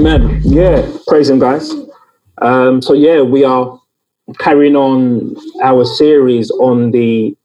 Amen. 0.00 0.40
Yeah, 0.44 0.90
praise 1.08 1.28
Him, 1.28 1.38
guys. 1.38 1.74
Um, 2.40 2.80
so 2.80 2.94
yeah, 2.94 3.20
we 3.20 3.44
are 3.44 3.78
carrying 4.38 4.74
on 4.74 5.36
our 5.62 5.84
series 5.84 6.50
on 6.52 6.90
the 6.90 7.36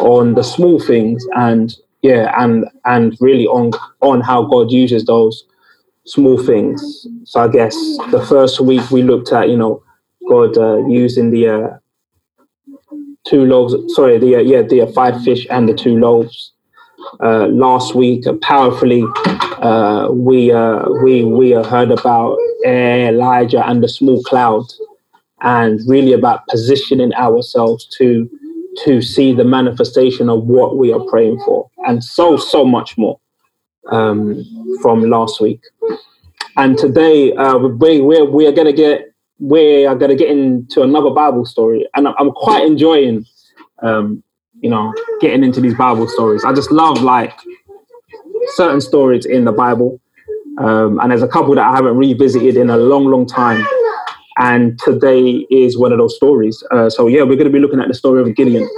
on 0.00 0.32
the 0.32 0.42
small 0.42 0.80
things, 0.80 1.22
and 1.32 1.76
yeah, 2.00 2.32
and 2.42 2.64
and 2.86 3.14
really 3.20 3.46
on 3.46 3.72
on 4.00 4.22
how 4.22 4.44
God 4.44 4.70
uses 4.70 5.04
those 5.04 5.44
small 6.06 6.42
things. 6.42 7.06
So 7.24 7.42
I 7.42 7.48
guess 7.48 7.74
the 8.10 8.24
first 8.26 8.58
week 8.58 8.90
we 8.90 9.02
looked 9.02 9.30
at, 9.30 9.50
you 9.50 9.58
know, 9.58 9.82
God 10.30 10.56
uh, 10.56 10.86
using 10.86 11.30
the 11.30 11.48
uh, 11.48 11.78
two 13.26 13.44
loaves. 13.44 13.74
Sorry, 13.94 14.16
the 14.16 14.36
uh, 14.36 14.40
yeah, 14.40 14.62
the 14.62 14.90
five 14.94 15.22
fish 15.24 15.46
and 15.50 15.68
the 15.68 15.74
two 15.74 15.98
loaves. 15.98 16.52
Uh, 17.20 17.48
last 17.48 17.94
week, 17.94 18.26
uh, 18.26 18.32
powerfully, 18.40 19.04
uh, 19.62 20.08
we 20.12 20.52
uh, 20.52 20.88
we 21.02 21.24
we 21.24 21.50
heard 21.52 21.90
about 21.90 22.38
Elijah 22.64 23.66
and 23.66 23.82
the 23.82 23.88
small 23.88 24.22
cloud, 24.22 24.64
and 25.40 25.80
really 25.86 26.12
about 26.12 26.46
positioning 26.48 27.12
ourselves 27.14 27.86
to 27.98 28.28
to 28.84 29.02
see 29.02 29.32
the 29.32 29.44
manifestation 29.44 30.28
of 30.28 30.44
what 30.44 30.76
we 30.76 30.92
are 30.92 31.04
praying 31.10 31.40
for, 31.44 31.70
and 31.86 32.02
so 32.02 32.36
so 32.36 32.64
much 32.64 32.96
more 32.96 33.18
um, 33.90 34.44
from 34.82 35.02
last 35.02 35.40
week. 35.40 35.60
And 36.56 36.76
today, 36.78 37.32
uh, 37.34 37.58
we 37.58 38.00
we 38.00 38.22
we 38.22 38.46
are 38.46 38.52
gonna 38.52 38.72
get 38.72 39.12
we 39.38 39.86
are 39.86 39.94
gonna 39.94 40.16
get 40.16 40.30
into 40.30 40.82
another 40.82 41.10
Bible 41.10 41.44
story, 41.44 41.88
and 41.94 42.08
I'm 42.08 42.30
quite 42.32 42.64
enjoying, 42.66 43.24
um, 43.82 44.22
you 44.60 44.70
know, 44.70 44.92
getting 45.20 45.44
into 45.44 45.60
these 45.60 45.74
Bible 45.74 46.08
stories. 46.08 46.44
I 46.44 46.52
just 46.52 46.70
love 46.72 47.02
like 47.02 47.38
certain 48.56 48.80
stories 48.80 49.26
in 49.26 49.44
the 49.44 49.52
Bible, 49.52 50.00
um, 50.58 50.98
and 51.00 51.10
there's 51.10 51.22
a 51.22 51.28
couple 51.28 51.54
that 51.54 51.66
I 51.66 51.76
haven't 51.76 51.96
revisited 51.96 52.56
in 52.56 52.70
a 52.70 52.76
long, 52.76 53.04
long 53.04 53.26
time. 53.26 53.66
And 54.40 54.78
today 54.78 55.46
is 55.50 55.76
one 55.76 55.90
of 55.90 55.98
those 55.98 56.14
stories. 56.14 56.62
Uh, 56.70 56.88
so 56.88 57.08
yeah, 57.08 57.22
we're 57.22 57.34
going 57.34 57.48
to 57.48 57.50
be 57.50 57.58
looking 57.58 57.80
at 57.80 57.88
the 57.88 57.94
story 57.94 58.22
of 58.22 58.36
Gideon 58.36 58.68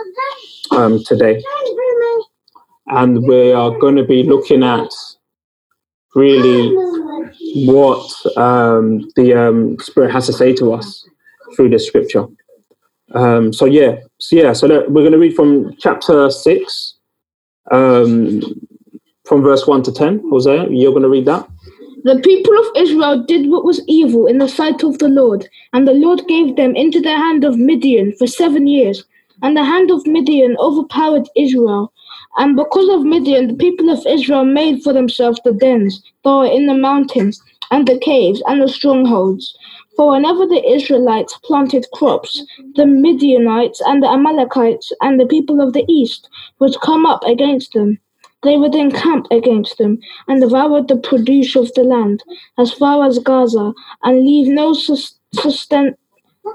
um, 0.71 1.03
today, 1.05 1.43
and 2.87 3.23
we 3.27 3.53
are 3.53 3.71
going 3.79 3.97
to 3.97 4.05
be 4.05 4.23
looking 4.23 4.62
at 4.62 4.89
really 6.15 6.75
what 7.67 8.11
um, 8.37 9.09
the 9.17 9.34
um, 9.34 9.79
Spirit 9.81 10.12
has 10.12 10.27
to 10.27 10.33
say 10.33 10.55
to 10.55 10.73
us 10.73 11.07
through 11.55 11.69
the 11.69 11.79
Scripture. 11.79 12.27
Um, 13.12 13.53
so 13.53 13.67
yeah, 13.67 13.97
so 14.19 14.37
yeah, 14.37 14.53
so 14.53 14.67
we're 14.89 15.03
going 15.03 15.12
to 15.12 15.19
read 15.19 15.34
from 15.34 15.77
chapter 15.79 16.31
six, 16.31 16.95
um, 17.71 18.41
from 19.31 19.42
verse 19.45 19.64
one 19.64 19.81
to 19.84 19.92
ten. 19.92 20.20
Hosea, 20.28 20.67
you're 20.70 20.91
going 20.91 21.05
to 21.05 21.09
read 21.09 21.27
that. 21.27 21.48
The 22.03 22.19
people 22.25 22.59
of 22.59 22.67
Israel 22.75 23.23
did 23.23 23.48
what 23.48 23.64
was 23.64 23.81
evil 23.87 24.27
in 24.27 24.39
the 24.39 24.48
sight 24.48 24.83
of 24.83 24.98
the 24.98 25.09
Lord, 25.09 25.48
and 25.72 25.87
the 25.87 25.92
Lord 25.92 26.27
gave 26.27 26.56
them 26.56 26.75
into 26.75 27.00
the 27.00 27.17
hand 27.17 27.45
of 27.45 27.56
Midian 27.56 28.12
for 28.19 28.27
seven 28.27 28.67
years. 28.67 29.05
And 29.42 29.56
the 29.56 29.64
hand 29.64 29.92
of 29.92 30.05
Midian 30.05 30.56
overpowered 30.59 31.28
Israel. 31.37 31.92
And 32.39 32.56
because 32.56 32.89
of 32.89 33.05
Midian, 33.05 33.47
the 33.47 33.55
people 33.55 33.89
of 33.89 34.05
Israel 34.05 34.45
made 34.45 34.83
for 34.83 34.92
themselves 34.92 35.41
the 35.44 35.53
dens 35.53 36.03
that 36.25 36.50
in 36.53 36.67
the 36.67 36.75
mountains, 36.75 37.41
and 37.70 37.87
the 37.87 38.00
caves, 38.00 38.42
and 38.48 38.61
the 38.61 38.69
strongholds. 38.69 39.56
For 39.97 40.11
whenever 40.11 40.44
the 40.44 40.69
Israelites 40.69 41.39
planted 41.44 41.87
crops, 41.94 42.44
the 42.75 42.87
Midianites 42.87 43.81
and 43.87 44.03
the 44.03 44.09
Amalekites 44.09 44.93
and 45.00 45.21
the 45.21 45.26
people 45.26 45.60
of 45.60 45.72
the 45.72 45.84
east 45.88 46.28
would 46.59 46.81
come 46.81 47.06
up 47.06 47.22
against 47.22 47.75
them. 47.75 48.00
They 48.43 48.56
would 48.56 48.75
encamp 48.75 49.27
against 49.31 49.78
them 49.78 49.99
and 50.28 50.41
devour 50.41 50.83
the 50.83 50.97
produce 50.97 51.56
of 51.56 51.73
the 51.75 51.84
land 51.84 52.23
as 52.59 52.73
far 52.73 53.06
as 53.06 53.19
Gaza 53.19 53.73
and 54.03 54.21
leave 54.25 54.49
no 54.49 54.73
susten- 54.73 55.95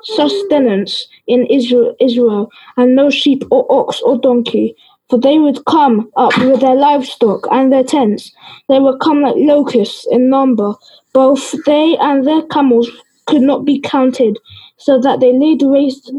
sustenance 0.04 1.08
in 1.28 1.46
Israel, 1.48 1.96
Israel 2.00 2.50
and 2.78 2.96
no 2.96 3.10
sheep 3.10 3.44
or 3.52 3.66
ox 3.72 4.02
or 4.02 4.18
donkey. 4.18 4.76
For 5.10 5.20
they 5.20 5.38
would 5.38 5.64
come 5.66 6.10
up 6.18 6.36
with 6.40 6.62
their 6.62 6.76
livestock 6.76 7.48
and 7.52 7.72
their 7.72 7.84
tents. 7.84 8.32
They 8.70 8.80
would 8.80 9.00
come 9.02 9.22
like 9.22 9.36
locusts 9.38 10.08
in 10.10 10.30
number. 10.30 10.74
Both 11.14 11.54
they 11.66 11.96
and 11.98 12.26
their 12.26 12.42
camels 12.48 12.90
could 13.28 13.42
not 13.42 13.66
be 13.66 13.80
counted, 13.80 14.40
so 14.78 15.00
that 15.02 15.20
they 15.20 15.32
laid 15.34 15.62
waste, 15.62 16.12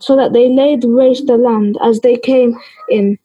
so 0.00 0.16
that 0.16 0.32
they 0.32 0.48
laid 0.48 0.84
waste 0.84 1.26
the 1.26 1.36
land 1.36 1.76
as 1.82 2.00
they 2.00 2.16
came 2.16 2.56
in. 2.88 3.18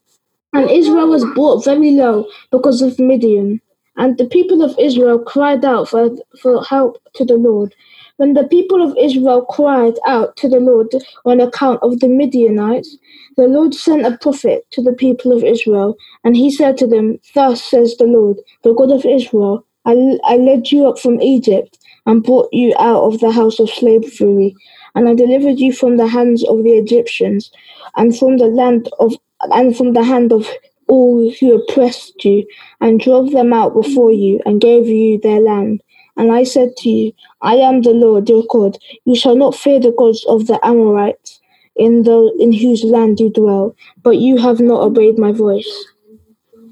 And 0.54 0.70
Israel 0.70 1.10
was 1.10 1.26
brought 1.36 1.64
very 1.66 1.92
low 1.92 2.28
because 2.52 2.82
of 2.82 3.00
Midian. 3.00 3.62
And 3.98 4.18
the 4.18 4.26
people 4.26 4.62
of 4.62 4.78
Israel 4.80 5.20
cried 5.20 5.64
out 5.66 5.90
for, 5.90 6.10
for 6.42 6.64
help 6.64 6.98
to 7.16 7.26
the 7.26 7.36
Lord. 7.36 7.76
When 8.18 8.34
the 8.34 8.48
people 8.48 8.82
of 8.82 8.98
Israel 8.98 9.46
cried 9.46 9.96
out 10.06 10.36
to 10.38 10.50
the 10.50 10.60
Lord 10.60 10.88
on 11.26 11.40
account 11.40 11.80
of 11.84 12.00
the 12.00 12.08
Midianites, 12.08 12.98
the 13.38 13.48
Lord 13.48 13.74
sent 13.74 14.06
a 14.06 14.18
prophet 14.18 14.66
to 14.72 14.82
the 14.82 14.94
people 14.94 15.32
of 15.32 15.44
Israel, 15.44 15.96
and 16.24 16.36
he 16.36 16.52
said 16.52 16.78
to 16.78 16.88
them, 16.88 17.20
Thus 17.36 17.64
says 17.64 17.96
the 17.98 18.06
Lord, 18.06 18.38
the 18.64 18.74
God 18.74 18.92
of 18.92 19.06
Israel, 19.06 19.66
I, 19.86 20.18
I 20.26 20.38
led 20.38 20.72
you 20.72 20.88
up 20.88 21.00
from 21.00 21.22
Egypt 21.22 21.78
and 22.06 22.24
brought 22.24 22.50
you 22.52 22.74
out 22.80 23.04
of 23.04 23.20
the 23.20 23.32
house 23.32 23.60
of 23.60 23.70
slavery, 23.70 24.56
and 24.96 25.08
I 25.08 25.14
delivered 25.14 25.60
you 25.60 25.72
from 25.72 25.98
the 25.98 26.08
hands 26.08 26.44
of 26.44 26.64
the 26.64 26.74
Egyptians, 26.74 27.52
and 27.96 28.18
from 28.18 28.38
the 28.38 28.48
land 28.48 28.90
of 29.00 29.14
and 29.42 29.76
from 29.76 29.94
the 29.94 30.04
hand 30.04 30.32
of 30.32 30.48
all 30.88 31.32
who 31.40 31.56
oppressed 31.56 32.26
you, 32.26 32.46
and 32.82 33.00
drove 33.00 33.32
them 33.32 33.54
out 33.54 33.74
before 33.74 34.12
you, 34.12 34.40
and 34.46 34.62
gave 34.62 34.88
you 34.88 35.20
their 35.20 35.40
land. 35.40 35.82
And 36.18 36.32
I 36.32 36.44
said 36.44 36.76
to 36.78 36.90
you, 36.90 37.14
I 37.42 37.56
am 37.56 37.82
the 37.82 37.92
Lord 37.92 38.28
your 38.28 38.44
God. 38.50 38.78
You 39.06 39.16
shall 39.16 39.36
not 39.36 39.56
fear 39.56 39.80
the 39.80 39.94
gods 39.98 40.26
of 40.28 40.48
the 40.48 40.60
Amorites, 40.66 41.40
in 41.76 42.04
the 42.04 42.36
in 42.40 42.52
whose 42.52 42.84
land 42.84 43.20
you 43.20 43.30
dwell. 43.30 43.76
But 44.04 44.18
you 44.18 44.38
have 44.38 44.60
not 44.60 44.82
obeyed 44.82 45.18
my 45.18 45.32
voice. 45.32 45.72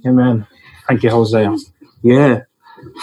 Amen. 0.06 0.46
Thank 0.88 1.04
you, 1.04 1.10
Hosea. 1.10 1.56
Yeah. 2.02 2.42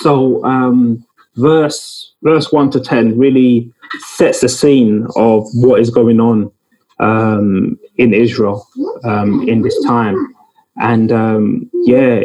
So 0.00 0.44
um, 0.44 1.04
verse 1.36 2.12
verse 2.22 2.52
one 2.52 2.70
to 2.70 2.80
ten 2.80 3.18
really 3.18 3.72
sets 4.00 4.40
the 4.40 4.48
scene 4.48 5.06
of 5.16 5.46
what 5.54 5.80
is 5.80 5.90
going 5.90 6.20
on 6.20 6.50
um, 6.98 7.78
in 7.96 8.14
Israel 8.14 8.66
um, 9.04 9.48
in 9.48 9.62
this 9.62 9.82
time, 9.84 10.34
and 10.76 11.12
um, 11.12 11.70
yeah, 11.84 12.20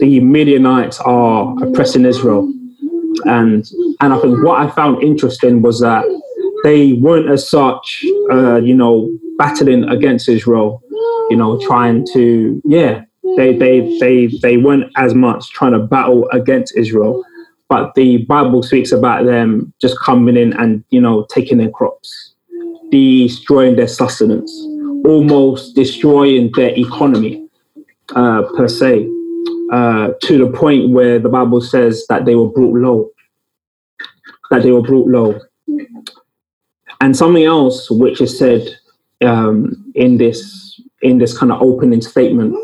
the 0.00 0.20
Midianites 0.20 1.00
are 1.00 1.54
oppressing 1.62 2.04
Israel, 2.04 2.52
and 3.24 3.68
and 4.00 4.12
I 4.12 4.18
think 4.20 4.42
what 4.44 4.60
I 4.60 4.70
found 4.70 5.02
interesting 5.02 5.62
was 5.62 5.80
that 5.80 6.04
they 6.64 6.92
weren't 6.94 7.28
as 7.28 7.48
such, 7.48 8.04
uh, 8.30 8.56
you 8.56 8.74
know, 8.74 9.10
battling 9.36 9.84
against 9.88 10.28
Israel, 10.28 10.82
you 11.30 11.36
know, 11.36 11.58
trying 11.66 12.06
to 12.12 12.60
yeah. 12.64 13.04
They, 13.36 13.56
they 13.56 13.98
they 13.98 14.26
they 14.42 14.56
weren't 14.58 14.92
as 14.96 15.14
much 15.14 15.50
trying 15.52 15.72
to 15.72 15.78
battle 15.78 16.28
against 16.32 16.76
Israel, 16.76 17.24
but 17.68 17.94
the 17.94 18.18
Bible 18.26 18.62
speaks 18.62 18.92
about 18.92 19.24
them 19.24 19.72
just 19.80 19.98
coming 20.00 20.36
in 20.36 20.52
and 20.54 20.84
you 20.90 21.00
know 21.00 21.24
taking 21.30 21.56
their 21.56 21.70
crops, 21.70 22.31
destroying 22.92 23.74
their 23.74 23.88
sustenance, 23.88 24.52
almost 25.04 25.74
destroying 25.74 26.50
their 26.54 26.72
economy 26.78 27.48
uh, 28.14 28.42
per 28.54 28.68
se, 28.68 29.08
uh, 29.72 30.10
to 30.20 30.38
the 30.38 30.52
point 30.54 30.90
where 30.90 31.18
the 31.18 31.30
Bible 31.30 31.62
says 31.62 32.06
that 32.08 32.26
they 32.26 32.34
were 32.34 32.50
brought 32.50 32.76
low, 32.76 33.10
that 34.50 34.62
they 34.62 34.70
were 34.70 34.82
brought 34.82 35.08
low. 35.08 35.40
And 37.00 37.16
something 37.16 37.44
else 37.44 37.90
which 37.90 38.20
is 38.20 38.38
said 38.38 38.68
um, 39.24 39.90
in 39.94 40.18
this 40.18 40.80
in 41.00 41.18
this 41.18 41.36
kind 41.36 41.50
of 41.50 41.60
opening 41.60 42.00
statement 42.00 42.54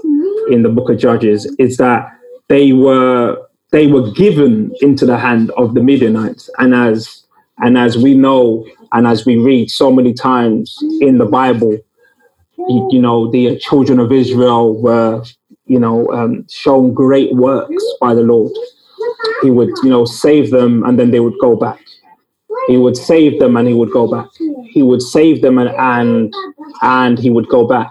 in 0.51 0.63
the 0.63 0.69
book 0.69 0.91
of 0.91 0.99
Judges 0.99 1.45
is 1.59 1.77
that 1.79 2.13
they 2.49 2.73
were 2.73 3.37
they 3.73 3.87
were 3.87 4.11
given 4.13 4.73
into 4.81 5.07
the 5.07 5.19
hand 5.19 5.51
of 5.57 5.75
the 5.75 5.83
Midianites, 5.83 6.49
and 6.59 6.75
as 6.75 7.25
and 7.61 7.77
as 7.77 7.97
we 7.97 8.15
know 8.15 8.67
and 8.93 9.07
as 9.07 9.27
we 9.27 9.37
read 9.37 9.71
so 9.71 9.93
many 9.93 10.13
times 10.15 10.77
in 11.01 11.19
the 11.19 11.27
Bible, 11.27 11.77
you, 12.57 12.89
you 12.91 13.01
know 13.01 13.31
the 13.31 13.59
children 13.59 13.99
of 13.99 14.13
Israel 14.13 14.81
were 14.81 15.23
you 15.67 15.79
know 15.79 16.09
um, 16.13 16.47
shown 16.49 16.95
great 16.95 17.35
works 17.35 17.85
by 18.01 18.15
the 18.15 18.23
Lord. 18.23 18.53
He 19.43 19.51
would 19.51 19.71
you 19.83 19.91
know 19.91 20.05
save 20.05 20.51
them, 20.51 20.83
and 20.85 20.99
then 20.99 21.11
they 21.11 21.21
would 21.21 21.39
go 21.41 21.57
back. 21.57 21.81
He 22.67 22.77
would 22.77 22.97
save 22.97 23.39
them, 23.39 23.57
and 23.57 23.67
he 23.67 23.75
would 23.75 23.93
go 23.93 24.11
back. 24.11 24.29
He 24.71 24.83
would 24.83 25.03
save 25.03 25.43
them, 25.43 25.59
and 25.59 25.71
and 25.71 26.35
and 26.83 27.19
he 27.19 27.31
would 27.31 27.49
go 27.49 27.67
back. 27.67 27.91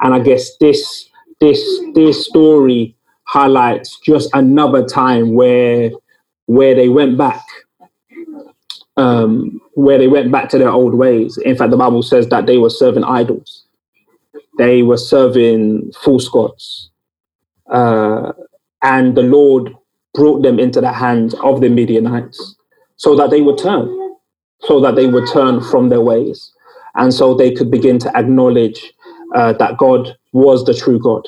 And 0.00 0.14
I 0.14 0.18
guess 0.18 0.56
this 0.58 1.08
this 1.40 1.60
this 1.94 2.26
story 2.26 2.96
highlights 3.24 3.98
just 4.00 4.30
another 4.34 4.84
time 4.86 5.34
where 5.34 5.90
where 6.46 6.74
they 6.74 6.88
went 6.88 7.16
back 7.16 7.42
um, 8.96 9.60
where 9.74 9.98
they 9.98 10.08
went 10.08 10.32
back 10.32 10.48
to 10.50 10.58
their 10.58 10.70
old 10.70 10.94
ways. 10.94 11.38
In 11.38 11.56
fact, 11.56 11.70
the 11.70 11.76
Bible 11.76 12.02
says 12.02 12.28
that 12.28 12.46
they 12.46 12.58
were 12.58 12.70
serving 12.70 13.04
idols. 13.04 13.64
They 14.58 14.82
were 14.82 14.98
serving 14.98 15.92
false 16.02 16.28
gods. 16.28 16.90
Uh, 17.70 18.32
and 18.82 19.16
the 19.16 19.22
Lord 19.22 19.74
brought 20.14 20.42
them 20.42 20.58
into 20.58 20.80
the 20.80 20.92
hands 20.92 21.34
of 21.42 21.60
the 21.60 21.68
Midianites 21.68 22.56
so 22.96 23.16
that 23.16 23.30
they 23.30 23.40
would 23.40 23.58
turn, 23.58 24.16
so 24.60 24.80
that 24.80 24.96
they 24.96 25.06
would 25.06 25.28
turn 25.32 25.62
from 25.62 25.88
their 25.88 26.00
ways. 26.02 26.52
And 26.94 27.14
so 27.14 27.34
they 27.34 27.52
could 27.52 27.70
begin 27.70 27.98
to 28.00 28.16
acknowledge 28.16 28.92
uh, 29.34 29.54
that 29.54 29.78
God 29.78 30.16
was 30.32 30.64
the 30.64 30.74
true 30.74 30.98
God. 30.98 31.26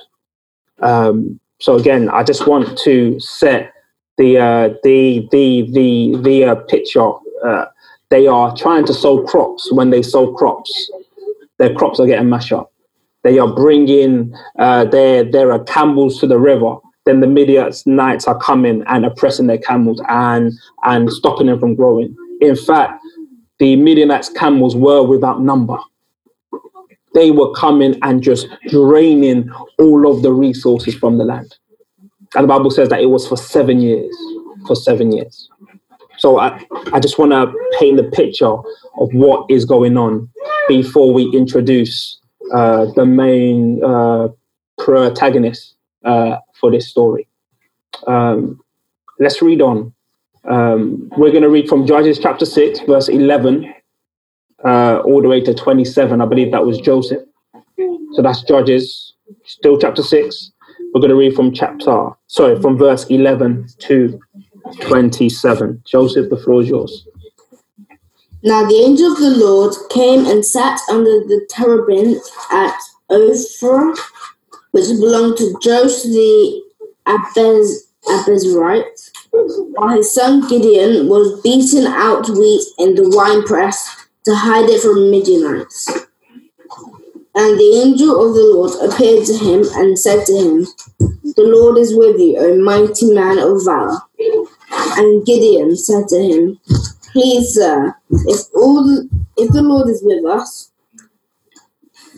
Um, 0.83 1.41
so 1.61 1.77
again, 1.77 2.11
I 2.11 2.23
just 2.25 2.47
want 2.47 2.77
to 2.79 3.19
set 3.21 3.73
the 4.19 4.39
uh, 4.39 4.69
the 4.83 5.27
the 5.31 5.69
the 5.73 6.19
the 6.23 6.45
uh, 6.45 6.55
picture. 6.57 7.11
Uh, 7.45 7.67
they 8.11 8.27
are 8.27 8.57
trying 8.57 8.85
to 8.87 8.95
sow 8.95 9.23
crops. 9.25 9.71
When 9.73 9.91
they 9.91 10.03
sow 10.03 10.33
crops, 10.35 10.91
their 11.59 11.75
crops 11.75 12.01
are 12.01 12.07
getting 12.07 12.29
mashed 12.29 12.53
up. 12.53 12.73
They 13.23 13.39
are 13.39 13.53
bringing 13.53 14.35
uh, 14.59 14.85
their 14.85 15.25
their 15.25 15.59
camels 15.65 16.21
to 16.21 16.27
the 16.27 16.39
river. 16.39 16.77
Then 17.07 17.21
the 17.21 17.27
Midianites 17.27 17.87
knights 17.87 18.27
are 18.27 18.39
coming 18.39 18.83
and 18.87 19.05
oppressing 19.05 19.47
their 19.47 19.59
camels 19.59 20.01
and 20.09 20.53
and 20.85 21.11
stopping 21.11 21.47
them 21.47 21.59
from 21.59 21.75
growing. 21.75 22.17
In 22.41 22.57
fact, 22.57 23.01
the 23.59 23.77
Midianites' 23.77 24.29
camels 24.31 24.75
were 24.75 25.03
without 25.03 25.41
number. 25.41 25.79
They 27.15 27.31
were 27.31 27.53
coming 27.53 27.97
and 28.03 28.23
just 28.23 28.49
draining 28.69 29.51
all 29.79 30.11
of 30.11 30.23
the 30.23 30.33
resources 30.33 30.95
from 30.95 31.19
the 31.19 31.25
land. 31.25 31.55
And 32.35 32.45
the 32.45 32.49
Bible 32.49 32.71
says 32.71 32.89
that 32.89 33.01
it 33.01 33.07
was 33.07 33.27
for 33.29 33.37
seven 33.37 33.81
years. 33.81 34.15
For 34.67 34.75
seven 34.75 35.13
years. 35.13 35.49
So 36.25 36.39
I, 36.39 36.59
I 36.95 37.01
just 37.01 37.19
want 37.19 37.33
to 37.33 37.53
paint 37.79 37.99
the 37.99 38.05
picture 38.05 38.47
of 38.47 39.13
what 39.13 39.45
is 39.51 39.67
going 39.67 39.99
on 39.99 40.31
before 40.69 41.13
we 41.13 41.31
introduce 41.37 42.19
uh, 42.55 42.87
the 42.97 43.05
main 43.05 43.85
uh, 43.85 44.29
protagonist 44.79 45.75
uh, 46.03 46.37
for 46.59 46.71
this 46.71 46.89
story. 46.89 47.29
Um, 48.07 48.59
let's 49.21 49.43
read 49.43 49.61
on. 49.61 49.93
Um, 50.45 51.11
we're 51.19 51.31
going 51.31 51.43
to 51.43 51.51
read 51.51 51.69
from 51.69 51.87
Judges 51.87 52.19
chapter 52.19 52.47
6, 52.47 52.81
verse 52.89 53.11
11, 53.11 53.75
uh, 54.65 55.01
all 55.05 55.21
the 55.21 55.29
way 55.29 55.43
to 55.43 55.53
27. 55.53 56.23
I 56.23 56.25
believe 56.25 56.53
that 56.53 56.65
was 56.65 56.81
Joseph. 56.81 57.21
So 58.15 58.23
that's 58.23 58.41
Judges, 58.45 59.13
still 59.45 59.79
chapter 59.79 60.03
6. 60.03 60.53
We're 60.95 61.03
going 61.03 61.11
to 61.11 61.17
read 61.17 61.35
from 61.35 61.53
chapter, 61.53 62.09
sorry, 62.29 62.59
from 62.63 62.79
verse 62.79 63.05
11 63.11 63.67
to 63.81 64.19
27. 64.81 65.83
Joseph, 65.85 66.31
the 66.31 66.37
floor 66.37 66.63
is 66.63 66.69
yours. 66.69 67.07
Now 68.43 68.67
the 68.69 68.75
angel 68.75 69.13
of 69.13 69.19
the 69.19 69.31
Lord 69.31 69.75
came 69.89 70.27
and 70.27 70.45
sat 70.45 70.79
under 70.91 71.21
the 71.21 71.47
terebinth 71.49 72.23
at 72.51 72.79
Ophrah, 73.11 73.99
which 74.73 74.85
belonged 75.01 75.39
to 75.39 75.57
Joseph 75.63 76.13
the 76.13 76.63
Abez, 77.07 77.89
Abiezrite, 78.07 79.11
while 79.31 79.97
his 79.97 80.13
son 80.13 80.47
Gideon 80.47 81.09
was 81.09 81.41
beating 81.43 81.87
out 81.87 82.29
wheat 82.29 82.67
in 82.79 82.95
the 82.95 83.09
winepress 83.17 84.09
to 84.25 84.35
hide 84.35 84.69
it 84.69 84.83
from 84.83 85.11
Midianites. 85.11 85.89
And 87.35 87.59
the 87.59 87.83
angel 87.83 88.29
of 88.29 88.35
the 88.35 88.45
Lord 88.45 88.73
appeared 88.93 89.27
to 89.27 89.37
him 89.37 89.65
and 89.75 89.99
said 89.99 90.25
to 90.27 90.33
him, 90.33 90.67
The 91.35 91.43
Lord 91.43 91.79
is 91.79 91.97
with 91.97 92.19
you, 92.21 92.37
O 92.39 92.59
mighty 92.63 93.13
man 93.13 93.39
of 93.39 93.65
valor. 93.65 93.99
And 94.97 95.25
Gideon 95.27 95.77
said 95.77 96.09
to 96.09 96.19
him, 96.19 96.61
Please, 97.13 97.55
sir, 97.55 97.95
if 98.11 98.41
all 98.55 98.85
the, 98.85 99.09
if 99.37 99.51
the 99.53 99.63
Lord 99.63 99.89
is 99.89 100.03
with 100.05 100.25
us, 100.25 100.71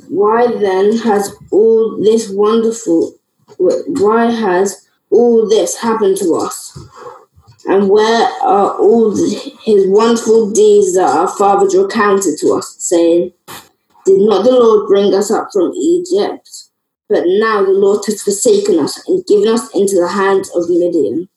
why 0.08 0.46
then 0.46 0.98
has 0.98 1.34
all 1.50 1.98
this 2.02 2.30
wonderful 2.30 3.14
why 3.58 4.30
has 4.30 4.88
all 5.10 5.48
this 5.48 5.76
happened 5.80 6.16
to 6.18 6.34
us? 6.34 6.78
And 7.66 7.88
where 7.88 8.28
are 8.42 8.78
all 8.78 9.16
his 9.16 9.86
wonderful 9.88 10.50
deeds 10.52 10.94
that 10.94 11.08
our 11.08 11.28
fathers 11.28 11.76
recounted 11.76 12.38
to 12.40 12.52
us, 12.52 12.76
saying, 12.78 13.32
Did 14.04 14.20
not 14.20 14.44
the 14.44 14.52
Lord 14.52 14.86
bring 14.88 15.14
us 15.14 15.30
up 15.30 15.48
from 15.52 15.72
Egypt? 15.72 16.48
But 17.08 17.24
now 17.26 17.64
the 17.64 17.72
Lord 17.72 18.04
has 18.06 18.22
forsaken 18.22 18.78
us 18.78 19.06
and 19.08 19.24
given 19.26 19.48
us 19.48 19.74
into 19.74 19.96
the 20.00 20.08
hands 20.08 20.50
of 20.54 20.68
Midian. 20.68 21.28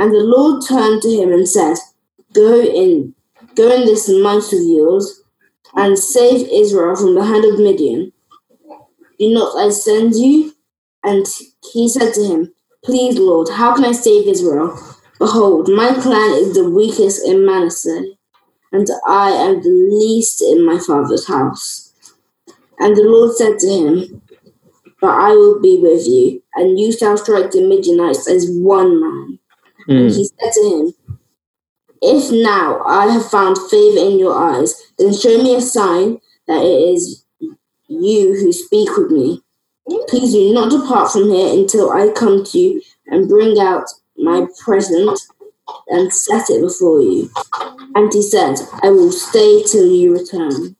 And 0.00 0.14
the 0.14 0.24
Lord 0.24 0.64
turned 0.66 1.02
to 1.02 1.10
him 1.10 1.30
and 1.30 1.46
said, 1.46 1.76
Go 2.32 2.58
in, 2.58 3.14
go 3.54 3.70
in 3.70 3.84
this 3.84 4.08
might 4.08 4.50
of 4.50 4.62
yours, 4.62 5.22
and 5.74 5.98
save 5.98 6.48
Israel 6.48 6.96
from 6.96 7.14
the 7.14 7.24
hand 7.26 7.44
of 7.44 7.60
Midian. 7.60 8.10
Do 9.18 9.30
not 9.34 9.54
I 9.58 9.68
send 9.68 10.14
you? 10.14 10.54
And 11.04 11.26
he 11.70 11.86
said 11.86 12.14
to 12.14 12.24
him, 12.24 12.54
Please, 12.82 13.18
Lord, 13.18 13.50
how 13.50 13.74
can 13.74 13.84
I 13.84 13.92
save 13.92 14.26
Israel? 14.26 14.74
Behold, 15.18 15.68
my 15.68 15.92
clan 15.92 16.30
is 16.32 16.54
the 16.54 16.70
weakest 16.70 17.28
in 17.28 17.44
Manasseh, 17.44 18.04
and 18.72 18.88
I 19.06 19.32
am 19.32 19.60
the 19.60 19.68
least 19.68 20.40
in 20.40 20.64
my 20.64 20.78
father's 20.78 21.28
house. 21.28 21.92
And 22.78 22.96
the 22.96 23.02
Lord 23.02 23.36
said 23.36 23.58
to 23.58 23.68
him, 23.68 24.22
But 24.98 25.10
I 25.10 25.32
will 25.32 25.60
be 25.60 25.78
with 25.78 26.06
you, 26.06 26.42
and 26.54 26.80
you 26.80 26.90
shall 26.90 27.18
strike 27.18 27.50
the 27.50 27.68
Midianites 27.68 28.26
as 28.26 28.48
one 28.50 28.98
man. 28.98 29.39
Mm. 29.88 30.00
And 30.00 30.10
he 30.10 30.24
said 30.24 30.52
to 30.52 30.60
him, 30.60 30.94
If 32.02 32.32
now 32.32 32.82
I 32.84 33.12
have 33.12 33.30
found 33.30 33.56
favor 33.70 33.98
in 33.98 34.18
your 34.18 34.36
eyes, 34.36 34.74
then 34.98 35.12
show 35.14 35.42
me 35.42 35.56
a 35.56 35.60
sign 35.60 36.20
that 36.46 36.62
it 36.62 36.94
is 36.94 37.24
you 37.88 38.34
who 38.34 38.52
speak 38.52 38.96
with 38.96 39.10
me. 39.10 39.42
Please 40.08 40.32
do 40.32 40.52
not 40.52 40.70
depart 40.70 41.10
from 41.10 41.30
here 41.30 41.52
until 41.58 41.90
I 41.90 42.12
come 42.12 42.44
to 42.44 42.58
you 42.58 42.82
and 43.06 43.28
bring 43.28 43.58
out 43.58 43.86
my 44.16 44.46
present 44.62 45.18
and 45.88 46.12
set 46.12 46.50
it 46.50 46.60
before 46.62 47.00
you. 47.00 47.30
And 47.94 48.12
he 48.12 48.22
said, 48.22 48.56
I 48.82 48.90
will 48.90 49.10
stay 49.10 49.64
till 49.64 49.90
you 49.90 50.12
return. 50.12 50.76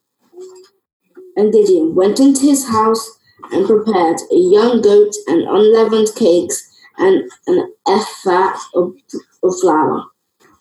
And 1.36 1.52
Gideon 1.52 1.94
went 1.94 2.20
into 2.20 2.42
his 2.42 2.68
house 2.68 3.18
and 3.50 3.66
prepared 3.66 4.18
a 4.30 4.36
young 4.36 4.80
goat 4.80 5.14
and 5.26 5.42
unleavened 5.42 6.14
cakes 6.14 6.69
and 7.00 7.30
an 7.48 7.72
ephah 7.88 8.56
of, 8.74 8.94
of 9.42 9.60
flour. 9.60 10.04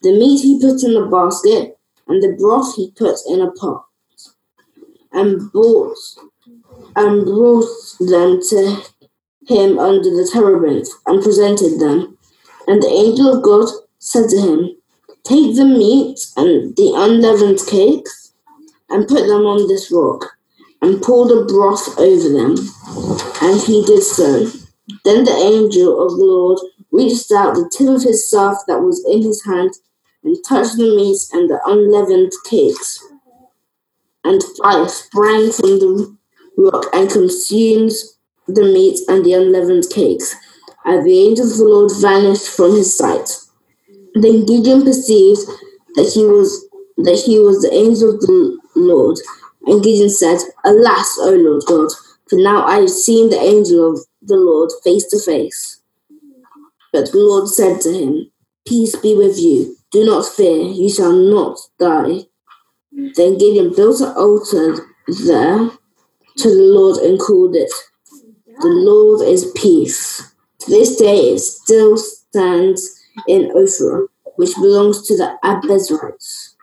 The 0.02 0.14
meat 0.14 0.42
he 0.42 0.60
put 0.60 0.84
in 0.84 0.96
a 0.96 1.10
basket, 1.10 1.78
and 2.08 2.24
the 2.24 2.36
broth 2.40 2.76
he 2.76 2.92
put 2.92 3.18
in 3.28 3.42
a 3.42 3.52
pot, 3.52 3.86
and 5.12 5.52
brought 5.52 5.98
and 6.96 7.26
brought 7.26 7.70
them 8.00 8.40
to 8.50 8.84
him 9.48 9.80
under 9.80 10.10
the 10.10 10.30
terebinth, 10.32 10.90
and 11.06 11.24
presented 11.24 11.80
them. 11.80 12.18
And 12.68 12.82
the 12.82 12.90
angel 12.90 13.38
of 13.38 13.44
God 13.44 13.68
said 14.00 14.30
to 14.30 14.40
him, 14.40 14.78
Take 15.24 15.56
the 15.56 15.66
meat 15.66 16.20
and 16.38 16.76
the 16.76 16.94
unleavened 16.96 17.60
cakes, 17.68 18.34
and 18.90 19.08
put 19.08 19.28
them 19.28 19.46
on 19.46 19.68
this 19.68 19.92
rock, 19.92 20.38
and 20.82 21.02
pour 21.02 21.28
the 21.28 21.46
broth 21.46 22.00
over 22.00 22.30
them. 22.30 22.56
And 23.42 23.62
he 23.62 23.86
did 23.86 24.04
so. 24.04 24.59
Then 25.06 25.24
the 25.26 25.32
angel 25.32 26.06
of 26.06 26.18
the 26.18 26.26
Lord 26.26 26.60
reached 26.92 27.32
out 27.32 27.56
the 27.56 27.70
tip 27.76 27.90
of 27.90 28.04
his 28.04 28.28
staff 28.28 28.58
that 28.68 28.82
was 28.82 29.06
in 29.06 29.24
his 29.24 29.44
hand, 29.46 29.72
and 30.24 30.38
touched 30.48 30.78
the 30.78 30.96
meat 30.96 31.20
and 31.34 31.50
the 31.50 31.60
unleavened 31.66 32.34
cakes. 32.46 33.04
And 34.24 34.44
fire 34.62 34.88
sprang 34.88 35.52
from 35.52 35.80
the 35.80 36.18
rock 36.58 36.86
and 36.94 37.10
consumed 37.10 37.92
the 38.48 38.64
meat 38.64 39.00
and 39.08 39.26
the 39.26 39.34
unleavened 39.34 39.86
cakes 39.92 40.36
And 40.86 41.06
the 41.06 41.20
angel 41.28 41.46
of 41.52 41.58
the 41.58 41.64
Lord 41.66 41.92
vanished 42.00 42.48
from 42.50 42.76
his 42.76 42.98
sight. 42.98 43.30
Then 44.16 44.46
Gideon 44.46 44.84
perceived 44.84 45.42
that 45.96 46.12
he 46.14 46.26
was 46.26 46.68
that 46.98 47.24
he 47.26 47.40
was 47.40 47.62
the 47.62 47.74
angel 47.74 48.12
of 48.16 48.22
the 48.22 48.60
Lord, 48.76 49.18
and 49.66 49.84
Gideon 49.84 50.10
said, 50.10 50.40
Alas, 50.66 51.18
O 51.22 51.32
Lord 51.32 51.64
God, 51.66 51.90
for 52.30 52.38
now 52.38 52.66
I 52.66 52.82
have 52.82 52.90
seen 52.90 53.30
the 53.30 53.40
angel 53.40 53.94
of 53.94 54.06
the 54.22 54.38
Lord 54.38 54.72
face 54.84 55.06
to 55.08 55.20
face. 55.20 55.82
But 56.92 57.12
the 57.12 57.20
Lord 57.20 57.48
said 57.48 57.82
to 57.82 57.94
him, 57.94 58.32
Peace 58.68 58.96
be 58.96 59.16
with 59.16 59.40
you. 59.40 59.78
Do 59.92 60.06
not 60.06 60.26
fear, 60.26 60.62
you 60.62 60.90
shall 60.90 61.14
not 61.14 61.58
die. 61.80 62.26
Then 62.92 63.38
Gideon 63.38 63.74
built 63.74 64.02
an 64.02 64.16
altar 64.16 64.86
there 65.08 65.72
to 66.38 66.50
the 66.50 66.64
Lord 66.64 66.98
and 66.98 67.20
called 67.20 67.56
it, 67.56 67.72
The 68.46 68.68
Lord 68.68 69.28
is 69.28 69.52
Peace. 69.56 70.34
To 70.60 70.72
this 70.72 70.96
day 70.96 71.34
it 71.34 71.40
still 71.40 71.98
stands 71.98 73.00
in 73.28 73.52
Ophrah, 73.52 74.08
which 74.36 74.56
belongs 74.56 75.08
to 75.08 75.18
the 75.18 75.38
Abiezrites. 75.44 76.56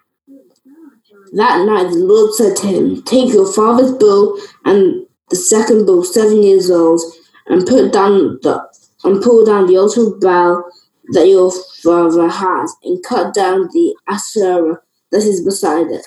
That 1.33 1.67
night 1.67 1.91
the 1.91 2.05
Lord 2.05 2.35
said 2.35 2.57
to 2.57 2.67
him, 2.67 3.03
Take 3.03 3.33
your 3.33 3.51
father's 3.53 3.93
bull 3.93 4.39
and 4.65 5.07
the 5.31 5.37
second 5.37 5.87
bull, 5.87 6.05
seven 6.05 6.43
years 6.43 6.71
old, 6.71 7.01
and 7.49 7.67
put 7.67 7.93
down 7.93 8.39
the 8.43 8.69
and 9.05 9.23
pull 9.23 9.45
down 9.45 9.67
the 9.67 9.77
altar 9.77 10.11
Baal 10.21 10.65
that 11.13 11.29
your 11.29 11.53
father 11.83 12.29
has, 12.29 12.75
and 12.83 13.03
cut 13.05 13.33
down 13.33 13.69
the 13.73 13.95
Asherah 14.09 14.81
that 15.13 15.23
is 15.23 15.45
beside 15.45 15.87
it, 15.89 16.07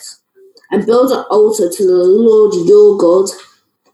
and 0.72 0.86
build 0.86 1.12
an 1.12 1.24
altar 1.30 1.70
to 1.70 1.84
the 1.86 1.94
Lord 1.94 2.54
your 2.68 2.98
God 2.98 3.30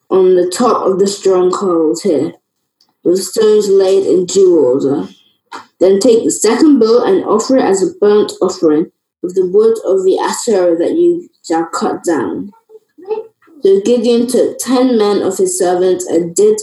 on 0.10 0.36
the 0.36 0.50
top 0.50 0.88
of 0.88 1.00
the 1.00 1.08
stronghold 1.08 2.00
here 2.04 2.34
with 3.04 3.20
stones 3.20 3.70
laid 3.70 4.06
in 4.08 4.26
due 4.26 4.58
order. 4.60 5.08
Then 5.80 6.00
take 6.00 6.24
the 6.24 6.32
second 6.32 6.80
bull 6.80 7.04
and 7.04 7.24
offer 7.26 7.58
it 7.58 7.64
as 7.64 7.84
a 7.84 7.94
burnt 8.00 8.32
offering 8.42 8.92
with 9.22 9.36
the 9.36 9.46
wood 9.46 9.78
of 9.86 10.04
the 10.04 10.18
Asherah 10.18 10.78
that 10.78 10.94
you 10.94 11.30
shall 11.46 11.66
cut 11.68 12.04
down. 12.04 12.52
So 13.62 13.82
Gideon 13.82 14.28
took 14.28 14.58
ten 14.60 14.98
men 14.98 15.22
of 15.22 15.38
his 15.38 15.58
servants 15.58 16.06
and 16.08 16.36
did 16.36 16.60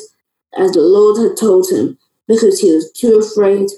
as 0.56 0.72
the 0.72 0.80
Lord 0.80 1.18
had 1.18 1.36
told 1.36 1.68
him, 1.70 1.98
because 2.28 2.60
he 2.60 2.72
was 2.72 2.90
too 2.92 3.18
afraid. 3.18 3.68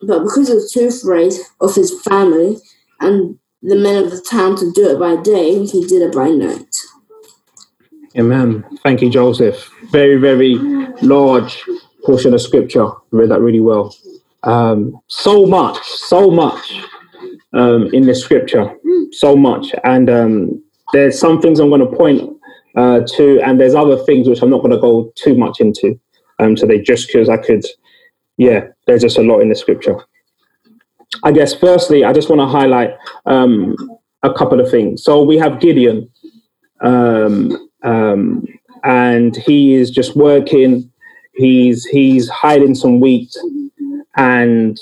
But 0.00 0.20
because 0.20 0.48
he 0.48 0.54
was 0.54 0.72
too 0.72 0.88
afraid 0.88 1.32
of 1.60 1.74
his 1.74 2.00
family 2.02 2.58
and 3.00 3.38
the 3.62 3.76
men 3.76 4.04
of 4.04 4.10
the 4.10 4.20
town 4.20 4.56
to 4.56 4.70
do 4.72 4.90
it 4.90 4.98
by 4.98 5.16
day, 5.22 5.64
he 5.64 5.86
did 5.86 6.02
it 6.02 6.14
by 6.14 6.28
night. 6.28 6.76
Amen. 8.16 8.64
Thank 8.82 9.02
you, 9.02 9.10
Joseph. 9.10 9.70
Very, 9.90 10.16
very 10.16 10.54
large 11.02 11.64
portion 12.04 12.34
of 12.34 12.40
scripture. 12.40 12.88
Read 13.10 13.30
that 13.30 13.40
really 13.40 13.60
well. 13.60 13.96
Um, 14.44 15.00
so 15.08 15.46
much, 15.46 15.82
so 15.86 16.30
much 16.30 16.74
um, 17.54 17.92
in 17.94 18.06
the 18.06 18.14
scripture, 18.14 18.76
so 19.12 19.34
much. 19.34 19.74
And 19.82 20.10
um, 20.10 20.62
there's 20.92 21.18
some 21.18 21.40
things 21.40 21.58
I'm 21.58 21.70
going 21.70 21.80
to 21.80 21.96
point 21.96 22.33
uh, 22.76 23.00
to, 23.16 23.40
and 23.40 23.60
there's 23.60 23.74
other 23.74 23.96
things 23.96 24.28
which 24.28 24.42
I'm 24.42 24.50
not 24.50 24.58
going 24.58 24.72
to 24.72 24.78
go 24.78 25.12
too 25.16 25.36
much 25.36 25.60
into 25.60 25.98
um, 26.38 26.56
today, 26.56 26.80
just 26.80 27.08
because 27.08 27.28
I 27.28 27.36
could, 27.36 27.64
yeah, 28.36 28.66
there's 28.86 29.02
just 29.02 29.18
a 29.18 29.22
lot 29.22 29.40
in 29.40 29.48
the 29.48 29.54
scripture. 29.54 29.96
I 31.22 31.32
guess, 31.32 31.54
firstly, 31.54 32.04
I 32.04 32.12
just 32.12 32.28
want 32.28 32.40
to 32.40 32.46
highlight 32.46 32.94
um, 33.26 33.76
a 34.22 34.32
couple 34.32 34.60
of 34.60 34.70
things. 34.70 35.04
So 35.04 35.22
we 35.22 35.38
have 35.38 35.60
Gideon. 35.60 36.10
Um, 36.80 37.68
um, 37.82 38.46
and 38.84 39.34
he 39.36 39.74
is 39.74 39.90
just 39.90 40.14
working. 40.14 40.90
He's 41.34 41.84
he's 41.86 42.28
hiding 42.28 42.74
some 42.74 43.00
wheat, 43.00 43.34
and 44.16 44.78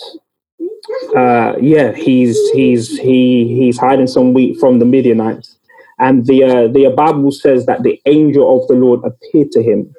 uh, 1.17 1.55
yeah, 1.61 1.93
he's 1.93 2.39
he's 2.51 2.99
he 2.99 3.57
he's 3.57 3.79
hiding 3.79 4.07
some 4.07 4.35
wheat 4.35 4.59
from 4.59 4.79
the 4.79 4.85
Midianites. 4.85 5.57
And 6.03 6.27
the 6.27 6.45
uh, 6.45 6.69
the 6.69 6.93
Bible 6.95 7.33
says 7.33 7.67
that 7.67 7.85
the 7.85 7.99
angel 8.07 8.61
of 8.61 8.69
the 8.69 8.75
Lord 8.75 9.01
appeared 9.05 9.53
to 9.53 9.63
him, 9.63 9.95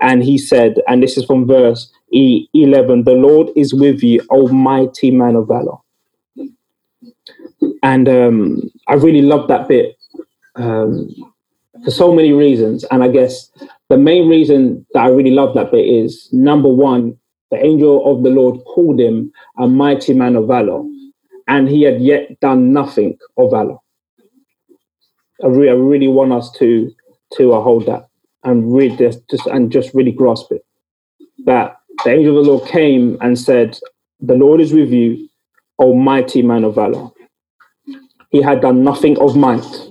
and 0.00 0.22
he 0.22 0.38
said, 0.38 0.74
and 0.86 1.02
this 1.02 1.16
is 1.18 1.24
from 1.24 1.46
verse 1.46 1.92
e- 2.12 2.46
eleven: 2.54 3.04
"The 3.04 3.14
Lord 3.14 3.48
is 3.56 3.74
with 3.74 4.02
you, 4.04 4.20
Almighty 4.30 5.10
man 5.10 5.36
of 5.36 5.48
valor." 5.48 5.78
And 7.82 8.08
um, 8.08 8.70
I 8.88 8.94
really 8.94 9.22
love 9.22 9.48
that 9.48 9.68
bit. 9.68 9.96
Um, 10.54 11.08
for 11.84 11.90
so 11.90 12.14
many 12.14 12.32
reasons. 12.32 12.84
And 12.90 13.02
I 13.02 13.08
guess 13.08 13.50
the 13.88 13.98
main 13.98 14.28
reason 14.28 14.86
that 14.94 15.04
I 15.04 15.08
really 15.08 15.30
love 15.30 15.54
that 15.54 15.72
bit 15.72 15.86
is 15.86 16.28
number 16.32 16.68
one, 16.68 17.16
the 17.50 17.64
angel 17.64 18.10
of 18.10 18.22
the 18.22 18.30
Lord 18.30 18.64
called 18.64 19.00
him 19.00 19.32
a 19.58 19.66
mighty 19.66 20.14
man 20.14 20.36
of 20.36 20.46
valor, 20.48 20.82
and 21.48 21.68
he 21.68 21.82
had 21.82 22.00
yet 22.00 22.40
done 22.40 22.72
nothing 22.72 23.18
of 23.36 23.50
valor. 23.50 23.76
I, 25.42 25.46
I 25.46 25.74
really 25.74 26.08
want 26.08 26.32
us 26.32 26.50
to 26.58 26.92
to 27.34 27.52
hold 27.52 27.86
that 27.86 28.08
and 28.44 28.74
read 28.74 28.98
this 28.98 29.16
just 29.30 29.46
and 29.46 29.72
just 29.72 29.94
really 29.94 30.12
grasp 30.12 30.52
it. 30.52 30.64
That 31.44 31.76
the 32.04 32.10
angel 32.10 32.38
of 32.38 32.44
the 32.44 32.52
Lord 32.52 32.68
came 32.68 33.18
and 33.20 33.38
said, 33.38 33.78
"The 34.20 34.34
Lord 34.34 34.60
is 34.60 34.72
with 34.72 34.90
you, 34.90 35.28
Almighty 35.78 36.42
man 36.42 36.64
of 36.64 36.74
valor." 36.76 37.10
He 38.30 38.42
had 38.42 38.62
done 38.62 38.82
nothing 38.84 39.18
of 39.18 39.36
might 39.36 39.88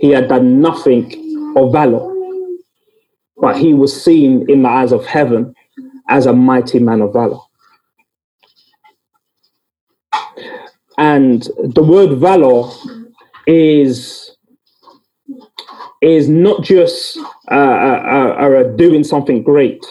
he 0.00 0.10
had 0.10 0.28
done 0.28 0.60
nothing 0.60 1.54
of 1.56 1.72
valor, 1.72 2.14
but 3.36 3.56
he 3.56 3.74
was 3.74 4.02
seen 4.04 4.48
in 4.48 4.62
the 4.62 4.68
eyes 4.68 4.92
of 4.92 5.06
heaven 5.06 5.54
as 6.08 6.26
a 6.26 6.32
mighty 6.32 6.78
man 6.78 7.00
of 7.00 7.12
valor. 7.12 7.38
And 10.96 11.42
the 11.58 11.82
word 11.82 12.18
valor 12.18 12.70
is 13.46 14.27
is 16.02 16.28
not 16.28 16.62
just 16.62 17.18
uh, 17.50 17.54
uh, 17.54 18.36
uh, 18.40 18.48
uh, 18.48 18.62
doing 18.76 19.04
something 19.04 19.42
great, 19.42 19.84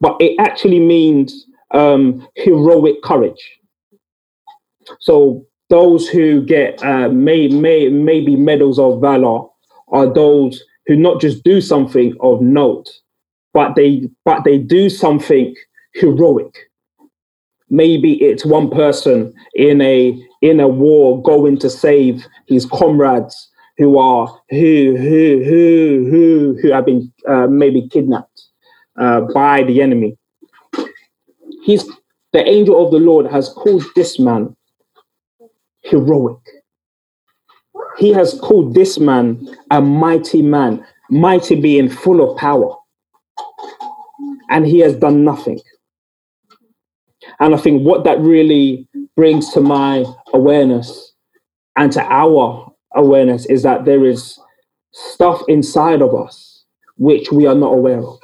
but 0.00 0.16
it 0.20 0.38
actually 0.38 0.80
means 0.80 1.46
um, 1.72 2.26
heroic 2.36 3.02
courage. 3.02 3.42
So 5.00 5.46
those 5.70 6.08
who 6.08 6.42
get 6.44 6.82
uh, 6.84 7.08
may 7.08 7.48
may 7.48 7.88
maybe 7.88 8.36
medals 8.36 8.78
of 8.78 9.00
valor 9.00 9.46
are 9.88 10.12
those 10.12 10.62
who 10.86 10.96
not 10.96 11.20
just 11.20 11.42
do 11.44 11.60
something 11.60 12.14
of 12.20 12.40
note, 12.42 12.88
but 13.54 13.74
they 13.76 14.08
but 14.24 14.44
they 14.44 14.58
do 14.58 14.90
something 14.90 15.54
heroic. 15.94 16.54
Maybe 17.70 18.14
it's 18.22 18.44
one 18.44 18.70
person 18.70 19.34
in 19.54 19.80
a 19.80 20.20
in 20.42 20.60
a 20.60 20.68
war 20.68 21.22
going 21.22 21.58
to 21.58 21.70
save 21.70 22.26
his 22.46 22.66
comrades 22.66 23.50
who 23.76 23.98
are 23.98 24.26
who 24.50 24.96
who 24.96 25.44
who 25.44 26.08
who 26.10 26.58
who 26.62 26.72
have 26.72 26.86
been 26.86 27.12
uh, 27.28 27.46
maybe 27.46 27.88
kidnapped 27.88 28.42
uh, 29.00 29.22
by 29.34 29.62
the 29.64 29.82
enemy. 29.82 30.16
He's 31.64 31.84
the 32.32 32.46
angel 32.46 32.84
of 32.84 32.92
the 32.92 32.98
Lord 32.98 33.26
has 33.26 33.48
called 33.48 33.84
this 33.94 34.18
man 34.18 34.56
heroic. 35.82 36.38
He 37.98 38.12
has 38.12 38.38
called 38.40 38.74
this 38.74 38.98
man 38.98 39.46
a 39.70 39.80
mighty 39.80 40.42
man, 40.42 40.84
mighty 41.10 41.60
being 41.60 41.88
full 41.88 42.20
of 42.28 42.36
power. 42.36 42.74
And 44.50 44.66
he 44.66 44.80
has 44.80 44.96
done 44.96 45.24
nothing. 45.24 45.60
And 47.40 47.54
I 47.54 47.58
think 47.58 47.82
what 47.82 48.04
that 48.04 48.18
really 48.20 48.88
brings 49.16 49.52
to 49.54 49.60
my 49.60 50.04
awareness 50.32 51.12
and 51.76 51.92
to 51.92 52.02
our 52.02 52.73
awareness 52.94 53.46
is 53.46 53.62
that 53.62 53.84
there 53.84 54.04
is 54.04 54.38
stuff 54.92 55.42
inside 55.48 56.02
of 56.02 56.14
us 56.14 56.64
which 56.96 57.32
we 57.32 57.46
are 57.46 57.54
not 57.54 57.72
aware 57.72 58.02
of. 58.02 58.18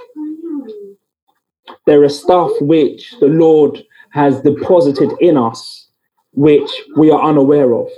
There 1.86 2.04
is 2.04 2.20
stuff 2.20 2.50
which 2.60 3.14
the 3.20 3.26
Lord 3.26 3.82
has 4.10 4.40
deposited 4.42 5.10
in 5.20 5.36
us 5.36 5.88
which 6.32 6.70
we 6.96 7.10
are 7.10 7.22
unaware 7.22 7.74
of 7.74 7.88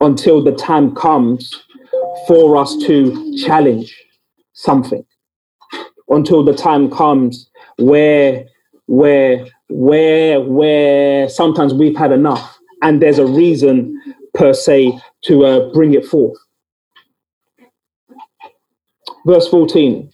until 0.00 0.42
the 0.42 0.54
time 0.54 0.94
comes 0.94 1.64
for 2.26 2.56
us 2.56 2.76
to 2.86 3.36
challenge 3.38 3.96
something 4.52 5.04
until 6.08 6.44
the 6.44 6.54
time 6.54 6.90
comes 6.90 7.50
where 7.78 8.44
where 8.86 9.46
where 9.68 10.40
where 10.40 11.28
sometimes 11.28 11.74
we've 11.74 11.96
had 11.96 12.12
enough 12.12 12.58
and 12.82 13.02
there's 13.02 13.18
a 13.18 13.26
reason 13.26 13.97
per 14.38 14.54
se 14.54 14.98
to 15.24 15.44
uh, 15.44 15.72
bring 15.74 15.94
it 15.94 16.06
forth 16.06 16.38
verse 19.26 19.48
14 19.48 20.10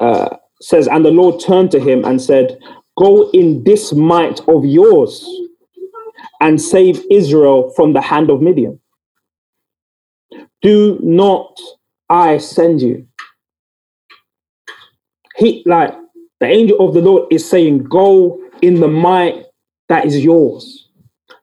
uh, 0.00 0.36
says 0.60 0.88
and 0.88 1.04
the 1.04 1.10
lord 1.10 1.40
turned 1.40 1.70
to 1.70 1.80
him 1.80 2.04
and 2.04 2.20
said 2.22 2.58
go 2.98 3.30
in 3.32 3.64
this 3.64 3.92
might 3.92 4.40
of 4.48 4.64
yours 4.64 5.28
and 6.40 6.60
save 6.60 7.02
israel 7.10 7.72
from 7.76 7.92
the 7.92 8.00
hand 8.00 8.30
of 8.30 8.42
midian 8.42 8.80
do 10.62 10.98
not 11.02 11.60
I 12.08 12.38
send 12.38 12.82
you? 12.82 13.06
He 15.36 15.62
like 15.66 15.94
the 16.40 16.46
angel 16.46 16.78
of 16.86 16.94
the 16.94 17.02
Lord 17.02 17.32
is 17.32 17.48
saying, 17.48 17.84
Go 17.84 18.40
in 18.62 18.80
the 18.80 18.88
might 18.88 19.44
that 19.88 20.06
is 20.06 20.24
yours. 20.24 20.85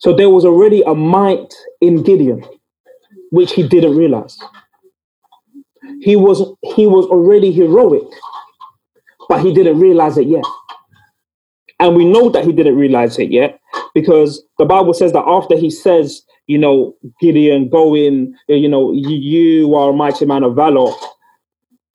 So 0.04 0.14
there 0.14 0.30
was 0.30 0.46
already 0.46 0.82
a 0.84 0.94
might 0.94 1.54
in 1.82 2.04
Gideon, 2.04 2.44
which 3.32 3.54
he 3.54 3.68
didn't 3.68 3.96
realize. 3.98 4.38
He 6.02 6.16
was 6.16 6.40
he 6.76 6.88
was 6.88 7.06
already 7.06 7.52
heroic, 7.52 8.04
but 9.30 9.42
he 9.42 9.54
didn't 9.54 9.80
realize 9.80 10.18
it 10.18 10.28
yet. 10.28 10.44
And 11.80 11.96
we 11.96 12.06
know 12.06 12.30
that 12.30 12.46
he 12.46 12.52
didn't 12.52 12.78
realize 12.78 13.18
it 13.20 13.32
yet 13.32 13.60
because 13.94 14.44
the 14.58 14.66
Bible 14.66 14.94
says 14.94 15.12
that 15.14 15.24
after 15.26 15.58
he 15.58 15.70
says 15.70 16.24
you 16.48 16.58
know, 16.58 16.96
Gideon, 17.22 17.70
go 17.70 17.96
in, 17.96 18.36
you 18.48 18.68
know, 18.68 18.92
you, 18.94 19.74
are 19.76 19.92
a 19.92 19.94
mighty 19.94 20.26
man 20.26 20.44
of 20.44 20.56
valor. 20.56 20.92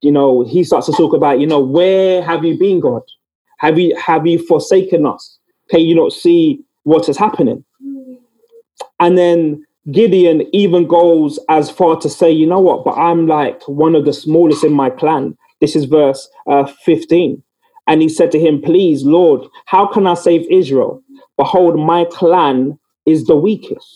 You 0.01 0.13
know, 0.13 0.45
he 0.45 0.65
starts 0.65 0.87
to 0.87 0.93
talk 0.93 1.13
about, 1.13 1.41
you 1.41 1.47
know, 1.47 1.61
where 1.61 2.23
have 2.23 2.45
you 2.45 2.59
been, 2.59 2.81
God? 2.81 3.03
Have 3.59 3.79
you 3.79 3.97
have 3.97 4.27
you 4.27 4.39
forsaken 4.47 5.05
us? 5.05 5.39
Can 5.69 5.81
you 5.81 5.95
not 5.95 6.13
see 6.13 6.61
what 6.85 7.09
is 7.09 7.17
happening? 7.17 7.65
And 9.01 9.17
then 9.17 9.65
Gideon 9.93 10.43
even 10.53 10.87
goes 10.87 11.39
as 11.49 11.71
far 11.71 11.97
to 12.01 12.09
say, 12.11 12.31
you 12.31 12.47
know 12.47 12.61
what, 12.61 12.85
but 12.85 12.95
I'm 12.95 13.27
like 13.27 13.63
one 13.67 13.95
of 13.95 14.05
the 14.05 14.13
smallest 14.13 14.65
in 14.65 14.73
my 14.73 14.91
clan. 14.91 15.37
This 15.61 15.75
is 15.77 15.85
verse 15.85 16.29
uh, 16.47 16.67
15. 16.85 17.43
And 17.87 18.03
he 18.03 18.09
said 18.09 18.31
to 18.33 18.39
him, 18.39 18.61
Please, 18.61 19.05
Lord, 19.05 19.47
how 19.67 19.87
can 19.87 20.07
I 20.07 20.15
save 20.15 20.47
Israel? 20.51 21.03
Behold, 21.39 21.79
my 21.79 22.05
clan 22.05 22.79
is 23.07 23.25
the 23.25 23.37
weakest 23.37 23.89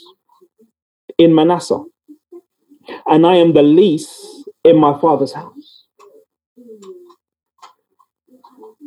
in 1.19 1.35
Manasseh, 1.35 1.83
and 3.07 3.27
I 3.27 3.37
am 3.37 3.53
the 3.53 3.63
least 3.63 4.11
in 4.65 4.79
my 4.79 4.99
father's 4.99 5.33
house. 5.33 5.85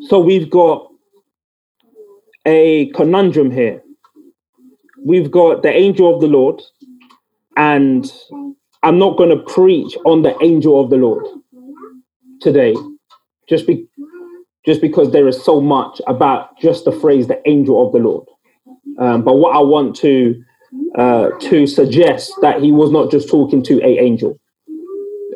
So 0.07 0.19
we've 0.19 0.49
got 0.49 0.91
a 2.45 2.87
conundrum 2.91 3.51
here. 3.51 3.84
We've 5.05 5.29
got 5.29 5.61
the 5.61 5.71
angel 5.71 6.13
of 6.13 6.19
the 6.19 6.27
Lord, 6.27 6.63
and 7.57 8.11
I'm 8.81 8.97
not 8.97 9.17
going 9.17 9.29
to 9.29 9.37
preach 9.37 9.95
on 10.03 10.23
the 10.23 10.35
angel 10.43 10.81
of 10.81 10.89
the 10.89 10.97
Lord 10.97 11.27
today, 12.41 12.75
just 13.47 13.67
be, 13.67 13.87
just 14.65 14.81
because 14.81 15.11
there 15.11 15.27
is 15.27 15.43
so 15.43 15.61
much 15.61 16.01
about 16.07 16.57
just 16.59 16.85
the 16.85 16.91
phrase 16.91 17.27
"the 17.27 17.39
angel 17.47 17.85
of 17.85 17.93
the 17.93 17.99
Lord." 17.99 18.27
Um, 18.97 19.23
but 19.23 19.35
what 19.35 19.55
I 19.55 19.59
want 19.59 19.95
to 19.97 20.43
uh, 20.97 21.29
to 21.39 21.67
suggest 21.67 22.33
that 22.41 22.63
he 22.63 22.71
was 22.71 22.89
not 22.89 23.11
just 23.11 23.29
talking 23.29 23.61
to 23.61 23.79
a 23.85 23.99
angel, 23.99 24.39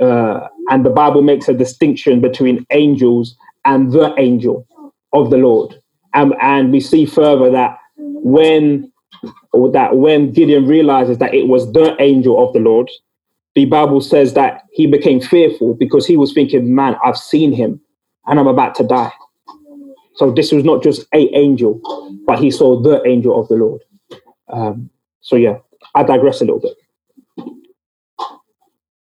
uh, 0.02 0.48
and 0.70 0.84
the 0.84 0.90
Bible 0.90 1.22
makes 1.22 1.48
a 1.48 1.54
distinction 1.54 2.22
between 2.22 2.66
angels 2.72 3.36
and 3.66 3.92
the 3.92 4.16
angel 4.18 4.66
of 5.14 5.30
the 5.30 5.38
Lord, 5.38 5.80
and 6.16 6.34
and 6.42 6.72
we 6.72 6.80
see 6.80 7.06
further 7.06 7.52
that 7.52 7.78
when 7.98 8.92
that 9.72 9.98
when 9.98 10.32
Gideon 10.32 10.68
realizes 10.68 11.18
that 11.18 11.34
it 11.34 11.48
was 11.48 11.72
the 11.74 11.96
angel 12.00 12.46
of 12.46 12.54
the 12.54 12.60
Lord, 12.60 12.90
the 13.56 13.66
Bible 13.66 14.02
says 14.02 14.34
that 14.34 14.64
he 14.72 14.88
became 14.88 15.20
fearful 15.20 15.74
because 15.74 16.06
he 16.06 16.18
was 16.18 16.34
thinking, 16.34 16.74
"Man, 16.74 16.96
I've 17.04 17.18
seen 17.18 17.52
him, 17.52 17.82
and 18.28 18.40
I'm 18.40 18.48
about 18.48 18.76
to 18.76 18.84
die." 18.84 19.12
So 20.16 20.32
this 20.32 20.52
was 20.52 20.64
not 20.64 20.84
just 20.84 21.08
a 21.14 21.30
angel, 21.36 21.82
but 22.26 22.40
he 22.40 22.52
saw 22.52 22.80
the 22.80 23.06
angel 23.08 23.40
of 23.40 23.48
the 23.48 23.56
Lord. 23.56 23.82
Um, 24.50 24.90
so 25.22 25.36
yeah, 25.36 25.58
I 25.96 26.04
digress 26.04 26.42
a 26.42 26.46
little 26.46 26.60
bit. 26.60 26.76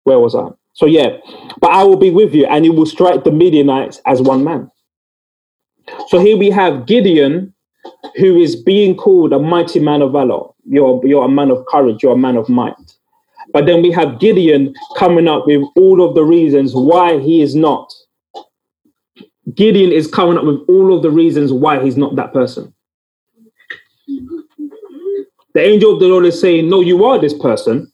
Where 0.03 0.19
was 0.19 0.35
I? 0.35 0.47
So 0.73 0.85
yeah, 0.85 1.17
but 1.59 1.71
I 1.71 1.83
will 1.83 1.97
be 1.97 2.09
with 2.09 2.33
you, 2.33 2.45
and 2.45 2.65
you 2.65 2.73
will 2.73 2.85
strike 2.85 3.23
the 3.23 3.31
Midianites 3.31 4.01
as 4.05 4.21
one 4.21 4.43
man. 4.43 4.71
So 6.07 6.19
here 6.19 6.37
we 6.37 6.49
have 6.49 6.85
Gideon, 6.85 7.53
who 8.15 8.37
is 8.37 8.55
being 8.55 8.95
called 8.95 9.33
a 9.33 9.39
mighty 9.39 9.79
man 9.79 10.01
of 10.01 10.11
valor. 10.13 10.47
You're 10.65 11.05
you're 11.05 11.25
a 11.25 11.29
man 11.29 11.51
of 11.51 11.65
courage. 11.67 12.03
You're 12.03 12.13
a 12.13 12.17
man 12.17 12.37
of 12.37 12.49
might. 12.49 12.75
But 13.51 13.65
then 13.65 13.81
we 13.81 13.91
have 13.91 14.19
Gideon 14.19 14.73
coming 14.95 15.27
up 15.27 15.47
with 15.47 15.63
all 15.75 16.07
of 16.07 16.13
the 16.13 16.23
reasons 16.23 16.73
why 16.75 17.17
he 17.19 17.41
is 17.41 17.55
not 17.55 17.91
Gideon 19.55 19.91
is 19.91 20.07
coming 20.07 20.37
up 20.37 20.45
with 20.45 20.59
all 20.67 20.95
of 20.95 21.01
the 21.01 21.09
reasons 21.09 21.51
why 21.51 21.83
he's 21.83 21.97
not 21.97 22.15
that 22.15 22.33
person. 22.33 22.73
The 25.53 25.61
angel 25.61 25.93
of 25.93 25.99
the 25.99 26.07
Lord 26.07 26.25
is 26.25 26.39
saying, 26.39 26.69
No, 26.69 26.81
you 26.81 27.03
are 27.05 27.19
this 27.19 27.33
person. 27.33 27.91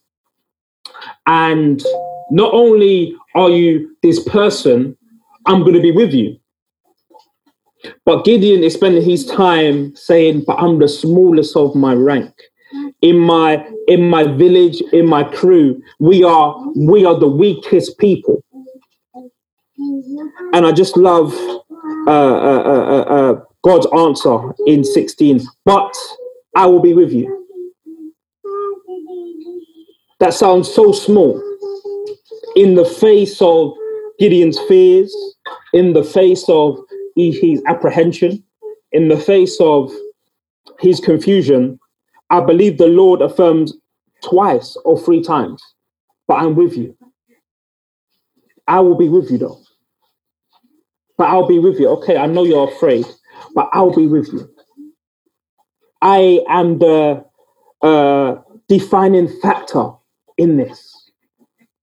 And 1.26 1.82
not 2.30 2.52
only 2.52 3.16
are 3.34 3.50
you 3.50 3.96
this 4.02 4.22
person, 4.28 4.96
I'm 5.46 5.62
going 5.62 5.74
to 5.74 5.80
be 5.80 5.92
with 5.92 6.12
you. 6.12 6.36
But 8.04 8.24
Gideon 8.24 8.62
is 8.64 8.74
spending 8.74 9.02
his 9.02 9.26
time 9.26 9.94
saying, 9.96 10.44
But 10.46 10.56
I'm 10.58 10.78
the 10.78 10.88
smallest 10.88 11.56
of 11.56 11.74
my 11.74 11.94
rank. 11.94 12.32
In 13.02 13.18
my 13.18 13.66
in 13.88 14.08
my 14.08 14.24
village, 14.24 14.80
in 14.92 15.06
my 15.08 15.24
crew, 15.24 15.80
we 16.00 16.24
are 16.24 16.56
we 16.76 17.04
are 17.04 17.18
the 17.18 17.28
weakest 17.28 17.98
people. 17.98 18.42
And 20.52 20.66
I 20.66 20.72
just 20.72 20.96
love 20.96 21.34
uh, 22.06 22.10
uh, 22.10 22.62
uh, 22.66 23.00
uh, 23.02 23.40
God's 23.62 23.86
answer 23.96 24.54
in 24.66 24.84
16, 24.84 25.42
but 25.64 25.94
I 26.56 26.66
will 26.66 26.80
be 26.80 26.94
with 26.94 27.12
you. 27.12 27.46
That 30.20 30.32
sounds 30.32 30.72
so 30.72 30.92
small. 30.92 31.42
In 32.56 32.74
the 32.74 32.84
face 32.84 33.42
of 33.42 33.74
Gideon's 34.18 34.58
fears, 34.66 35.14
in 35.74 35.92
the 35.92 36.04
face 36.04 36.44
of 36.48 36.78
his 37.16 37.62
apprehension, 37.66 38.42
in 38.92 39.08
the 39.08 39.16
face 39.16 39.58
of 39.60 39.92
his 40.80 41.00
confusion, 41.00 41.78
I 42.30 42.40
believe 42.40 42.78
the 42.78 42.86
Lord 42.86 43.22
affirms 43.22 43.74
twice 44.22 44.76
or 44.84 44.98
three 44.98 45.22
times, 45.22 45.62
but 46.28 46.34
I'm 46.34 46.54
with 46.54 46.76
you. 46.76 46.96
I 48.68 48.80
will 48.80 48.96
be 48.96 49.08
with 49.08 49.30
you 49.30 49.38
though 49.38 49.60
but 51.16 51.28
I'll 51.28 51.46
be 51.46 51.58
with 51.58 51.78
you. 51.78 51.88
Okay, 51.88 52.16
I 52.16 52.26
know 52.26 52.44
you're 52.44 52.68
afraid, 52.68 53.06
but 53.54 53.68
I'll 53.72 53.94
be 53.94 54.06
with 54.06 54.28
you. 54.32 54.48
I 56.02 56.40
am 56.48 56.78
the 56.78 57.24
uh, 57.82 58.36
defining 58.68 59.28
factor 59.40 59.90
in 60.36 60.56
this. 60.56 60.92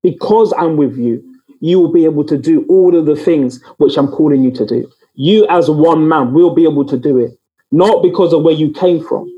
Because 0.04 0.54
I'm 0.58 0.76
with 0.76 0.98
you, 0.98 1.24
you 1.62 1.80
will 1.80 1.92
be 1.92 2.06
able 2.06 2.26
to 2.26 2.38
do 2.38 2.66
all 2.68 2.96
of 2.96 3.06
the 3.06 3.16
things 3.16 3.64
which 3.78 3.98
I'm 3.98 4.10
calling 4.10 4.44
you 4.44 4.52
to 4.52 4.66
do. 4.66 4.92
You, 5.16 5.48
as 5.50 5.70
one 5.70 6.08
man, 6.08 6.34
will 6.34 6.54
be 6.56 6.64
able 6.66 6.86
to 6.86 6.98
do 6.98 7.20
it, 7.20 7.32
not 7.72 8.04
because 8.04 8.34
of 8.34 8.44
where 8.44 8.54
you 8.54 8.72
came 8.74 9.04
from, 9.06 9.32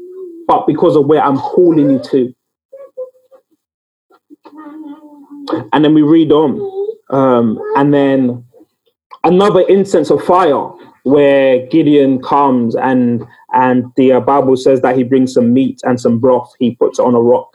but 0.48 0.68
because 0.68 0.96
of 0.96 1.08
where 1.08 1.22
I'm 1.24 1.38
calling 1.38 1.90
you 1.90 2.00
to. 2.12 2.36
And 5.74 5.86
then 5.86 5.94
we 5.94 6.02
read 6.02 6.32
on, 6.32 6.60
um, 7.10 7.60
and 7.78 7.94
then 7.94 8.46
another 9.24 9.62
instance 9.68 10.10
of 10.10 10.24
fire 10.24 10.70
where 11.04 11.68
Gideon 11.68 12.22
comes 12.22 12.76
and 12.76 13.26
and 13.54 13.86
the 13.98 14.14
uh, 14.14 14.20
Bible 14.22 14.58
says 14.58 14.82
that 14.82 14.98
he 14.98 15.04
brings 15.04 15.34
some 15.34 15.54
meat 15.54 15.82
and 15.84 16.00
some 16.00 16.20
broth. 16.20 16.54
He 16.60 16.76
puts 16.76 17.00
on 17.00 17.16
a 17.16 17.22
rock. 17.22 17.50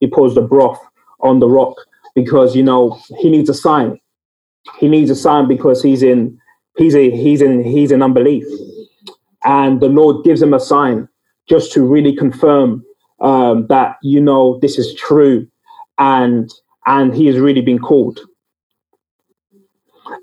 He 0.00 0.06
pours 0.08 0.34
the 0.34 0.42
broth 0.42 0.80
on 1.20 1.40
the 1.40 1.48
rock 1.48 1.76
because 2.14 2.56
you 2.56 2.62
know 2.62 3.00
he 3.18 3.30
needs 3.30 3.50
a 3.50 3.54
sign. 3.54 4.00
He 4.78 4.88
needs 4.88 5.10
a 5.10 5.16
sign 5.16 5.48
because 5.48 5.82
he's 5.82 6.02
in 6.02 6.38
he's 6.76 6.94
a 6.94 7.10
he's 7.10 7.42
in 7.42 7.64
he's 7.64 7.92
in 7.92 8.02
unbelief, 8.02 8.44
and 9.44 9.80
the 9.80 9.88
Lord 9.88 10.24
gives 10.24 10.42
him 10.42 10.54
a 10.54 10.60
sign 10.60 11.08
just 11.48 11.72
to 11.72 11.84
really 11.84 12.14
confirm 12.14 12.84
um, 13.20 13.66
that 13.68 13.96
you 14.02 14.20
know 14.20 14.58
this 14.60 14.78
is 14.78 14.94
true, 14.94 15.46
and 15.98 16.50
and 16.86 17.14
he 17.14 17.26
has 17.26 17.38
really 17.38 17.62
been 17.62 17.78
called. 17.78 18.20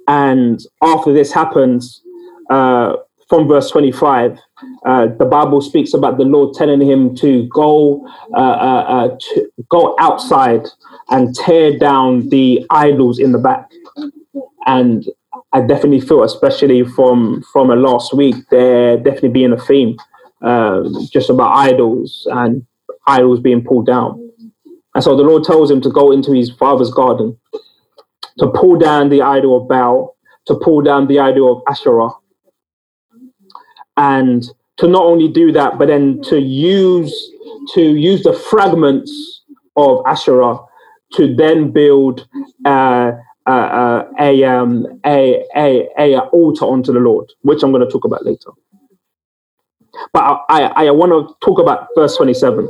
And 0.07 0.59
after 0.81 1.13
this 1.13 1.31
happens, 1.31 2.01
uh, 2.49 2.95
from 3.29 3.47
verse 3.47 3.69
25, 3.71 4.37
uh, 4.85 5.07
the 5.17 5.25
Bible 5.25 5.61
speaks 5.61 5.93
about 5.93 6.17
the 6.17 6.23
Lord 6.23 6.53
telling 6.53 6.81
him 6.81 7.15
to 7.15 7.47
go 7.47 8.07
uh, 8.35 8.37
uh, 8.37 8.85
uh, 8.87 9.17
to 9.19 9.51
go 9.69 9.95
outside 9.99 10.67
and 11.09 11.35
tear 11.35 11.77
down 11.77 12.29
the 12.29 12.65
idols 12.69 13.19
in 13.19 13.31
the 13.31 13.37
back. 13.37 13.71
And 14.65 15.05
I 15.53 15.61
definitely 15.61 16.01
feel, 16.01 16.23
especially 16.23 16.83
from 16.83 17.43
from 17.53 17.69
a 17.69 17.75
last 17.75 18.13
week, 18.13 18.35
there 18.49 18.97
definitely 18.97 19.29
being 19.29 19.53
a 19.53 19.59
theme 19.59 19.97
um, 20.41 21.07
just 21.11 21.29
about 21.29 21.55
idols 21.55 22.27
and 22.31 22.65
idols 23.07 23.39
being 23.39 23.63
pulled 23.63 23.85
down. 23.85 24.19
And 24.95 25.03
so 25.03 25.15
the 25.15 25.23
Lord 25.23 25.43
tells 25.43 25.71
him 25.71 25.81
to 25.81 25.89
go 25.91 26.11
into 26.11 26.31
his 26.33 26.51
father's 26.51 26.91
garden 26.91 27.37
to 28.39 28.47
pull 28.47 28.77
down 28.77 29.09
the 29.09 29.21
idol 29.21 29.61
of 29.61 29.67
Baal, 29.67 30.15
to 30.47 30.55
pull 30.55 30.81
down 30.81 31.07
the 31.07 31.19
idol 31.19 31.57
of 31.57 31.63
Asherah, 31.69 32.09
and 33.97 34.43
to 34.77 34.87
not 34.87 35.03
only 35.03 35.27
do 35.27 35.51
that, 35.51 35.77
but 35.77 35.87
then 35.87 36.21
to 36.23 36.39
use 36.39 37.31
to 37.75 37.81
use 37.81 38.23
the 38.23 38.33
fragments 38.33 39.43
of 39.75 40.01
Asherah 40.05 40.59
to 41.13 41.35
then 41.35 41.71
build 41.71 42.27
uh, 42.65 43.11
uh, 43.47 43.51
uh, 43.51 44.11
a, 44.19 44.43
um, 44.45 44.85
a, 45.05 45.43
a, 45.55 45.89
a 45.97 46.19
altar 46.29 46.65
unto 46.65 46.93
the 46.93 46.99
Lord, 46.99 47.31
which 47.41 47.63
I'm 47.63 47.71
going 47.71 47.85
to 47.85 47.91
talk 47.91 48.05
about 48.05 48.25
later. 48.25 48.51
But 50.13 50.23
I, 50.49 50.61
I, 50.75 50.85
I 50.87 50.91
want 50.91 51.11
to 51.11 51.35
talk 51.45 51.59
about 51.59 51.87
verse 51.95 52.17
27. 52.17 52.69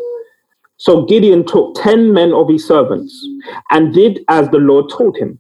So 0.77 1.05
Gideon 1.05 1.45
took 1.45 1.75
10 1.75 2.13
men 2.13 2.33
of 2.33 2.49
his 2.49 2.67
servants 2.67 3.27
and 3.71 3.93
did 3.93 4.21
as 4.29 4.49
the 4.49 4.57
Lord 4.59 4.89
told 4.91 5.17
him. 5.17 5.39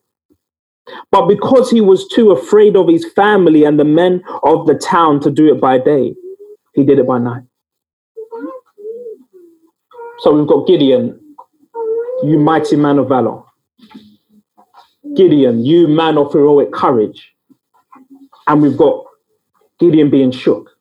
But 1.11 1.27
because 1.27 1.71
he 1.71 1.81
was 1.81 2.07
too 2.09 2.31
afraid 2.31 2.75
of 2.77 2.87
his 2.89 3.05
family 3.15 3.65
and 3.65 3.79
the 3.79 3.85
men 3.85 4.23
of 4.43 4.67
the 4.67 4.75
town 4.75 5.19
to 5.21 5.31
do 5.31 5.53
it 5.53 5.61
by 5.61 5.79
day, 5.79 6.15
he 6.75 6.83
did 6.85 6.99
it 6.99 7.07
by 7.07 7.19
night. 7.19 7.43
So 10.19 10.33
we've 10.33 10.47
got 10.47 10.67
Gideon, 10.67 11.19
you 12.23 12.39
mighty 12.39 12.77
man 12.77 12.99
of 12.99 13.09
valor. 13.09 13.43
Gideon, 15.15 15.65
you 15.65 15.87
man 15.87 16.17
of 16.17 16.33
heroic 16.33 16.71
courage. 16.71 17.33
And 18.47 18.61
we've 18.61 18.77
got 18.77 19.05
Gideon 19.79 20.09
being 20.09 20.31
shook. 20.31 20.71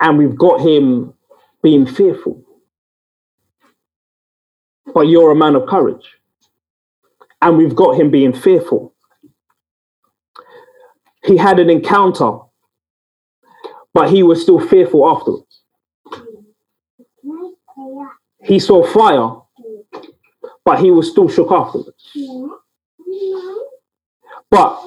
And 0.00 0.18
we've 0.18 0.36
got 0.36 0.60
him 0.60 1.14
being 1.62 1.86
fearful. 1.86 2.42
But 4.92 5.02
you're 5.02 5.32
a 5.32 5.36
man 5.36 5.56
of 5.56 5.66
courage 5.66 6.06
and 7.44 7.58
we've 7.58 7.76
got 7.76 8.00
him 8.00 8.10
being 8.10 8.32
fearful. 8.32 8.94
He 11.26 11.36
had 11.36 11.58
an 11.58 11.68
encounter, 11.68 12.38
but 13.92 14.10
he 14.10 14.22
was 14.22 14.40
still 14.40 14.58
fearful 14.58 15.06
afterwards. 15.06 15.60
He 18.42 18.58
saw 18.58 18.82
fire, 18.82 19.42
but 20.64 20.80
he 20.80 20.90
was 20.90 21.10
still 21.10 21.28
shook 21.28 21.50
afterwards. 21.50 22.10
But, 24.50 24.80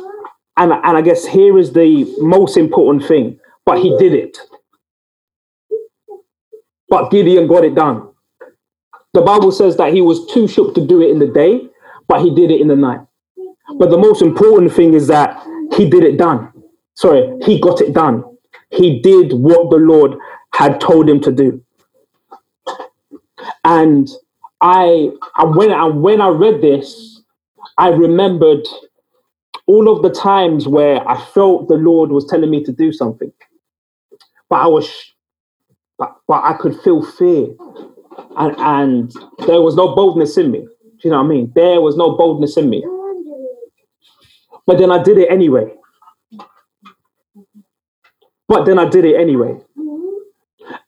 and, 0.58 0.72
and 0.72 0.98
I 0.98 1.02
guess 1.02 1.26
here 1.26 1.58
is 1.58 1.74
the 1.74 2.16
most 2.20 2.58
important 2.58 3.06
thing, 3.06 3.40
but 3.66 3.80
he 3.80 3.96
did 3.98 4.14
it. 4.14 4.38
But 6.90 7.12
Gideon 7.12 7.48
got 7.48 7.66
it 7.66 7.76
done. 7.76 8.10
The 9.14 9.22
Bible 9.22 9.52
says 9.52 9.78
that 9.78 9.94
he 9.94 10.02
was 10.02 10.26
too 10.28 10.48
shook 10.48 10.74
to 10.76 10.86
do 10.86 11.02
it 11.02 11.12
in 11.12 11.20
the 11.20 11.28
day, 11.28 11.68
but 12.08 12.22
he 12.22 12.34
did 12.34 12.52
it 12.52 12.62
in 12.62 12.68
the 12.68 12.76
night. 12.76 13.02
But 13.78 13.90
the 13.90 13.98
most 13.98 14.22
important 14.22 14.72
thing 14.72 14.94
is 14.94 15.08
that 15.08 15.38
he 15.76 15.90
did 15.90 16.04
it 16.04 16.18
done. 16.18 16.52
Sorry, 16.96 17.38
he 17.44 17.60
got 17.60 17.82
it 17.82 17.94
done. 17.94 18.24
He 18.72 19.02
did 19.02 19.34
what 19.34 19.70
the 19.70 19.78
Lord 19.78 20.16
had 20.54 20.80
told 20.80 21.10
him 21.10 21.20
to 21.22 21.32
do. 21.32 21.64
And 23.64 24.08
I, 24.62 25.12
I 25.36 25.46
when 25.46 25.72
I 25.72 25.86
when 25.86 26.22
I 26.22 26.30
read 26.30 26.62
this, 26.62 27.22
I 27.78 27.90
remembered 27.90 28.68
all 29.68 29.90
of 29.90 30.04
the 30.04 30.10
times 30.12 30.68
where 30.68 31.08
I 31.08 31.20
felt 31.34 31.68
the 31.70 31.76
Lord 31.76 32.12
was 32.12 32.26
telling 32.28 32.52
me 32.52 32.64
to 32.66 32.72
do 32.74 32.92
something, 32.94 33.32
but 34.50 34.58
I 34.58 34.68
was, 34.68 34.92
but, 36.00 36.16
but 36.28 36.44
I 36.44 36.54
could 36.54 36.80
feel 36.82 37.04
fear, 37.06 37.50
and 38.38 38.56
and 38.60 39.14
there 39.48 39.62
was 39.62 39.76
no 39.76 39.96
boldness 39.96 40.38
in 40.38 40.52
me. 40.52 40.60
Do 40.62 41.00
you 41.04 41.12
know 41.12 41.20
what 41.20 41.26
I 41.26 41.30
mean? 41.30 41.52
There 41.56 41.82
was 41.82 41.98
no 41.98 42.18
boldness 42.18 42.58
in 42.58 42.70
me. 42.70 42.86
But 44.68 44.80
then 44.80 44.92
I 44.92 45.04
did 45.04 45.18
it 45.18 45.30
anyway. 45.32 45.74
But 48.48 48.66
then 48.66 48.80
I 48.80 48.90
did 48.90 49.06
it 49.06 49.16
anyway. 49.18 49.58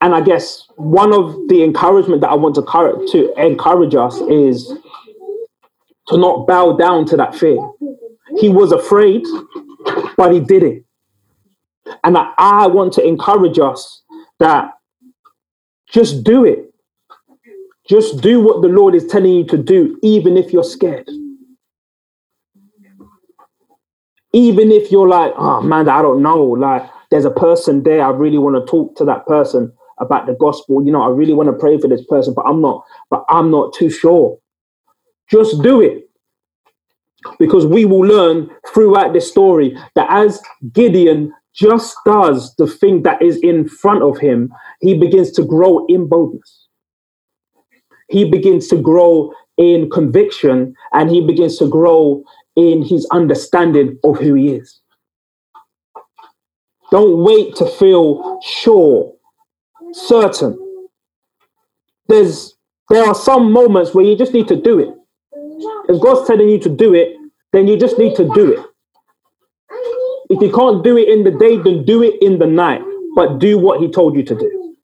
And 0.02 0.16
I 0.16 0.22
guess 0.22 0.66
one 0.78 1.14
of 1.14 1.36
the 1.50 1.64
encouragement 1.64 2.22
that 2.22 2.30
I 2.30 2.36
want 2.36 2.56
to, 2.56 2.62
to 3.12 3.34
encourage 3.38 3.96
us 3.96 4.18
is 4.22 4.72
to 6.08 6.18
not 6.18 6.48
bow 6.48 6.78
down 6.78 7.06
to 7.08 7.18
that 7.18 7.36
fear. 7.36 7.58
He 8.38 8.48
was 8.48 8.72
afraid, 8.72 9.26
but 10.16 10.32
he 10.32 10.40
did 10.40 10.64
it. 10.64 10.86
And 12.04 12.18
I, 12.18 12.34
I 12.38 12.68
want 12.68 12.94
to 12.94 13.06
encourage 13.06 13.60
us 13.60 14.04
that 14.40 14.72
just 15.92 16.24
do 16.24 16.46
it. 16.46 16.74
Just 17.90 18.22
do 18.22 18.40
what 18.40 18.62
the 18.62 18.68
Lord 18.68 18.94
is 18.96 19.08
telling 19.08 19.34
you 19.34 19.46
to 19.48 19.58
do, 19.58 20.00
even 20.04 20.38
if 20.38 20.54
you're 20.54 20.64
scared. 20.64 21.10
Even 24.32 24.72
if 24.72 24.92
you're 24.92 25.08
like, 25.08 25.34
oh 25.36 25.62
man, 25.62 25.90
I 25.90 26.04
don't 26.04 26.22
know. 26.22 26.44
Like, 26.44 26.88
there's 27.10 27.26
a 27.26 27.32
person 27.32 27.82
there. 27.82 28.06
I 28.06 28.12
really 28.12 28.38
want 28.38 28.56
to 28.56 28.72
talk 28.72 28.96
to 28.98 29.06
that 29.06 29.26
person 29.26 29.74
about 30.00 30.28
the 30.28 30.34
gospel. 30.34 30.84
You 30.86 30.92
know, 30.92 31.02
I 31.02 31.10
really 31.10 31.34
want 31.34 31.48
to 31.50 31.54
pray 31.54 31.78
for 31.78 31.88
this 31.88 32.04
person, 32.06 32.34
but 32.34 32.46
I'm 32.48 32.62
not, 32.62 32.84
but 33.10 33.26
I'm 33.30 33.52
not 33.52 33.74
too 33.74 33.90
sure. 33.90 34.38
Just 35.30 35.62
do 35.62 35.82
it. 35.82 36.10
Because 37.38 37.66
we 37.66 37.86
will 37.86 38.06
learn 38.06 38.50
throughout 38.74 39.14
this 39.14 39.30
story 39.30 39.78
that 39.96 40.08
as 40.10 40.42
Gideon 40.74 41.34
just 41.54 41.98
does 42.06 42.56
the 42.56 42.68
thing 42.68 43.04
that 43.04 43.22
is 43.22 43.38
in 43.44 43.68
front 43.68 44.04
of 44.04 44.18
him, 44.18 44.54
he 44.82 44.98
begins 44.98 45.32
to 45.34 45.44
grow 45.44 45.86
in 45.88 46.08
boldness. 46.08 46.68
He 48.10 48.30
begins 48.30 48.68
to 48.70 48.82
grow 48.82 49.34
in 49.58 49.90
conviction 49.90 50.74
and 50.94 51.10
he 51.10 51.22
begins 51.22 51.58
to 51.60 51.68
grow 51.68 52.24
in 52.56 52.84
his 52.84 53.06
understanding 53.12 53.98
of 54.04 54.18
who 54.18 54.34
he 54.34 54.54
is. 54.56 54.80
Don't 56.92 57.24
wait 57.24 57.56
to 57.58 57.68
feel 57.68 58.40
sure, 58.44 59.14
certain. 59.94 60.58
There's 62.08 62.56
there 62.90 63.06
are 63.06 63.16
some 63.16 63.52
moments 63.52 63.94
where 63.94 64.04
you 64.04 64.18
just 64.18 64.34
need 64.34 64.48
to 64.48 64.60
do 64.60 64.80
it. 64.80 64.90
If 65.88 66.02
God's 66.02 66.28
telling 66.28 66.50
you 66.50 66.60
to 66.60 66.70
do 66.70 66.94
it, 66.96 67.16
then 67.54 67.68
you 67.68 67.78
just 67.78 67.98
need 68.00 68.16
to 68.16 68.30
do 68.34 68.54
it. 68.54 68.66
If 70.32 70.42
you 70.42 70.52
can't 70.52 70.84
do 70.84 70.98
it 70.98 71.08
in 71.10 71.24
the 71.24 71.32
day, 71.32 71.58
then 71.58 71.86
do 71.86 72.04
it 72.04 72.16
in 72.22 72.40
the 72.40 72.48
night. 72.48 72.82
But 73.16 73.40
do 73.40 73.58
what 73.58 73.80
He 73.80 73.92
told 73.92 74.16
you 74.16 74.24
to 74.24 74.36
do. 74.36 74.76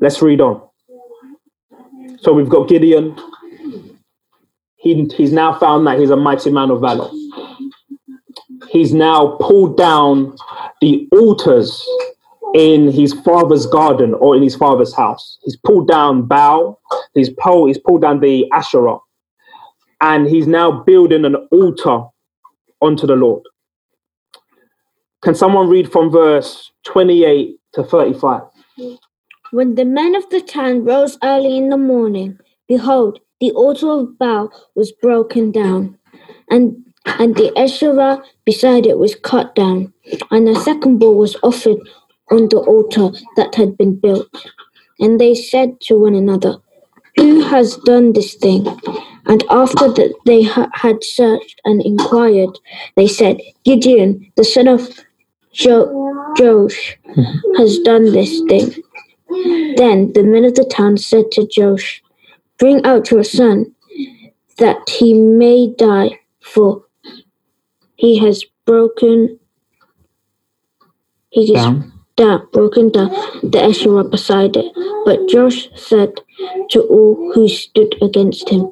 Let's 0.00 0.20
read 0.20 0.40
on. 0.40 0.68
So 2.20 2.32
we've 2.32 2.48
got 2.48 2.68
Gideon. 2.68 3.16
He, 4.76 5.08
he's 5.16 5.32
now 5.32 5.58
found 5.58 5.86
that 5.86 5.98
he's 5.98 6.10
a 6.10 6.16
mighty 6.16 6.50
man 6.50 6.70
of 6.70 6.80
valor. 6.80 7.08
He's 8.68 8.92
now 8.92 9.36
pulled 9.40 9.76
down 9.76 10.36
the 10.82 11.08
altars 11.12 11.88
in 12.54 12.90
his 12.90 13.14
father's 13.24 13.66
garden 13.66 14.14
or 14.14 14.34
in 14.36 14.42
his 14.42 14.56
father's 14.56 14.94
house. 14.94 15.38
He's 15.42 15.56
pulled 15.56 15.86
down 15.86 16.26
Baal, 16.26 16.80
he's 17.14 17.30
pulled, 17.30 17.68
he's 17.68 17.78
pulled 17.78 18.02
down 18.02 18.18
the 18.20 18.50
Asherah, 18.50 18.98
and 20.00 20.28
he's 20.28 20.48
now 20.48 20.82
building 20.82 21.24
an 21.24 21.36
altar 21.52 22.02
unto 22.82 23.06
the 23.06 23.14
Lord. 23.14 23.44
Can 25.22 25.36
someone 25.36 25.68
read 25.68 25.90
from 25.90 26.10
verse 26.10 26.72
28 26.84 27.56
to 27.74 27.84
35? 27.84 28.42
When 29.52 29.76
the 29.76 29.84
men 29.84 30.16
of 30.16 30.28
the 30.30 30.40
town 30.40 30.84
rose 30.84 31.16
early 31.22 31.56
in 31.56 31.68
the 31.68 31.76
morning, 31.76 32.38
behold, 32.66 33.20
the 33.40 33.52
altar 33.52 33.88
of 33.88 34.18
Baal 34.18 34.50
was 34.74 34.90
broken 34.90 35.52
down, 35.52 35.96
and 36.50 36.76
and 37.04 37.36
the 37.36 37.56
Asherah 37.56 38.22
beside 38.44 38.86
it 38.86 38.98
was 38.98 39.14
cut 39.14 39.54
down, 39.54 39.91
and 40.30 40.48
a 40.48 40.54
second 40.56 40.98
bull 40.98 41.16
was 41.16 41.36
offered 41.42 41.78
on 42.30 42.48
the 42.48 42.58
altar 42.58 43.10
that 43.36 43.54
had 43.54 43.76
been 43.76 43.96
built. 43.98 44.28
And 45.00 45.20
they 45.20 45.34
said 45.34 45.80
to 45.82 45.96
one 46.00 46.14
another, 46.14 46.58
Who 47.16 47.42
has 47.42 47.76
done 47.78 48.12
this 48.12 48.34
thing? 48.34 48.66
And 49.26 49.44
after 49.50 49.88
that 49.92 50.14
they 50.26 50.42
ha- 50.44 50.70
had 50.74 51.04
searched 51.04 51.60
and 51.64 51.82
inquired, 51.82 52.58
they 52.96 53.08
said, 53.08 53.40
Gideon, 53.64 54.32
the 54.36 54.44
son 54.44 54.68
of 54.68 54.88
jo- 55.52 56.34
Joash, 56.38 56.98
has 57.56 57.78
done 57.80 58.12
this 58.12 58.40
thing. 58.48 58.82
Then 59.76 60.12
the 60.14 60.24
men 60.24 60.44
of 60.44 60.54
the 60.54 60.64
town 60.64 60.98
said 60.98 61.30
to 61.32 61.48
Joash, 61.56 62.02
Bring 62.58 62.84
out 62.84 63.10
your 63.10 63.24
son, 63.24 63.74
that 64.58 64.88
he 64.88 65.14
may 65.14 65.72
die, 65.76 66.20
for 66.40 66.84
he 67.96 68.18
has 68.18 68.44
broken 68.66 69.38
he 71.32 71.54
has 71.54 71.64
Down. 71.64 71.92
down, 72.16 72.48
broken 72.52 72.90
down 72.90 73.10
the 73.42 73.60
Asherah 73.62 74.04
beside 74.04 74.56
it. 74.56 74.72
But 75.06 75.20
Joash 75.32 75.68
said 75.76 76.12
to 76.70 76.82
all 76.82 77.32
who 77.34 77.48
stood 77.48 77.96
against 78.02 78.48
him, 78.50 78.70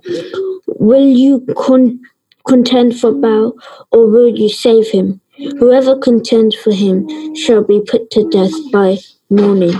Will 0.66 1.06
you 1.08 1.46
con- 1.56 2.00
contend 2.46 2.98
for 3.00 3.12
Baal, 3.12 3.54
or 3.92 4.06
will 4.06 4.28
you 4.28 4.48
save 4.50 4.88
him? 4.88 5.20
Whoever 5.58 5.96
contends 5.98 6.54
for 6.54 6.72
him 6.72 7.34
shall 7.34 7.64
be 7.64 7.80
put 7.80 8.10
to 8.12 8.28
death 8.30 8.52
by 8.72 8.98
morning. 9.30 9.74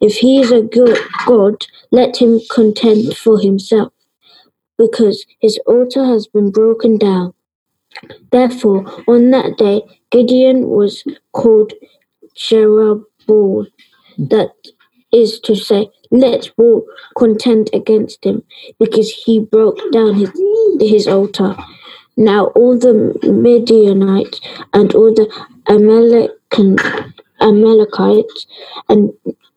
If 0.00 0.16
he 0.16 0.40
is 0.40 0.50
a 0.52 0.62
good 0.62 0.98
God, 1.26 1.66
let 1.90 2.16
him 2.16 2.40
contend 2.50 3.16
for 3.16 3.40
himself, 3.40 3.92
because 4.78 5.26
his 5.40 5.58
altar 5.66 6.04
has 6.06 6.26
been 6.26 6.50
broken 6.50 6.98
down. 6.98 7.34
Therefore, 8.32 8.84
on 9.06 9.30
that 9.30 9.58
day, 9.58 9.82
Gideon 10.10 10.68
was 10.68 11.04
called 11.32 11.72
Jerubbaal, 12.36 13.66
that 14.18 14.52
is 15.12 15.40
to 15.40 15.54
say, 15.56 15.90
let's 16.10 16.50
all 16.58 16.84
contend 17.18 17.70
against 17.74 18.24
him, 18.24 18.42
because 18.78 19.10
he 19.12 19.40
broke 19.40 19.78
down 19.92 20.14
his, 20.14 20.30
his 20.80 21.08
altar. 21.08 21.56
Now 22.16 22.46
all 22.48 22.78
the 22.78 22.94
Midianites 23.24 24.40
and 24.72 24.94
all 24.94 25.14
the 25.14 25.26
Amalecan, 25.68 26.78
Amalekites 27.40 28.46
and 28.88 29.12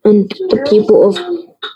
and 0.05 0.29
the 0.49 0.65
people 0.69 1.09
of 1.09 1.19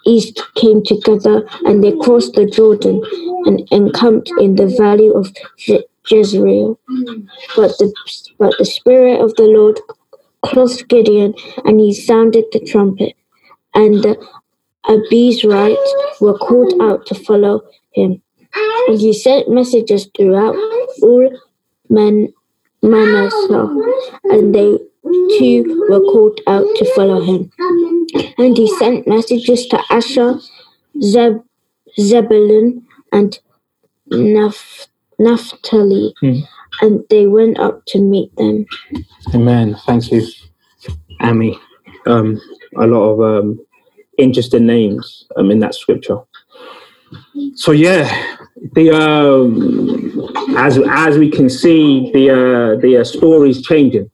east 0.05 0.41
came 0.55 0.83
together 0.83 1.45
and 1.65 1.83
they 1.83 1.93
crossed 1.97 2.33
the 2.35 2.45
Jordan 2.45 3.03
and 3.45 3.67
encamped 3.71 4.31
in 4.39 4.55
the 4.55 4.67
valley 4.77 5.09
of 5.13 5.33
Jezreel. 6.09 6.79
But 7.55 7.77
the 7.79 7.93
but 8.39 8.55
the 8.59 8.65
spirit 8.65 9.21
of 9.21 9.35
the 9.35 9.43
Lord 9.43 9.79
clothed 10.45 10.87
Gideon, 10.89 11.33
and 11.65 11.79
he 11.79 11.93
sounded 11.93 12.45
the 12.51 12.59
trumpet, 12.59 13.15
and 13.73 13.95
the 14.03 14.17
Abiezrites 14.87 16.21
were 16.21 16.37
called 16.37 16.73
out 16.81 17.05
to 17.07 17.15
follow 17.15 17.61
him. 17.93 18.21
And 18.87 18.99
he 18.99 19.13
sent 19.13 19.49
messages 19.49 20.09
throughout 20.15 20.55
all 21.01 21.29
Man- 21.89 22.33
Manasseh, 22.81 23.67
and 24.25 24.55
they 24.55 24.77
too 25.37 25.85
were 25.89 25.99
called 26.01 26.41
out 26.47 26.65
to 26.77 26.85
follow 26.95 27.21
him. 27.21 27.51
And 28.37 28.57
he 28.57 28.67
sent 28.77 29.07
messages 29.07 29.67
to 29.67 29.79
Asher, 29.89 30.39
Zeb- 31.01 31.43
Zebulun, 31.99 32.85
and 33.11 33.39
Naph- 34.11 34.87
Naphtali, 35.19 36.13
Hmm. 36.21 36.39
And 36.81 37.03
they 37.09 37.27
went 37.27 37.59
up 37.59 37.83
to 37.87 37.99
meet 37.99 38.35
them. 38.37 38.65
Amen. 39.35 39.75
Thank 39.85 40.11
you, 40.11 40.27
Amy. 41.21 41.59
Um, 42.07 42.41
a 42.77 42.87
lot 42.87 43.03
of 43.03 43.21
um, 43.21 43.59
interesting 44.17 44.65
names 44.67 45.25
um, 45.37 45.51
in 45.51 45.59
that 45.59 45.75
scripture. 45.75 46.19
So 47.55 47.71
yeah, 47.73 48.37
the 48.73 48.91
um, 48.91 50.57
as 50.57 50.79
as 50.89 51.17
we 51.17 51.29
can 51.31 51.49
see, 51.49 52.11
the 52.13 52.29
uh, 52.31 52.81
the 52.81 52.97
uh, 52.99 53.03
story's 53.03 53.61
changing. 53.63 54.07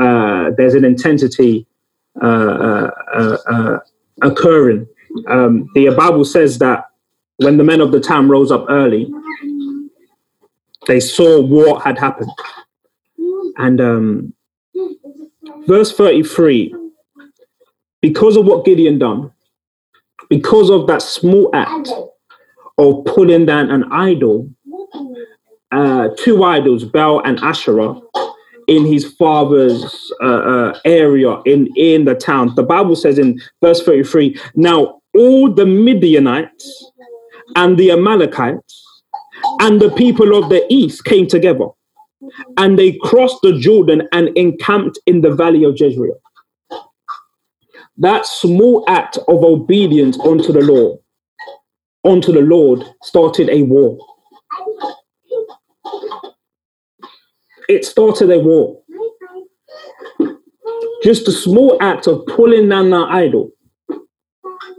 uh, 0.00 0.50
there's 0.56 0.74
an 0.74 0.84
intensity 0.84 1.66
uh, 2.22 2.26
uh, 2.26 2.90
uh, 3.14 3.38
uh, 3.50 3.78
occurring. 4.22 4.86
Um, 5.28 5.68
the 5.74 5.90
Bible 5.90 6.24
says 6.24 6.58
that 6.58 6.84
when 7.38 7.58
the 7.58 7.64
men 7.64 7.80
of 7.80 7.92
the 7.92 8.00
town 8.00 8.28
rose 8.28 8.52
up 8.52 8.66
early, 8.68 9.12
they 10.86 11.00
saw 11.00 11.40
what 11.40 11.82
had 11.82 11.98
happened. 11.98 12.30
And 13.56 13.80
um, 13.80 14.34
verse 15.66 15.92
33 15.92 16.74
because 18.02 18.36
of 18.36 18.46
what 18.46 18.64
Gideon 18.64 18.98
done, 18.98 19.30
because 20.30 20.70
of 20.70 20.86
that 20.86 21.02
small 21.02 21.50
act 21.54 21.90
of 22.78 23.04
pulling 23.04 23.44
down 23.44 23.70
an 23.70 23.84
idol, 23.92 24.48
uh, 25.70 26.08
two 26.16 26.42
idols, 26.42 26.84
Baal 26.84 27.20
and 27.24 27.38
Asherah, 27.40 28.00
in 28.68 28.86
his 28.86 29.12
father's 29.14 30.12
uh, 30.22 30.26
uh, 30.26 30.78
area 30.84 31.40
in, 31.44 31.68
in 31.76 32.04
the 32.04 32.14
town. 32.14 32.54
The 32.54 32.62
Bible 32.62 32.96
says 32.96 33.18
in 33.18 33.40
verse 33.60 33.82
33 33.82 34.40
now 34.54 35.00
all 35.14 35.52
the 35.52 35.66
Midianites 35.66 36.92
and 37.56 37.76
the 37.76 37.90
Amalekites 37.90 38.89
and 39.60 39.80
the 39.80 39.90
people 39.90 40.36
of 40.36 40.48
the 40.48 40.64
east 40.70 41.04
came 41.04 41.26
together 41.26 41.66
and 42.56 42.78
they 42.78 42.98
crossed 43.02 43.38
the 43.42 43.58
Jordan 43.58 44.08
and 44.12 44.28
encamped 44.36 44.98
in 45.06 45.20
the 45.20 45.34
valley 45.34 45.64
of 45.64 45.74
Jezreel. 45.76 46.20
That 47.96 48.26
small 48.26 48.84
act 48.88 49.18
of 49.28 49.44
obedience 49.44 50.18
unto 50.20 50.52
the 50.52 50.62
Lord, 50.62 50.98
unto 52.04 52.32
the 52.32 52.40
Lord, 52.40 52.84
started 53.02 53.50
a 53.50 53.62
war. 53.62 53.98
It 57.68 57.84
started 57.84 58.30
a 58.30 58.38
war. 58.38 58.82
Just 61.02 61.28
a 61.28 61.32
small 61.32 61.78
act 61.80 62.06
of 62.06 62.26
pulling 62.26 62.68
down 62.68 62.90
that 62.90 63.08
idol 63.10 63.52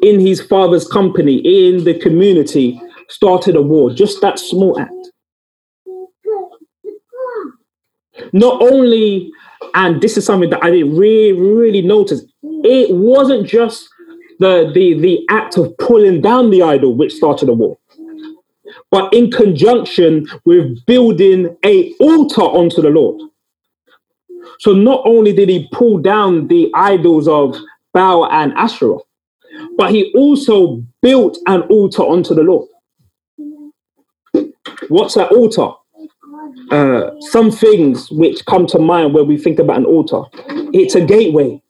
in 0.01 0.19
his 0.19 0.41
father's 0.41 0.87
company, 0.87 1.37
in 1.37 1.83
the 1.83 1.97
community, 1.99 2.81
started 3.11 3.55
a 3.55 3.61
war. 3.61 3.93
Just 3.93 4.21
that 4.21 4.39
small 4.39 4.79
act. 4.79 4.93
Not 8.33 8.61
only, 8.61 9.31
and 9.73 10.01
this 10.01 10.17
is 10.17 10.25
something 10.25 10.49
that 10.49 10.63
I 10.63 10.71
didn't 10.71 10.95
really, 10.95 11.33
really 11.33 11.81
notice, 11.81 12.23
it 12.43 12.93
wasn't 12.95 13.47
just 13.47 13.89
the, 14.39 14.71
the, 14.73 14.99
the 14.99 15.25
act 15.29 15.57
of 15.57 15.77
pulling 15.77 16.21
down 16.21 16.49
the 16.49 16.61
idol 16.61 16.95
which 16.95 17.13
started 17.13 17.49
a 17.49 17.53
war, 17.53 17.77
but 18.89 19.13
in 19.13 19.29
conjunction 19.31 20.27
with 20.45 20.83
building 20.85 21.55
a 21.65 21.93
altar 21.99 22.43
unto 22.43 22.81
the 22.81 22.89
Lord. 22.89 23.21
So 24.59 24.73
not 24.73 25.01
only 25.05 25.33
did 25.33 25.49
he 25.49 25.67
pull 25.71 25.97
down 25.97 26.47
the 26.47 26.71
idols 26.73 27.27
of 27.27 27.57
Baal 27.93 28.31
and 28.31 28.53
Asherah, 28.53 28.99
but 29.77 29.91
he 29.91 30.13
also 30.15 30.83
built 31.01 31.37
an 31.47 31.61
altar 31.63 32.03
unto 32.03 32.33
the 32.33 32.43
Lord. 32.43 32.67
What's 34.89 35.15
that 35.15 35.31
altar? 35.31 35.71
Uh, 36.71 37.11
some 37.19 37.51
things 37.51 38.09
which 38.11 38.45
come 38.45 38.65
to 38.67 38.79
mind 38.79 39.13
when 39.13 39.27
we 39.27 39.37
think 39.37 39.59
about 39.59 39.77
an 39.77 39.85
altar. 39.85 40.21
It's 40.73 40.95
a 40.95 41.01
gateway. 41.01 41.61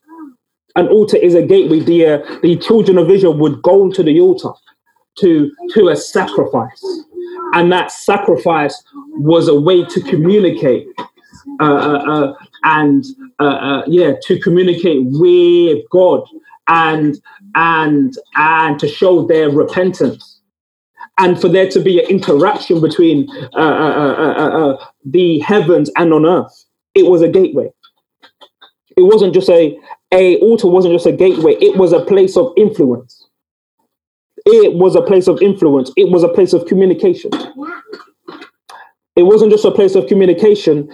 An 0.75 0.87
altar 0.87 1.17
is 1.17 1.35
a 1.35 1.41
gateway. 1.41 1.79
The, 1.79 2.05
uh, 2.05 2.39
the 2.41 2.57
children 2.57 2.97
of 2.97 3.09
Israel 3.09 3.37
would 3.37 3.61
go 3.61 3.91
to 3.91 4.03
the 4.03 4.19
altar 4.21 4.51
to, 5.19 5.51
to 5.71 5.89
a 5.89 5.95
sacrifice. 5.95 6.81
And 7.53 7.71
that 7.71 7.91
sacrifice 7.91 8.81
was 9.17 9.47
a 9.47 9.59
way 9.59 9.83
to 9.85 10.01
communicate 10.01 10.87
uh, 11.59 11.63
uh, 11.63 12.11
uh 12.11 12.33
and 12.63 13.03
uh, 13.39 13.81
yeah, 13.87 14.13
to 14.23 14.39
communicate 14.39 15.01
with 15.03 15.83
God 15.89 16.23
and 16.67 17.19
and 17.55 18.13
and 18.35 18.79
to 18.79 18.87
show 18.87 19.25
their 19.25 19.49
repentance 19.49 20.30
and 21.17 21.39
for 21.39 21.49
there 21.49 21.69
to 21.69 21.79
be 21.79 21.99
an 21.99 22.09
interaction 22.09 22.81
between 22.81 23.27
uh, 23.53 23.59
uh, 23.59 24.73
uh, 24.77 24.85
the 25.05 25.39
heavens 25.39 25.91
and 25.97 26.13
on 26.13 26.25
earth. 26.25 26.65
It 26.95 27.05
was 27.05 27.21
a 27.21 27.27
gateway. 27.27 27.71
It 28.97 29.03
wasn't 29.03 29.33
just 29.33 29.49
a 29.49 29.77
a 30.13 30.37
altar 30.37 30.67
wasn't 30.67 30.93
just 30.93 31.05
a 31.05 31.11
gateway. 31.11 31.53
It 31.61 31.77
was 31.77 31.93
a 31.93 32.01
place 32.01 32.35
of 32.35 32.51
influence. 32.57 33.27
It 34.45 34.73
was 34.73 34.95
a 34.95 35.01
place 35.01 35.27
of 35.27 35.41
influence. 35.41 35.91
It 35.95 36.09
was 36.09 36.23
a 36.23 36.27
place 36.27 36.53
of 36.53 36.65
communication. 36.65 37.31
It 39.15 39.23
wasn't 39.23 39.51
just 39.51 39.65
a 39.65 39.71
place 39.71 39.95
of 39.95 40.07
communication. 40.07 40.89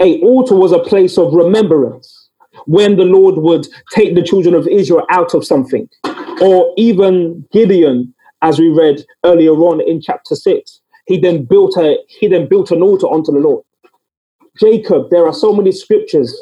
A 0.00 0.20
altar 0.22 0.56
was 0.56 0.72
a 0.72 0.78
place 0.78 1.18
of 1.18 1.32
remembrance 1.34 2.30
when 2.66 2.96
the 2.96 3.04
Lord 3.04 3.36
would 3.36 3.66
take 3.92 4.14
the 4.14 4.22
children 4.22 4.54
of 4.54 4.66
Israel 4.68 5.06
out 5.10 5.34
of 5.34 5.44
something, 5.44 5.88
or 6.40 6.72
even 6.76 7.46
Gideon 7.52 8.14
as 8.42 8.58
we 8.58 8.68
read 8.68 9.04
earlier 9.24 9.52
on 9.52 9.80
in 9.80 10.00
chapter 10.00 10.34
six. 10.34 10.80
He 11.06 11.18
then 11.18 11.44
built 11.44 11.76
a 11.76 11.98
he 12.08 12.28
then 12.28 12.48
built 12.48 12.70
an 12.70 12.82
altar 12.82 13.08
unto 13.08 13.32
the 13.32 13.38
Lord. 13.38 13.64
Jacob, 14.60 15.10
there 15.10 15.26
are 15.26 15.32
so 15.32 15.52
many 15.52 15.72
scriptures 15.72 16.36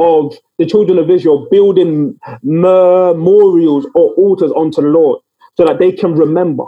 of 0.00 0.34
the 0.58 0.66
children 0.66 0.98
of 0.98 1.10
Israel 1.10 1.46
building 1.50 2.18
memorials 2.42 3.86
or 3.94 4.12
altars 4.14 4.52
unto 4.56 4.82
the 4.82 4.88
Lord 4.88 5.20
so 5.56 5.64
that 5.64 5.78
they 5.78 5.92
can 5.92 6.14
remember. 6.14 6.64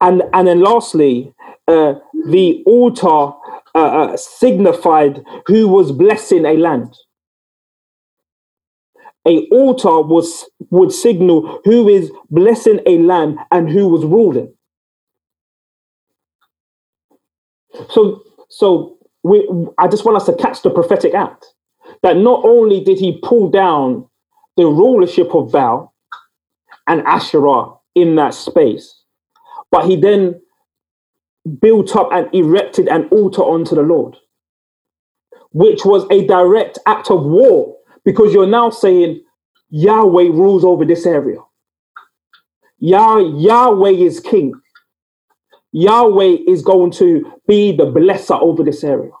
And, 0.00 0.22
and 0.32 0.48
then 0.48 0.60
lastly, 0.60 1.32
uh, 1.66 1.94
the 2.26 2.62
altar 2.66 3.34
uh, 3.74 3.78
uh, 3.78 4.16
signified 4.16 5.24
who 5.46 5.68
was 5.68 5.92
blessing 5.92 6.44
a 6.44 6.54
land 6.54 6.94
a 9.26 9.46
altar 9.50 10.00
was 10.00 10.48
would 10.70 10.92
signal 10.92 11.60
who 11.64 11.88
is 11.88 12.10
blessing 12.30 12.80
a 12.86 12.98
land 12.98 13.38
and 13.50 13.68
who 13.68 13.88
was 13.88 14.04
ruling. 14.04 14.52
So, 17.90 18.22
so 18.48 18.98
we, 19.22 19.48
I 19.78 19.88
just 19.88 20.04
want 20.04 20.16
us 20.16 20.26
to 20.26 20.34
catch 20.36 20.62
the 20.62 20.70
prophetic 20.70 21.14
act 21.14 21.46
that 22.02 22.16
not 22.16 22.44
only 22.44 22.82
did 22.84 22.98
he 22.98 23.18
pull 23.22 23.50
down 23.50 24.08
the 24.56 24.66
rulership 24.66 25.34
of 25.34 25.52
Baal 25.52 25.94
and 26.86 27.02
Asherah 27.02 27.72
in 27.94 28.16
that 28.16 28.34
space, 28.34 29.02
but 29.70 29.86
he 29.86 29.96
then 29.96 30.40
built 31.60 31.96
up 31.96 32.10
and 32.12 32.28
erected 32.34 32.88
an 32.88 33.06
altar 33.08 33.42
unto 33.42 33.74
the 33.74 33.82
Lord, 33.82 34.16
which 35.52 35.84
was 35.84 36.06
a 36.10 36.26
direct 36.26 36.78
act 36.86 37.10
of 37.10 37.24
war 37.24 37.76
because 38.04 38.32
you're 38.34 38.46
now 38.46 38.70
saying 38.70 39.22
Yahweh 39.70 40.24
rules 40.30 40.64
over 40.64 40.84
this 40.84 41.06
area. 41.06 41.38
Yah- 42.78 43.18
Yahweh 43.18 43.90
is 43.92 44.20
king. 44.20 44.54
Yahweh 45.72 46.38
is 46.48 46.62
going 46.62 46.92
to 46.92 47.32
be 47.48 47.72
the 47.76 47.86
blesser 47.86 48.40
over 48.40 48.64
this 48.64 48.84
area. 48.84 49.12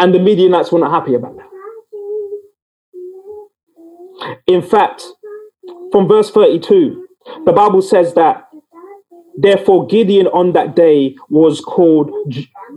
And 0.00 0.14
the 0.14 0.20
Midianites 0.20 0.72
were 0.72 0.80
not 0.80 0.92
happy 0.92 1.14
about 1.14 1.36
that. 1.36 1.48
In 4.46 4.62
fact, 4.62 5.04
from 5.92 6.08
verse 6.08 6.30
32, 6.30 7.06
the 7.46 7.52
Bible 7.52 7.82
says 7.82 8.14
that 8.14 8.48
therefore 9.38 9.86
Gideon 9.86 10.28
on 10.28 10.52
that 10.54 10.76
day 10.76 11.16
was 11.30 11.60
called 11.60 12.10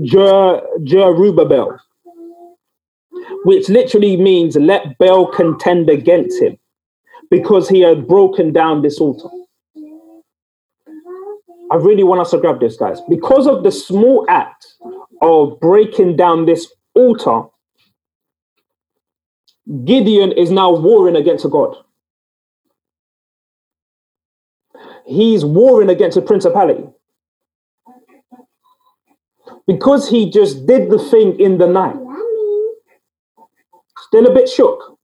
Jer- 0.04 0.62
Jerubbaal, 0.82 1.80
which 3.43 3.69
literally 3.69 4.17
means 4.17 4.56
let 4.56 4.97
Baal 4.97 5.28
contend 5.28 5.89
against 5.89 6.41
him 6.41 6.58
because 7.32 7.69
he 7.69 7.82
had 7.82 8.08
broken 8.08 8.52
down 8.52 8.82
this 8.82 8.99
altar. 8.99 9.30
I 11.71 11.75
really 11.75 12.04
want 12.04 12.21
us 12.21 12.32
to 12.32 12.39
grab 12.39 12.60
this, 12.60 12.78
guys. 12.78 12.99
Because 13.08 13.45
of 13.45 13.63
the 13.63 13.71
small 13.71 14.25
act 14.28 14.65
of 15.21 15.60
breaking 15.60 16.15
down 16.15 16.45
this 16.45 16.67
altar, 16.95 17.43
Gideon 19.86 20.32
is 20.32 20.49
now 20.49 20.71
warring 20.71 21.15
against 21.15 21.45
a 21.45 21.49
God. 21.49 21.75
He's 25.06 25.45
warring 25.45 25.89
against 25.89 26.17
a 26.17 26.21
principality. 26.21 26.86
Because 29.67 30.10
he 30.10 30.32
just 30.32 30.65
did 30.65 30.89
the 30.89 30.97
thing 30.97 31.39
in 31.39 31.60
the 31.60 31.67
night 31.67 31.95
still 34.10 34.26
a 34.26 34.34
bit 34.34 34.50
shook, 34.50 34.98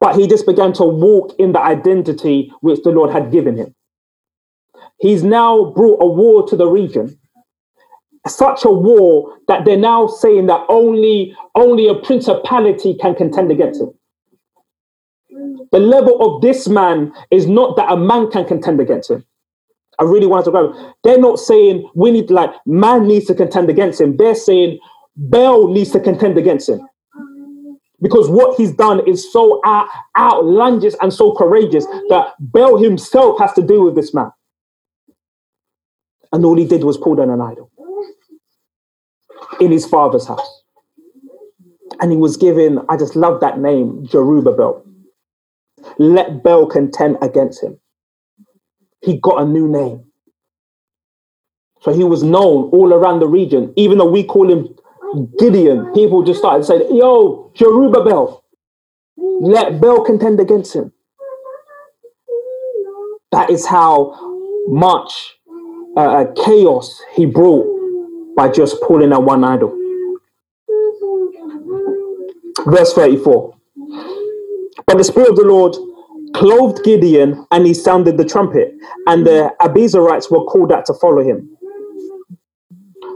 but 0.00 0.16
he 0.16 0.28
just 0.28 0.46
began 0.46 0.72
to 0.74 0.84
walk 0.84 1.34
in 1.38 1.52
the 1.52 1.60
identity 1.60 2.52
which 2.60 2.80
the 2.84 2.90
Lord 2.90 3.10
had 3.10 3.32
given 3.32 3.56
him. 3.56 3.74
He's 5.00 5.24
now 5.24 5.72
brought 5.72 6.00
a 6.00 6.06
war 6.06 6.46
to 6.48 6.56
the 6.56 6.66
region, 6.68 7.18
such 8.28 8.64
a 8.64 8.70
war 8.70 9.36
that 9.48 9.64
they're 9.64 9.76
now 9.76 10.06
saying 10.06 10.46
that 10.46 10.64
only, 10.68 11.34
only 11.56 11.88
a 11.88 11.94
principality 11.96 12.94
can 12.94 13.14
contend 13.16 13.50
against 13.50 13.80
him. 13.80 13.92
The 15.72 15.80
level 15.80 16.22
of 16.24 16.42
this 16.42 16.68
man 16.68 17.12
is 17.32 17.46
not 17.46 17.76
that 17.76 17.90
a 17.90 17.96
man 17.96 18.30
can 18.30 18.44
contend 18.44 18.80
against 18.80 19.10
him. 19.10 19.24
I 19.98 20.04
really 20.04 20.26
want 20.26 20.44
to 20.44 20.52
grab. 20.52 20.70
They're 21.02 21.18
not 21.18 21.38
saying 21.40 21.90
we 21.94 22.12
need 22.12 22.30
like 22.30 22.50
man 22.66 23.08
needs 23.08 23.26
to 23.26 23.34
contend 23.34 23.68
against 23.68 24.00
him. 24.00 24.16
They're 24.16 24.34
saying 24.34 24.78
Baal 25.16 25.68
needs 25.68 25.90
to 25.92 26.00
contend 26.00 26.38
against 26.38 26.68
him. 26.68 26.86
Because 28.00 28.28
what 28.28 28.56
he's 28.58 28.72
done 28.72 29.06
is 29.06 29.32
so 29.32 29.60
out, 29.64 29.88
outlandish 30.16 30.94
and 31.00 31.12
so 31.12 31.32
courageous 31.34 31.86
that 32.08 32.34
Baal 32.38 32.76
himself 32.76 33.38
has 33.38 33.52
to 33.54 33.62
deal 33.62 33.84
with 33.84 33.94
this 33.94 34.12
man. 34.12 34.30
And 36.32 36.44
all 36.44 36.56
he 36.56 36.66
did 36.66 36.84
was 36.84 36.98
pull 36.98 37.14
down 37.14 37.30
an 37.30 37.40
idol 37.40 37.70
in 39.60 39.72
his 39.72 39.86
father's 39.86 40.26
house. 40.26 40.62
And 42.00 42.12
he 42.12 42.18
was 42.18 42.36
given, 42.36 42.80
I 42.88 42.96
just 42.96 43.16
love 43.16 43.40
that 43.40 43.58
name, 43.58 44.06
Jerubbaal. 44.06 44.82
Let 45.98 46.42
Baal 46.42 46.66
contend 46.66 47.16
against 47.22 47.62
him. 47.62 47.78
He 49.02 49.18
got 49.18 49.40
a 49.40 49.46
new 49.46 49.68
name. 49.68 50.04
So 51.82 51.92
he 51.92 52.04
was 52.04 52.22
known 52.22 52.70
all 52.70 52.92
around 52.92 53.20
the 53.20 53.28
region, 53.28 53.72
even 53.76 53.98
though 53.98 54.10
we 54.10 54.24
call 54.24 54.50
him 54.50 54.74
Gideon, 55.38 55.92
people 55.94 56.22
just 56.22 56.38
started 56.40 56.64
saying, 56.64 56.94
Yo, 56.96 57.52
Jerubbaal, 57.54 58.42
let 59.16 59.80
Baal 59.80 60.04
contend 60.04 60.40
against 60.40 60.74
him. 60.74 60.92
That 63.32 63.50
is 63.50 63.66
how 63.66 64.14
much 64.68 65.36
uh, 65.96 66.00
uh 66.00 66.24
chaos 66.44 67.00
he 67.14 67.26
brought 67.26 67.66
by 68.36 68.48
just 68.48 68.80
pulling 68.82 69.12
out 69.12 69.24
one 69.24 69.44
idol. 69.44 69.76
Verse 72.66 72.92
34. 72.94 73.54
But 74.86 74.98
the 74.98 75.04
Spirit 75.04 75.30
of 75.30 75.36
the 75.36 75.44
Lord 75.44 75.74
clothed 76.34 76.84
Gideon 76.84 77.46
and 77.50 77.66
he 77.66 77.74
sounded 77.74 78.18
the 78.18 78.24
trumpet, 78.24 78.74
and 79.06 79.26
the 79.26 79.52
Abiezrites 79.60 80.30
were 80.30 80.44
called 80.44 80.72
out 80.72 80.86
to 80.86 80.94
follow 80.94 81.22
him. 81.22 81.55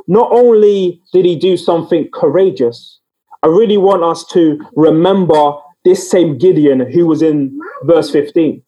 Not 0.07 0.31
only 0.33 1.03
did 1.13 1.25
he 1.25 1.37
do 1.37 1.57
something 1.57 2.09
courageous, 2.13 3.01
I 3.43 3.47
really 3.47 3.79
want 3.79 4.05
us 4.05 4.25
to 4.33 4.61
remember 4.77 5.53
this 5.85 6.11
same 6.11 6.39
Gideon 6.39 6.91
who 6.91 7.07
was 7.07 7.23
in 7.23 7.59
verse 7.85 8.11
15. 8.11 8.63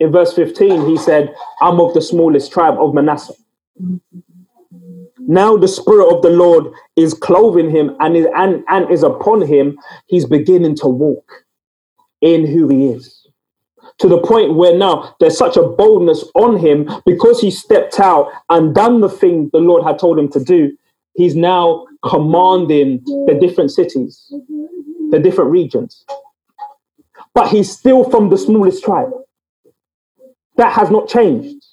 In 0.00 0.12
verse 0.12 0.32
15, 0.32 0.86
he 0.86 0.96
said, 0.96 1.34
I'm 1.60 1.80
of 1.80 1.94
the 1.94 2.00
smallest 2.00 2.52
tribe 2.52 2.74
of 2.78 2.94
Manasseh. 2.94 3.34
Now 5.18 5.56
the 5.56 5.68
Spirit 5.68 6.12
of 6.12 6.22
the 6.22 6.30
Lord 6.30 6.72
is 6.96 7.14
clothing 7.14 7.70
him 7.70 7.94
and 8.00 8.16
is, 8.16 8.26
and, 8.36 8.64
and 8.68 8.90
is 8.90 9.02
upon 9.02 9.42
him. 9.42 9.78
He's 10.06 10.24
beginning 10.24 10.76
to 10.76 10.88
walk 10.88 11.44
in 12.20 12.46
who 12.46 12.68
he 12.68 12.86
is 12.88 13.19
to 14.00 14.08
the 14.08 14.18
point 14.18 14.54
where 14.54 14.76
now 14.76 15.14
there's 15.20 15.36
such 15.36 15.56
a 15.56 15.62
boldness 15.62 16.24
on 16.34 16.56
him 16.58 16.90
because 17.04 17.40
he 17.40 17.50
stepped 17.50 18.00
out 18.00 18.30
and 18.48 18.74
done 18.74 19.00
the 19.00 19.08
thing 19.08 19.50
the 19.52 19.58
Lord 19.58 19.84
had 19.84 19.98
told 19.98 20.18
him 20.18 20.30
to 20.32 20.42
do. 20.42 20.76
He's 21.14 21.36
now 21.36 21.86
commanding 22.08 23.02
the 23.04 23.36
different 23.38 23.70
cities, 23.70 24.32
the 25.10 25.18
different 25.18 25.50
regions. 25.50 26.04
But 27.34 27.48
he's 27.48 27.70
still 27.70 28.08
from 28.08 28.30
the 28.30 28.38
smallest 28.38 28.82
tribe. 28.82 29.10
That 30.56 30.72
has 30.72 30.90
not 30.90 31.08
changed. 31.08 31.64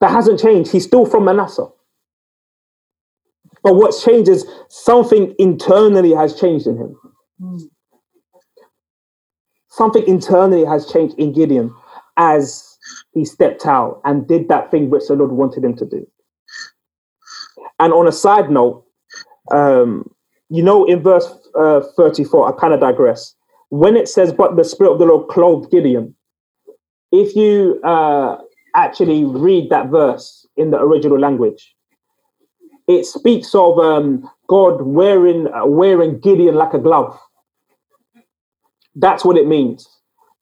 That 0.00 0.10
hasn't 0.10 0.40
changed. 0.40 0.72
He's 0.72 0.84
still 0.86 1.04
from 1.04 1.26
Manasseh. 1.26 1.68
But 3.62 3.74
what's 3.74 4.02
changed 4.02 4.30
is 4.30 4.46
something 4.68 5.34
internally 5.38 6.12
has 6.12 6.40
changed 6.40 6.66
in 6.66 6.78
him. 6.78 6.96
Something 9.80 10.06
internally 10.06 10.62
has 10.66 10.92
changed 10.92 11.14
in 11.18 11.32
Gideon 11.32 11.74
as 12.18 12.76
he 13.14 13.24
stepped 13.24 13.64
out 13.64 14.02
and 14.04 14.28
did 14.28 14.46
that 14.48 14.70
thing 14.70 14.90
which 14.90 15.08
the 15.08 15.14
Lord 15.14 15.32
wanted 15.32 15.64
him 15.64 15.74
to 15.76 15.86
do. 15.86 16.06
And 17.78 17.90
on 17.94 18.06
a 18.06 18.12
side 18.12 18.50
note, 18.50 18.84
um, 19.52 20.10
you 20.50 20.62
know, 20.62 20.84
in 20.84 21.02
verse 21.02 21.26
uh, 21.58 21.80
34, 21.96 22.54
I 22.54 22.60
kind 22.60 22.74
of 22.74 22.80
digress. 22.80 23.34
When 23.70 23.96
it 23.96 24.06
says, 24.06 24.34
But 24.34 24.56
the 24.56 24.64
Spirit 24.64 24.92
of 24.92 24.98
the 24.98 25.06
Lord 25.06 25.28
clothed 25.28 25.70
Gideon, 25.70 26.14
if 27.10 27.34
you 27.34 27.80
uh, 27.82 28.36
actually 28.74 29.24
read 29.24 29.70
that 29.70 29.86
verse 29.86 30.46
in 30.58 30.72
the 30.72 30.78
original 30.78 31.18
language, 31.18 31.74
it 32.86 33.06
speaks 33.06 33.54
of 33.54 33.78
um, 33.78 34.28
God 34.46 34.82
wearing 34.82 35.46
uh, 35.46 35.64
wearing 35.64 36.20
Gideon 36.20 36.56
like 36.56 36.74
a 36.74 36.78
glove. 36.78 37.18
That's 38.94 39.24
what 39.24 39.36
it 39.36 39.46
means. 39.46 39.88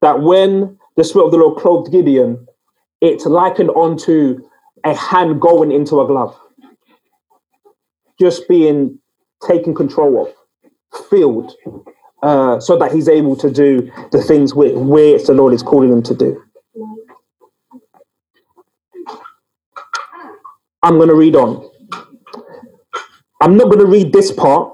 That 0.01 0.21
when 0.21 0.77
the 0.97 1.03
Spirit 1.03 1.25
of 1.25 1.31
the 1.31 1.37
Lord 1.37 1.59
clothed 1.59 1.91
Gideon, 1.91 2.47
it's 3.01 3.25
likened 3.25 3.69
onto 3.71 4.39
a 4.83 4.95
hand 4.95 5.41
going 5.41 5.71
into 5.71 6.01
a 6.01 6.07
glove, 6.07 6.37
just 8.19 8.47
being 8.47 8.99
taken 9.47 9.75
control 9.75 10.27
of, 10.27 11.07
filled, 11.09 11.55
uh, 12.23 12.59
so 12.59 12.77
that 12.77 12.91
he's 12.91 13.07
able 13.09 13.35
to 13.37 13.51
do 13.51 13.91
the 14.11 14.21
things 14.21 14.55
where, 14.55 14.77
where 14.77 15.17
the 15.19 15.33
Lord 15.33 15.53
is 15.53 15.63
calling 15.63 15.91
him 15.91 16.03
to 16.03 16.15
do. 16.15 16.43
I'm 20.83 20.95
going 20.95 21.09
to 21.09 21.15
read 21.15 21.35
on. 21.35 21.69
I'm 23.41 23.57
not 23.57 23.65
going 23.65 23.79
to 23.79 23.85
read 23.85 24.13
this 24.13 24.31
part, 24.31 24.73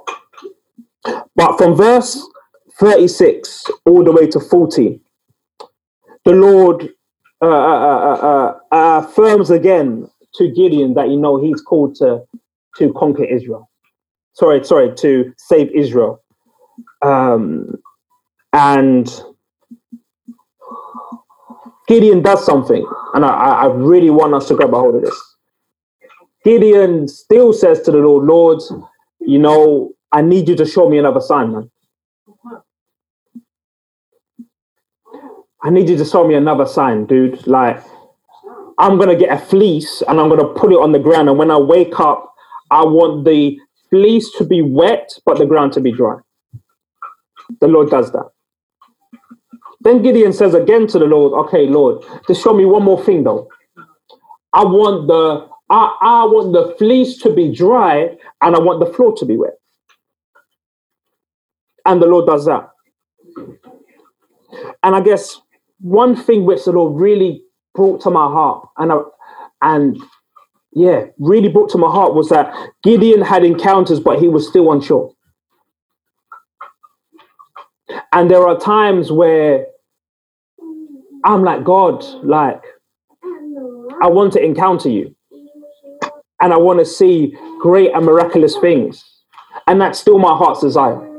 but 1.36 1.58
from 1.58 1.76
verse 1.76 2.28
36 2.80 3.66
all 3.86 4.04
the 4.04 4.12
way 4.12 4.28
to 4.28 4.40
40, 4.40 5.00
the 6.26 6.32
Lord 6.32 6.90
uh, 7.42 7.48
uh, 7.48 8.60
uh, 8.72 9.00
affirms 9.00 9.50
again 9.52 10.10
to 10.36 10.52
Gideon 10.52 10.94
that 10.96 11.10
you 11.10 11.18
know 11.18 11.42
he's 11.42 11.62
called 11.62 11.96
to 11.96 12.24
to 12.78 12.94
conquer 12.94 13.24
Israel. 13.24 13.70
Sorry, 14.34 14.64
sorry, 14.66 14.94
to 14.96 15.34
save 15.38 15.72
Israel. 15.72 16.22
Um, 17.02 17.76
and 18.52 19.08
Gideon 21.88 22.22
does 22.22 22.46
something, 22.46 22.86
and 23.14 23.26
I, 23.26 23.30
I 23.30 23.66
really 23.68 24.10
want 24.10 24.34
us 24.34 24.48
to 24.50 24.56
grab 24.56 24.74
a 24.74 24.80
hold 24.80 24.96
of 24.96 25.02
this. 25.04 25.36
Gideon 26.44 27.08
still 27.08 27.54
says 27.54 27.82
to 27.84 27.92
the 27.92 28.00
Lord, 28.00 28.26
Lord, 28.26 28.62
you 29.20 29.40
know, 29.40 29.92
I 30.12 30.22
need 30.22 30.48
you 30.50 30.56
to 30.58 30.66
show 30.66 30.90
me 30.90 30.98
another 30.98 31.22
sign, 31.22 31.52
man. 31.52 31.72
I 35.66 35.72
need 35.72 35.90
you 35.90 35.98
to 35.98 36.06
show 36.06 36.28
me 36.28 36.36
another 36.36 36.68
sign, 36.68 37.08
dude. 37.08 37.48
Like, 37.48 37.84
I'm 38.78 39.00
gonna 39.00 39.16
get 39.16 39.32
a 39.32 39.40
fleece 39.44 40.04
and 40.08 40.20
I'm 40.20 40.30
gonna 40.30 40.54
put 40.54 40.72
it 40.72 40.76
on 40.80 40.92
the 40.92 41.00
ground. 41.00 41.30
And 41.30 41.40
when 41.40 41.52
I 41.52 41.58
wake 41.58 42.00
up, 42.00 42.34
I 42.72 42.84
want 42.86 43.26
the 43.26 43.58
fleece 43.90 44.32
to 44.38 44.46
be 44.46 44.62
wet, 44.62 45.10
but 45.26 45.40
the 45.40 45.48
ground 45.48 45.74
to 45.74 45.82
be 45.82 45.92
dry. 45.92 46.18
The 47.62 47.68
Lord 47.68 47.90
does 47.90 48.12
that. 48.12 48.30
Then 49.82 50.04
Gideon 50.04 50.34
says 50.34 50.54
again 50.54 50.88
to 50.88 51.00
the 51.00 51.06
Lord, 51.06 51.48
okay, 51.48 51.68
Lord, 51.68 52.04
just 52.28 52.44
show 52.44 52.54
me 52.54 52.66
one 52.66 52.84
more 52.84 53.04
thing 53.04 53.24
though. 53.24 53.50
I 54.54 54.64
want 54.66 55.08
the 55.08 55.48
I, 55.70 55.98
I 56.02 56.26
want 56.26 56.54
the 56.54 56.76
fleece 56.78 57.18
to 57.24 57.34
be 57.34 57.52
dry 57.54 58.18
and 58.42 58.56
I 58.56 58.60
want 58.60 58.86
the 58.86 58.94
floor 58.94 59.16
to 59.18 59.26
be 59.26 59.38
wet. 59.38 59.56
And 61.86 62.02
the 62.02 62.08
Lord 62.08 62.28
does 62.28 62.46
that. 62.46 62.70
And 64.84 64.96
I 64.96 65.02
guess 65.02 65.42
one 65.80 66.16
thing 66.16 66.46
which 66.46 66.66
the 66.66 66.72
Lord 66.72 67.00
really 67.00 67.44
brought 67.74 68.02
to 68.02 68.10
my 68.10 68.26
heart, 68.28 68.68
and 68.78 68.92
I, 68.92 68.98
and 69.62 69.98
yeah, 70.74 71.06
really 71.20 71.50
brought 71.50 71.70
to 71.72 71.78
my 71.78 71.90
heart 71.90 72.14
was 72.14 72.30
that 72.30 72.54
Gideon 72.84 73.22
had 73.22 73.44
encounters, 73.44 74.00
but 74.00 74.20
he 74.20 74.28
was 74.28 74.48
still 74.48 74.72
unsure. 74.72 75.14
And 78.12 78.30
there 78.30 78.48
are 78.48 78.60
times 78.60 79.12
where 79.12 79.68
I'm 81.24 81.44
like, 81.44 81.64
God, 81.64 82.04
like, 82.24 82.62
I 84.02 84.08
want 84.08 84.34
to 84.34 84.44
encounter 84.44 84.90
you. 84.90 85.16
And 86.42 86.54
I 86.54 86.58
want 86.58 86.80
to 86.80 86.86
see 86.86 87.36
great 87.60 87.92
and 87.94 88.06
miraculous 88.06 88.58
things. 88.58 89.04
And 89.68 89.80
that's 89.80 90.00
still 90.00 90.20
my 90.20 90.36
heart's 90.36 90.62
desire. 90.62 91.10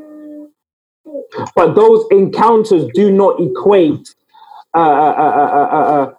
But 1.55 1.75
those 1.75 2.05
encounters 2.11 2.87
do 2.95 3.11
not 3.11 3.41
equate 3.41 4.15
uh 4.75 4.79
uh 4.79 5.15
uh, 5.17 5.69
uh, 5.73 6.03
uh, 6.03 6.15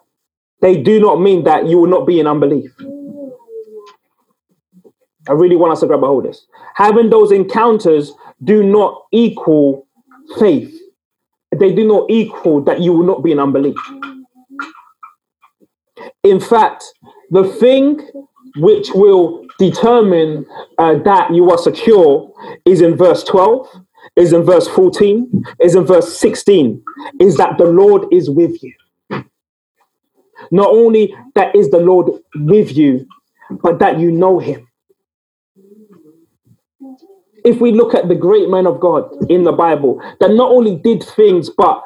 they 0.60 0.82
do 0.82 1.00
not 1.00 1.20
mean 1.20 1.44
that 1.44 1.66
you 1.66 1.78
will 1.78 1.88
not 1.88 2.06
be 2.06 2.20
in 2.20 2.26
unbelief. 2.26 2.72
I 5.28 5.32
really 5.32 5.56
want 5.56 5.72
us 5.72 5.80
to 5.80 5.86
grab 5.86 6.02
a 6.02 6.06
hold 6.06 6.24
of 6.24 6.32
this. 6.32 6.46
Having 6.74 7.10
those 7.10 7.32
encounters 7.32 8.12
do 8.44 8.62
not 8.62 9.02
equal 9.12 9.86
faith. 10.38 10.74
They 11.56 11.74
do 11.74 11.86
not 11.86 12.10
equal 12.10 12.62
that 12.64 12.80
you 12.80 12.92
will 12.92 13.06
not 13.06 13.22
be 13.22 13.32
in 13.32 13.38
unbelief. 13.38 13.76
In 16.22 16.40
fact, 16.40 16.84
the 17.30 17.44
thing 17.44 18.00
which 18.56 18.90
will 18.94 19.46
determine 19.58 20.46
uh, 20.78 20.94
that 21.04 21.32
you 21.34 21.50
are 21.50 21.58
secure 21.58 22.32
is 22.64 22.80
in 22.80 22.96
verse 22.96 23.24
12 23.24 23.68
is 24.18 24.34
in 24.34 24.44
verse 24.44 24.68
14, 24.68 25.44
is 25.62 25.76
in 25.76 25.86
verse 25.86 26.18
16, 26.20 26.84
is 27.20 27.38
that 27.38 27.58
the 27.58 27.66
Lord 27.66 28.06
is 28.12 28.30
with 28.30 28.62
you. 28.62 28.74
Not 30.52 30.68
only 30.68 31.14
that 31.36 31.56
is 31.56 31.70
the 31.70 31.80
Lord 31.80 32.12
with 32.36 32.76
you, 32.76 33.06
but 33.62 33.80
that 33.80 33.98
you 34.00 34.12
know 34.12 34.38
him. 34.38 34.68
If 37.44 37.60
we 37.60 37.72
look 37.72 37.94
at 37.94 38.08
the 38.08 38.16
great 38.16 38.50
men 38.50 38.66
of 38.66 38.80
God 38.80 39.10
in 39.30 39.44
the 39.44 39.52
Bible, 39.52 40.00
that 40.20 40.32
not 40.32 40.50
only 40.52 40.76
did 40.76 41.02
things, 41.04 41.50
but 41.50 41.82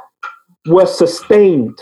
were 0.66 0.86
sustained. 0.86 1.78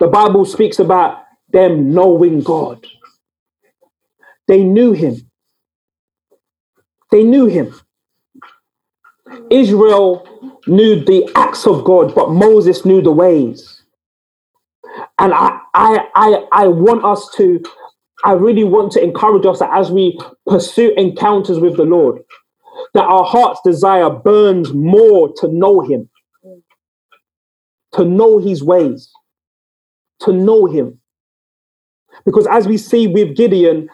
The 0.00 0.08
Bible 0.08 0.44
speaks 0.46 0.78
about 0.80 1.24
them 1.50 1.94
knowing 1.94 2.42
God. 2.42 2.86
They 4.48 4.64
knew 4.64 4.92
him. 4.92 5.16
They 7.12 7.24
knew 7.24 7.46
him. 7.46 7.74
Israel 9.50 10.26
knew 10.66 11.04
the 11.04 11.30
acts 11.36 11.66
of 11.66 11.84
God, 11.84 12.14
but 12.14 12.30
Moses 12.30 12.84
knew 12.86 13.02
the 13.02 13.12
ways. 13.12 13.82
And 15.18 15.34
I, 15.34 15.58
I, 15.74 16.08
I, 16.14 16.46
I 16.52 16.68
want 16.68 17.04
us 17.04 17.30
to, 17.36 17.62
I 18.24 18.32
really 18.32 18.64
want 18.64 18.92
to 18.92 19.02
encourage 19.04 19.46
us 19.46 19.60
that 19.60 19.70
as 19.72 19.90
we 19.90 20.18
pursue 20.46 20.92
encounters 20.96 21.60
with 21.60 21.76
the 21.76 21.84
Lord, 21.84 22.22
that 22.94 23.04
our 23.04 23.24
heart's 23.24 23.60
desire 23.64 24.10
burns 24.10 24.72
more 24.74 25.32
to 25.38 25.48
know 25.48 25.80
Him, 25.82 26.10
to 27.94 28.04
know 28.04 28.38
His 28.38 28.64
ways, 28.64 29.10
to 30.20 30.32
know 30.32 30.66
Him. 30.66 31.00
Because 32.26 32.46
as 32.48 32.68
we 32.68 32.78
see 32.78 33.08
with 33.08 33.36
Gideon, 33.36 33.88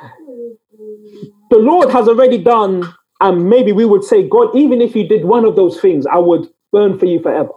the 1.50 1.58
Lord 1.58 1.90
has 1.90 2.08
already 2.08 2.38
done 2.38 2.94
and 3.20 3.48
maybe 3.48 3.72
we 3.72 3.84
would 3.84 4.04
say, 4.04 4.28
God, 4.28 4.54
even 4.56 4.80
if 4.82 4.96
you 4.96 5.08
did 5.08 5.24
one 5.24 5.44
of 5.44 5.56
those 5.56 5.80
things, 5.80 6.06
I 6.06 6.18
would 6.18 6.48
burn 6.72 6.98
for 6.98 7.06
you 7.06 7.20
forever. 7.20 7.50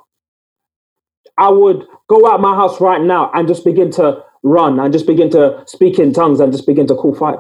I 1.38 1.50
would 1.50 1.86
go 2.10 2.28
out 2.32 2.42
my 2.42 2.56
house 2.56 2.82
right 2.82 3.02
now 3.02 3.32
and 3.34 3.48
just 3.48 3.66
begin 3.66 3.92
to 3.94 4.24
run 4.44 4.80
and 4.80 4.94
just 4.94 5.08
begin 5.08 5.30
to 5.32 5.64
speak 5.68 6.00
in 6.00 6.14
tongues 6.14 6.40
and 6.40 6.52
just 6.54 6.68
begin 6.68 6.88
to 6.88 6.96
call 6.96 7.16
fire. 7.16 7.40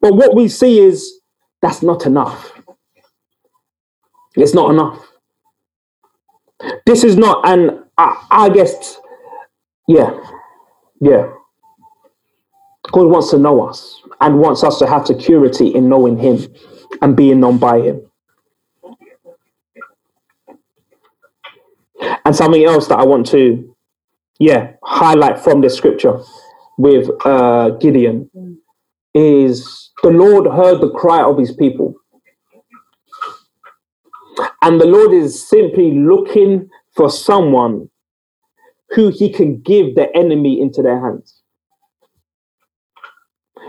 But 0.00 0.14
what 0.16 0.34
we 0.36 0.48
see 0.48 0.80
is 0.80 1.20
that's 1.62 1.82
not 1.82 2.06
enough. 2.06 2.52
It's 4.36 4.54
not 4.54 4.70
enough. 4.72 5.06
This 6.86 7.04
is 7.04 7.16
not, 7.16 7.48
and 7.48 7.84
I, 7.98 8.26
I 8.30 8.48
guess, 8.50 8.98
yeah, 9.88 10.18
yeah. 11.00 11.28
God 12.90 13.06
wants 13.06 13.30
to 13.30 13.38
know 13.38 13.68
us 13.68 14.00
and 14.20 14.38
wants 14.38 14.64
us 14.64 14.78
to 14.78 14.86
have 14.86 15.06
security 15.06 15.68
in 15.68 15.88
knowing 15.88 16.18
Him 16.18 16.38
and 17.02 17.16
being 17.16 17.40
known 17.40 17.58
by 17.58 17.80
Him. 17.80 18.02
And 22.24 22.34
something 22.34 22.64
else 22.64 22.88
that 22.88 22.98
I 22.98 23.04
want 23.04 23.26
to, 23.28 23.74
yeah, 24.38 24.72
highlight 24.82 25.38
from 25.38 25.60
this 25.60 25.76
scripture 25.76 26.20
with 26.76 27.10
uh, 27.24 27.70
Gideon 27.80 28.30
is 29.14 29.90
the 30.02 30.10
Lord 30.10 30.46
heard 30.46 30.80
the 30.80 30.90
cry 30.90 31.22
of 31.22 31.38
His 31.38 31.52
people. 31.52 31.94
And 34.62 34.80
the 34.80 34.86
Lord 34.86 35.12
is 35.12 35.48
simply 35.48 35.92
looking 35.92 36.68
for 36.94 37.10
someone 37.10 37.90
who 38.90 39.08
He 39.08 39.32
can 39.32 39.60
give 39.60 39.94
the 39.94 40.08
enemy 40.16 40.60
into 40.60 40.82
their 40.82 41.00
hands. 41.00 41.37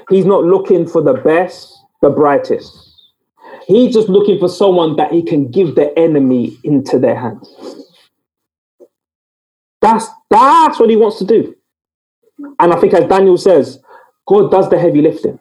He's 0.09 0.25
not 0.25 0.43
looking 0.43 0.87
for 0.87 1.01
the 1.01 1.13
best, 1.13 1.71
the 2.01 2.09
brightest. 2.09 2.87
He's 3.67 3.93
just 3.93 4.09
looking 4.09 4.39
for 4.39 4.49
someone 4.49 4.95
that 4.95 5.11
he 5.11 5.23
can 5.23 5.51
give 5.51 5.75
the 5.75 5.97
enemy 5.97 6.57
into 6.63 6.97
their 6.99 7.15
hands. 7.15 7.47
That's 9.81 10.07
that's 10.29 10.79
what 10.79 10.89
he 10.89 10.97
wants 10.97 11.19
to 11.19 11.25
do. 11.25 11.55
And 12.59 12.73
I 12.73 12.79
think 12.79 12.93
as 12.93 13.05
Daniel 13.05 13.37
says, 13.37 13.79
God 14.27 14.51
does 14.51 14.69
the 14.69 14.79
heavy 14.79 15.01
lifting, 15.01 15.39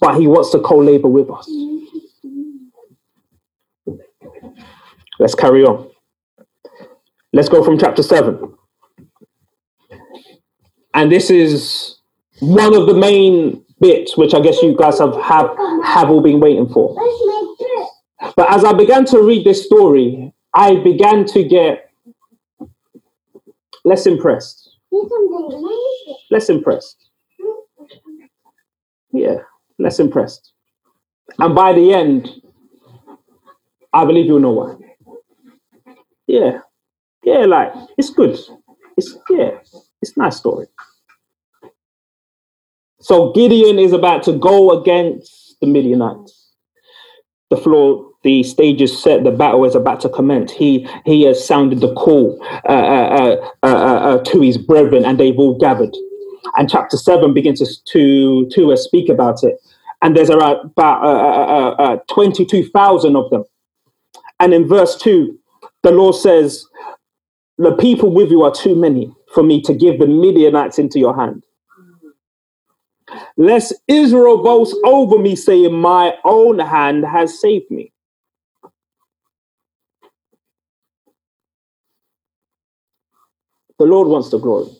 but 0.00 0.18
he 0.18 0.26
wants 0.26 0.50
to 0.50 0.60
co-labor 0.60 1.08
with 1.08 1.30
us. 1.30 1.50
Let's 5.18 5.34
carry 5.34 5.64
on. 5.64 5.90
Let's 7.32 7.48
go 7.48 7.64
from 7.64 7.78
chapter 7.78 8.02
7. 8.02 8.54
And 10.94 11.12
this 11.12 11.30
is 11.30 11.95
one 12.40 12.74
of 12.74 12.86
the 12.86 12.94
main 12.94 13.64
bits 13.80 14.16
which 14.16 14.34
I 14.34 14.40
guess 14.40 14.62
you 14.62 14.76
guys 14.76 14.98
have 14.98 15.14
have, 15.16 15.50
have 15.84 16.10
all 16.10 16.22
been 16.22 16.40
waiting 16.40 16.68
for. 16.68 16.96
But 18.34 18.50
as 18.50 18.64
I 18.64 18.72
began 18.72 19.04
to 19.06 19.22
read 19.22 19.44
this 19.44 19.64
story, 19.64 20.32
I 20.54 20.76
began 20.76 21.24
to 21.26 21.44
get 21.44 21.90
less 23.84 24.06
impressed. 24.06 24.70
Less 26.30 26.48
impressed. 26.48 27.08
Yeah, 29.12 29.36
less 29.78 30.00
impressed. 30.00 30.52
And 31.38 31.54
by 31.54 31.72
the 31.72 31.92
end, 31.92 32.28
I 33.92 34.04
believe 34.04 34.26
you'll 34.26 34.40
know 34.40 34.50
why. 34.50 34.76
Yeah. 36.26 36.60
Yeah, 37.24 37.44
like 37.46 37.72
it's 37.98 38.10
good. 38.10 38.38
It's 38.96 39.16
yeah, 39.28 39.58
it's 40.00 40.16
nice 40.16 40.36
story. 40.36 40.66
So 43.06 43.30
Gideon 43.30 43.78
is 43.78 43.92
about 43.92 44.24
to 44.24 44.32
go 44.32 44.72
against 44.80 45.60
the 45.60 45.68
Midianites. 45.68 46.50
The 47.50 47.56
floor, 47.56 48.10
the 48.24 48.42
stage 48.42 48.82
is 48.82 49.00
set. 49.00 49.22
The 49.22 49.30
battle 49.30 49.64
is 49.64 49.76
about 49.76 50.00
to 50.00 50.08
commence. 50.08 50.50
He 50.50 50.88
he 51.04 51.22
has 51.22 51.46
sounded 51.46 51.78
the 51.78 51.94
call 51.94 52.36
uh, 52.68 52.72
uh, 52.72 53.50
uh, 53.62 53.66
uh 53.66 54.24
to 54.24 54.40
his 54.40 54.58
brethren, 54.58 55.04
and 55.04 55.20
they've 55.20 55.38
all 55.38 55.56
gathered. 55.56 55.94
And 56.56 56.68
chapter 56.68 56.96
seven 56.96 57.32
begins 57.32 57.80
to 57.80 58.48
to 58.48 58.76
speak 58.76 59.08
about 59.08 59.44
it. 59.44 59.54
And 60.02 60.16
there's 60.16 60.28
about 60.28 60.72
uh, 60.76 61.76
uh, 61.78 61.98
twenty 62.12 62.44
two 62.44 62.68
thousand 62.70 63.14
of 63.14 63.30
them. 63.30 63.44
And 64.40 64.52
in 64.52 64.66
verse 64.66 64.96
two, 64.96 65.38
the 65.84 65.92
Lord 65.92 66.16
says, 66.16 66.66
"The 67.58 67.76
people 67.76 68.10
with 68.10 68.32
you 68.32 68.42
are 68.42 68.52
too 68.52 68.74
many 68.74 69.14
for 69.32 69.44
me 69.44 69.62
to 69.62 69.72
give 69.72 70.00
the 70.00 70.08
Midianites 70.08 70.80
into 70.80 70.98
your 70.98 71.14
hand." 71.14 71.45
Lest 73.36 73.74
Israel 73.88 74.42
boast 74.42 74.76
over 74.84 75.18
me, 75.18 75.36
saying, 75.36 75.74
My 75.74 76.14
own 76.24 76.58
hand 76.58 77.04
has 77.04 77.40
saved 77.40 77.70
me. 77.70 77.92
The 83.78 83.84
Lord 83.84 84.08
wants 84.08 84.30
the 84.30 84.38
glory. 84.38 84.70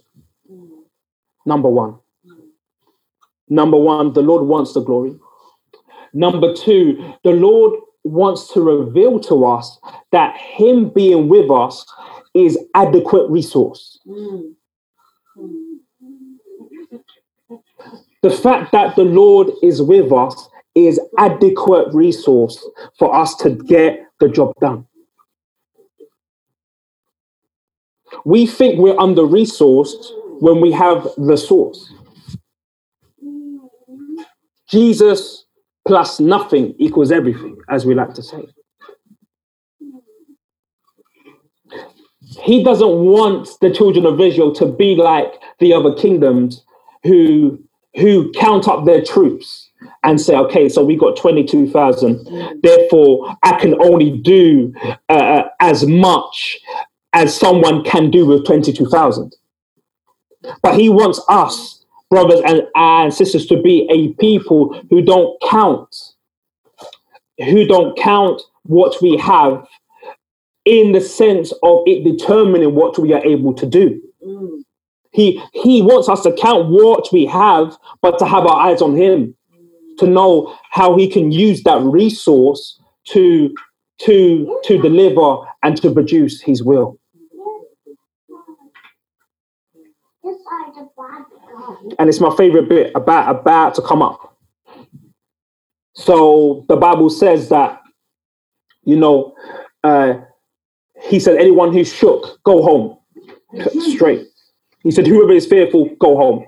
Number 1.44 1.68
one. 1.68 1.98
Number 3.48 3.76
one, 3.76 4.12
the 4.12 4.22
Lord 4.22 4.46
wants 4.46 4.72
the 4.72 4.80
glory. 4.80 5.14
Number 6.12 6.54
two, 6.54 7.14
the 7.24 7.30
Lord 7.30 7.78
wants 8.04 8.52
to 8.54 8.60
reveal 8.62 9.20
to 9.20 9.44
us 9.44 9.78
that 10.12 10.36
Him 10.36 10.88
being 10.88 11.28
with 11.28 11.50
us 11.50 11.84
is 12.34 12.58
adequate 12.74 13.28
resource. 13.30 13.98
Mm. 14.06 14.54
The 18.26 18.36
fact 18.36 18.72
that 18.72 18.96
the 18.96 19.04
Lord 19.04 19.52
is 19.62 19.80
with 19.80 20.12
us 20.12 20.48
is 20.74 20.98
adequate 21.16 21.94
resource 21.94 22.58
for 22.98 23.14
us 23.14 23.36
to 23.36 23.50
get 23.50 24.00
the 24.18 24.28
job 24.28 24.52
done. 24.60 24.84
We 28.24 28.48
think 28.48 28.80
we're 28.80 28.98
under 28.98 29.22
resourced 29.22 30.10
when 30.40 30.60
we 30.60 30.72
have 30.72 31.06
the 31.16 31.36
source. 31.36 31.88
Jesus 34.68 35.44
plus 35.86 36.18
nothing 36.18 36.74
equals 36.80 37.12
everything, 37.12 37.56
as 37.70 37.86
we 37.86 37.94
like 37.94 38.14
to 38.14 38.24
say. 38.24 38.44
He 42.42 42.64
doesn't 42.64 42.88
want 42.88 43.50
the 43.60 43.70
children 43.70 44.04
of 44.04 44.20
Israel 44.20 44.52
to 44.56 44.66
be 44.66 44.96
like 44.96 45.32
the 45.60 45.72
other 45.74 45.94
kingdoms 45.94 46.64
who 47.04 47.64
who 47.96 48.30
count 48.32 48.68
up 48.68 48.84
their 48.84 49.02
troops 49.02 49.70
and 50.02 50.20
say, 50.20 50.36
okay, 50.36 50.68
so 50.68 50.84
we 50.84 50.96
got 50.96 51.16
22,000. 51.16 52.60
Therefore, 52.62 53.36
I 53.42 53.58
can 53.58 53.80
only 53.82 54.18
do 54.18 54.72
uh, 55.08 55.44
as 55.60 55.86
much 55.86 56.58
as 57.12 57.36
someone 57.36 57.82
can 57.84 58.10
do 58.10 58.26
with 58.26 58.46
22,000. 58.46 59.34
But 60.62 60.78
he 60.78 60.88
wants 60.88 61.20
us, 61.28 61.84
brothers 62.10 62.40
and, 62.46 62.62
and 62.74 63.12
sisters, 63.12 63.46
to 63.46 63.60
be 63.60 63.88
a 63.90 64.12
people 64.20 64.80
who 64.90 65.02
don't 65.02 65.40
count, 65.48 65.94
who 67.38 67.66
don't 67.66 67.98
count 67.98 68.42
what 68.64 69.00
we 69.00 69.16
have 69.16 69.66
in 70.64 70.92
the 70.92 71.00
sense 71.00 71.52
of 71.62 71.82
it 71.86 72.04
determining 72.04 72.74
what 72.74 72.98
we 72.98 73.12
are 73.12 73.24
able 73.24 73.54
to 73.54 73.66
do. 73.66 74.02
He 75.16 75.42
he 75.54 75.80
wants 75.80 76.08
us 76.08 76.22
to 76.24 76.32
count 76.32 76.68
what 76.68 77.08
we 77.10 77.24
have, 77.24 77.76
but 78.02 78.18
to 78.18 78.26
have 78.26 78.44
our 78.44 78.68
eyes 78.68 78.82
on 78.82 78.94
him, 78.94 79.34
to 79.98 80.06
know 80.06 80.54
how 80.70 80.96
he 80.96 81.08
can 81.08 81.32
use 81.32 81.62
that 81.62 81.80
resource 81.80 82.78
to 83.08 83.54
to 84.02 84.60
to 84.64 84.78
deliver 84.80 85.38
and 85.62 85.80
to 85.80 85.90
produce 85.90 86.42
his 86.42 86.62
will. 86.62 86.98
and 91.98 92.08
it's 92.08 92.20
my 92.20 92.34
favorite 92.36 92.68
bit 92.68 92.92
about 92.94 93.34
about 93.34 93.74
to 93.74 93.82
come 93.82 94.02
up. 94.02 94.36
So 95.94 96.66
the 96.68 96.76
Bible 96.76 97.08
says 97.08 97.48
that, 97.48 97.80
you 98.84 98.96
know, 98.96 99.34
uh, 99.82 100.14
he 101.08 101.18
said, 101.18 101.38
anyone 101.38 101.72
who's 101.72 101.90
shook, 101.92 102.42
go 102.44 102.62
home. 102.62 102.98
Straight. 103.94 104.26
He 104.86 104.92
said, 104.92 105.08
whoever 105.08 105.32
is 105.32 105.46
fearful, 105.46 105.90
go 105.98 106.16
home. 106.16 106.46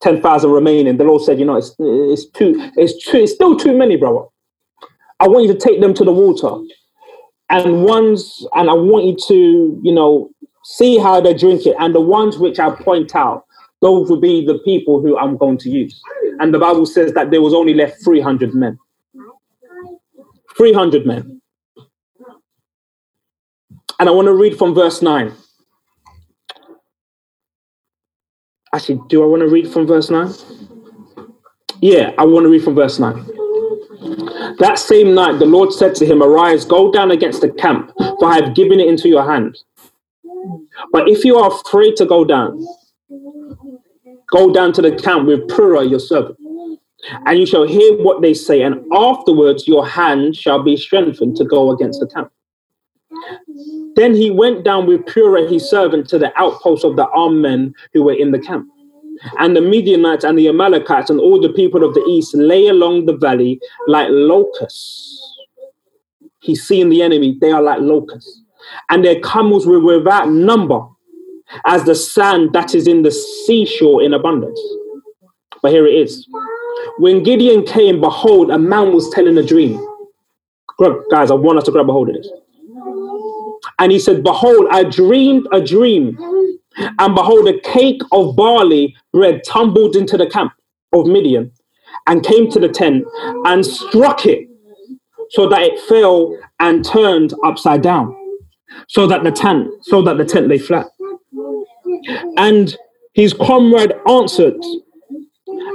10,000 0.00 0.50
remaining. 0.50 0.96
The 0.96 1.04
Lord 1.04 1.22
said, 1.22 1.38
you 1.38 1.44
know, 1.44 1.54
it's, 1.54 1.72
it's 1.78 2.26
too, 2.30 2.54
it's 2.76 3.06
too, 3.06 3.18
it's 3.18 3.34
still 3.34 3.56
too 3.56 3.78
many, 3.78 3.94
brother. 3.94 4.26
I 5.20 5.28
want 5.28 5.46
you 5.46 5.52
to 5.52 5.58
take 5.60 5.80
them 5.80 5.94
to 5.94 6.02
the 6.04 6.10
water. 6.12 6.60
And 7.50 7.84
ones, 7.84 8.44
and 8.54 8.68
I 8.68 8.72
want 8.72 9.04
you 9.04 9.16
to, 9.28 9.80
you 9.80 9.94
know, 9.94 10.28
see 10.64 10.98
how 10.98 11.20
they 11.20 11.34
drink 11.34 11.64
it. 11.64 11.76
And 11.78 11.94
the 11.94 12.00
ones 12.00 12.36
which 12.36 12.58
I 12.58 12.70
point 12.70 13.14
out, 13.14 13.44
those 13.80 14.10
will 14.10 14.20
be 14.20 14.44
the 14.44 14.58
people 14.64 15.00
who 15.00 15.16
I'm 15.16 15.36
going 15.36 15.58
to 15.58 15.70
use. 15.70 16.02
And 16.40 16.52
the 16.52 16.58
Bible 16.58 16.84
says 16.84 17.12
that 17.12 17.30
there 17.30 17.42
was 17.42 17.54
only 17.54 17.74
left 17.74 18.02
300 18.02 18.56
men. 18.56 18.76
300 20.56 21.06
men. 21.06 21.40
And 24.00 24.08
I 24.08 24.10
want 24.10 24.26
to 24.26 24.34
read 24.34 24.58
from 24.58 24.74
verse 24.74 25.00
9. 25.00 25.32
Actually, 28.74 29.00
do 29.08 29.22
I 29.22 29.26
want 29.26 29.42
to 29.42 29.48
read 29.48 29.70
from 29.70 29.86
verse 29.86 30.08
9? 30.08 30.32
Yeah, 31.80 32.12
I 32.16 32.24
want 32.24 32.44
to 32.44 32.48
read 32.48 32.64
from 32.64 32.74
verse 32.74 32.98
9. 32.98 33.14
That 34.58 34.78
same 34.78 35.14
night, 35.14 35.38
the 35.38 35.46
Lord 35.46 35.72
said 35.72 35.94
to 35.96 36.06
him, 36.06 36.22
Arise, 36.22 36.64
go 36.64 36.90
down 36.90 37.10
against 37.10 37.42
the 37.42 37.50
camp, 37.50 37.92
for 37.96 38.26
I 38.26 38.36
have 38.36 38.54
given 38.54 38.80
it 38.80 38.88
into 38.88 39.08
your 39.08 39.30
hand. 39.30 39.58
But 40.90 41.08
if 41.08 41.24
you 41.24 41.36
are 41.36 41.50
afraid 41.50 41.96
to 41.96 42.06
go 42.06 42.24
down, 42.24 42.64
go 44.30 44.52
down 44.52 44.72
to 44.74 44.82
the 44.82 44.96
camp 44.96 45.26
with 45.26 45.40
Purah, 45.48 45.88
your 45.88 46.00
servant, 46.00 46.38
and 47.26 47.38
you 47.38 47.46
shall 47.46 47.66
hear 47.66 47.96
what 48.02 48.22
they 48.22 48.32
say, 48.32 48.62
and 48.62 48.84
afterwards 48.92 49.68
your 49.68 49.86
hand 49.86 50.34
shall 50.34 50.62
be 50.62 50.76
strengthened 50.76 51.36
to 51.36 51.44
go 51.44 51.70
against 51.70 52.00
the 52.00 52.06
camp. 52.06 52.32
Then 53.94 54.14
he 54.14 54.30
went 54.30 54.64
down 54.64 54.86
with 54.86 55.02
Purah 55.02 55.50
his 55.50 55.68
servant 55.68 56.08
to 56.08 56.18
the 56.18 56.32
outpost 56.40 56.84
of 56.84 56.96
the 56.96 57.06
armed 57.08 57.42
men 57.42 57.74
who 57.92 58.02
were 58.02 58.14
in 58.14 58.30
the 58.30 58.38
camp. 58.38 58.68
And 59.38 59.54
the 59.54 59.60
Midianites 59.60 60.24
and 60.24 60.38
the 60.38 60.48
Amalekites 60.48 61.10
and 61.10 61.20
all 61.20 61.40
the 61.40 61.52
people 61.52 61.84
of 61.84 61.94
the 61.94 62.00
east 62.02 62.34
lay 62.34 62.68
along 62.68 63.06
the 63.06 63.16
valley 63.16 63.60
like 63.86 64.08
locusts. 64.10 65.18
He's 66.40 66.66
seeing 66.66 66.88
the 66.88 67.02
enemy, 67.02 67.38
they 67.40 67.52
are 67.52 67.62
like 67.62 67.80
locusts. 67.80 68.40
And 68.90 69.04
their 69.04 69.20
camels 69.20 69.66
were 69.66 69.80
without 69.80 70.30
number, 70.30 70.80
as 71.66 71.84
the 71.84 71.94
sand 71.94 72.52
that 72.54 72.74
is 72.74 72.86
in 72.86 73.02
the 73.02 73.10
seashore 73.10 74.02
in 74.02 74.14
abundance. 74.14 74.60
But 75.62 75.72
here 75.72 75.86
it 75.86 75.94
is. 75.94 76.26
When 76.98 77.22
Gideon 77.22 77.64
came, 77.64 78.00
behold, 78.00 78.50
a 78.50 78.58
man 78.58 78.92
was 78.92 79.08
telling 79.10 79.38
a 79.38 79.42
dream. 79.42 79.86
Guys, 81.10 81.30
I 81.30 81.34
want 81.34 81.58
us 81.58 81.64
to 81.64 81.70
grab 81.70 81.88
a 81.88 81.92
hold 81.92 82.08
of 82.08 82.16
this. 82.16 82.28
And 83.82 83.90
he 83.90 83.98
said, 83.98 84.22
Behold, 84.22 84.68
I 84.70 84.84
dreamed 84.84 85.48
a 85.52 85.60
dream, 85.60 86.16
and 86.76 87.14
behold, 87.16 87.48
a 87.48 87.58
cake 87.62 88.00
of 88.12 88.36
barley 88.36 88.94
bread 89.12 89.42
tumbled 89.44 89.96
into 89.96 90.16
the 90.16 90.30
camp 90.30 90.52
of 90.92 91.06
Midian 91.08 91.50
and 92.06 92.22
came 92.24 92.48
to 92.52 92.60
the 92.60 92.68
tent 92.68 93.04
and 93.44 93.66
struck 93.66 94.24
it 94.24 94.48
so 95.30 95.48
that 95.48 95.62
it 95.62 95.80
fell 95.80 96.38
and 96.60 96.84
turned 96.84 97.34
upside 97.44 97.82
down, 97.82 98.14
so 98.86 99.08
that 99.08 99.24
the 99.24 99.32
tent, 99.32 99.68
so 99.82 100.00
that 100.02 100.16
the 100.16 100.24
tent 100.24 100.46
lay 100.46 100.58
flat. 100.58 100.86
And 102.36 102.76
his 103.14 103.34
comrade 103.34 103.94
answered, 104.08 104.62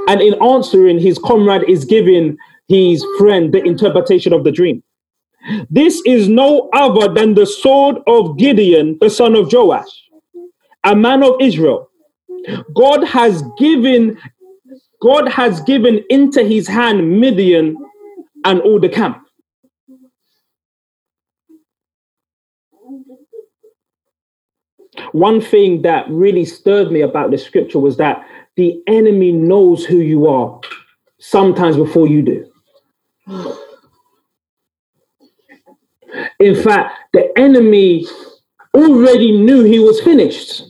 and 0.08 0.22
in 0.22 0.42
answering, 0.42 0.98
his 0.98 1.20
comrade 1.20 1.70
is 1.70 1.84
giving 1.84 2.38
his 2.70 3.06
friend 3.18 3.54
the 3.54 3.62
interpretation 3.64 4.32
of 4.32 4.46
the 4.46 4.52
dream. 4.54 4.82
This 5.70 6.02
is 6.06 6.28
no 6.28 6.70
other 6.74 7.14
than 7.14 7.34
the 7.34 7.46
sword 7.46 7.98
of 8.08 8.38
Gideon, 8.38 8.98
the 9.00 9.10
son 9.10 9.36
of 9.36 9.52
Joash, 9.52 10.10
a 10.84 10.96
man 10.96 11.24
of 11.24 11.36
Israel. 11.42 11.90
God 12.74 13.04
has 13.04 13.44
given 13.58 14.18
God 15.02 15.30
has 15.30 15.62
given 15.62 16.04
into 16.10 16.44
his 16.44 16.68
hand 16.68 17.20
Midian 17.20 17.78
and 18.46 18.62
all 18.62 18.80
the 18.80 18.90
camp. 18.90 19.24
One 25.12 25.40
thing 25.40 25.84
that 25.84 26.10
really 26.10 26.46
stirred 26.46 26.92
me 26.92 27.02
about 27.02 27.32
the 27.32 27.38
scripture 27.38 27.80
was 27.80 27.98
that 27.98 28.26
the 28.56 28.82
enemy 28.88 29.32
knows 29.32 29.86
who 29.86 29.98
you 29.98 30.28
are 30.28 30.60
sometimes 31.20 31.78
before 31.78 32.08
you 32.08 32.22
do. 32.24 32.52
In 36.40 36.56
fact, 36.56 36.94
the 37.14 37.38
enemy 37.40 38.06
already 38.76 39.32
knew 39.32 39.64
he 39.64 39.80
was 39.80 40.02
finished. 40.02 40.64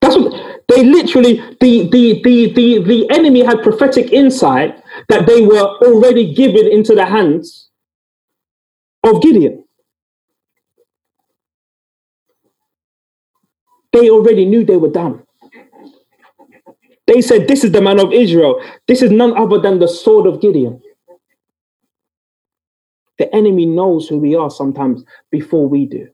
That's 0.00 0.16
what 0.16 0.62
they 0.68 0.84
literally 0.84 1.34
the 1.60 1.88
the 1.90 2.22
the 2.24 2.52
the, 2.54 2.82
the 2.82 3.10
enemy 3.10 3.44
had 3.44 3.62
prophetic 3.62 4.12
insight 4.12 4.82
that 5.08 5.26
they 5.26 5.42
were 5.42 5.78
already 5.86 6.34
given 6.34 6.66
into 6.66 6.94
the 6.94 7.06
hands 7.06 7.70
of 9.04 9.22
Gideon. 9.22 9.64
They 13.92 14.10
already 14.10 14.46
knew 14.46 14.64
they 14.64 14.76
were 14.78 14.90
done. 14.90 15.24
They 17.06 17.22
said, 17.22 17.48
This 17.48 17.64
is 17.64 17.72
the 17.72 17.82
man 17.82 18.00
of 18.00 18.12
Israel. 18.12 18.62
This 18.88 19.02
is 19.02 19.10
none 19.10 19.36
other 19.36 19.60
than 19.60 19.78
the 19.78 19.88
sword 19.88 20.26
of 20.26 20.40
Gideon. 20.40 20.82
The 23.20 23.32
enemy 23.34 23.66
knows 23.66 24.08
who 24.08 24.16
we 24.16 24.34
are 24.34 24.50
sometimes 24.50 25.04
before 25.30 25.68
we 25.68 25.84
do. 25.84 26.08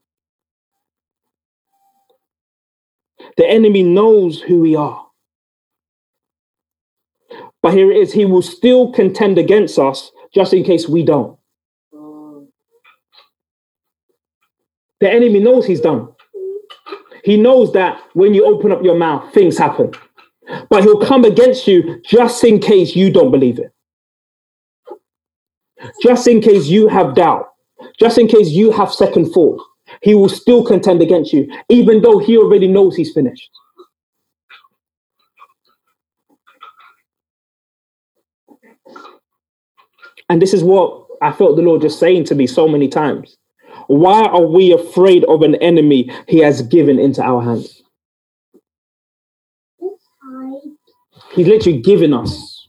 The 3.36 3.48
enemy 3.48 3.84
knows 3.84 4.40
who 4.40 4.59
we 4.59 4.74
are. 4.74 5.07
But 7.62 7.74
here 7.74 7.92
it 7.92 7.98
is, 7.98 8.12
he 8.12 8.24
will 8.24 8.42
still 8.42 8.90
contend 8.92 9.38
against 9.38 9.78
us 9.78 10.11
just 10.34 10.52
in 10.52 10.64
case 10.64 10.88
we 10.88 11.04
don't. 11.04 11.38
The 14.98 15.09
enemy 15.09 15.38
knows 15.38 15.64
he's 15.64 15.80
done. 15.80 16.09
He 17.22 17.36
knows 17.36 17.72
that 17.74 18.00
when 18.14 18.34
you 18.34 18.46
open 18.46 18.72
up 18.72 18.82
your 18.82 18.96
mouth, 18.96 19.32
things 19.32 19.57
happen. 19.57 19.92
But 20.68 20.82
he'll 20.82 21.07
come 21.07 21.24
against 21.24 21.68
you 21.68 22.02
just 22.04 22.42
in 22.42 22.59
case 22.59 22.96
you 22.96 23.12
don't 23.12 23.30
believe 23.30 23.61
it 23.61 23.72
just 26.03 26.26
in 26.26 26.41
case 26.41 26.66
you 26.66 26.89
have 26.89 27.14
doubt, 27.14 27.49
just 27.99 28.18
in 28.18 28.26
case 28.26 28.51
you 28.51 28.70
have 28.72 28.93
second 28.93 29.30
thought, 29.32 29.61
he 30.03 30.14
will 30.14 30.28
still 30.28 30.64
contend 30.64 31.03
against 31.03 31.32
you, 31.32 31.49
even 31.68 32.03
though 32.03 32.18
he 32.18 32.37
already 32.37 32.68
knows 32.68 32.97
he's 32.97 33.12
finished. 33.12 33.51
And 40.28 40.43
this 40.43 40.53
is 40.53 40.64
what 40.64 41.07
I 41.22 41.32
felt 41.32 41.57
the 41.57 41.62
Lord 41.62 41.82
just 41.82 42.01
saying 42.01 42.24
to 42.24 42.34
me 42.34 42.47
so 42.47 42.66
many 42.66 42.89
times. 42.89 43.37
Why 43.87 44.22
are 44.24 44.45
we 44.45 44.72
afraid 44.72 45.24
of 45.24 45.43
an 45.43 45.55
enemy 45.57 46.11
he 46.26 46.39
has 46.39 46.62
given 46.62 46.99
into 46.99 47.22
our 47.22 47.41
hands? 47.43 47.82
He's 51.32 51.47
literally 51.47 51.80
given 51.80 52.12
us 52.12 52.68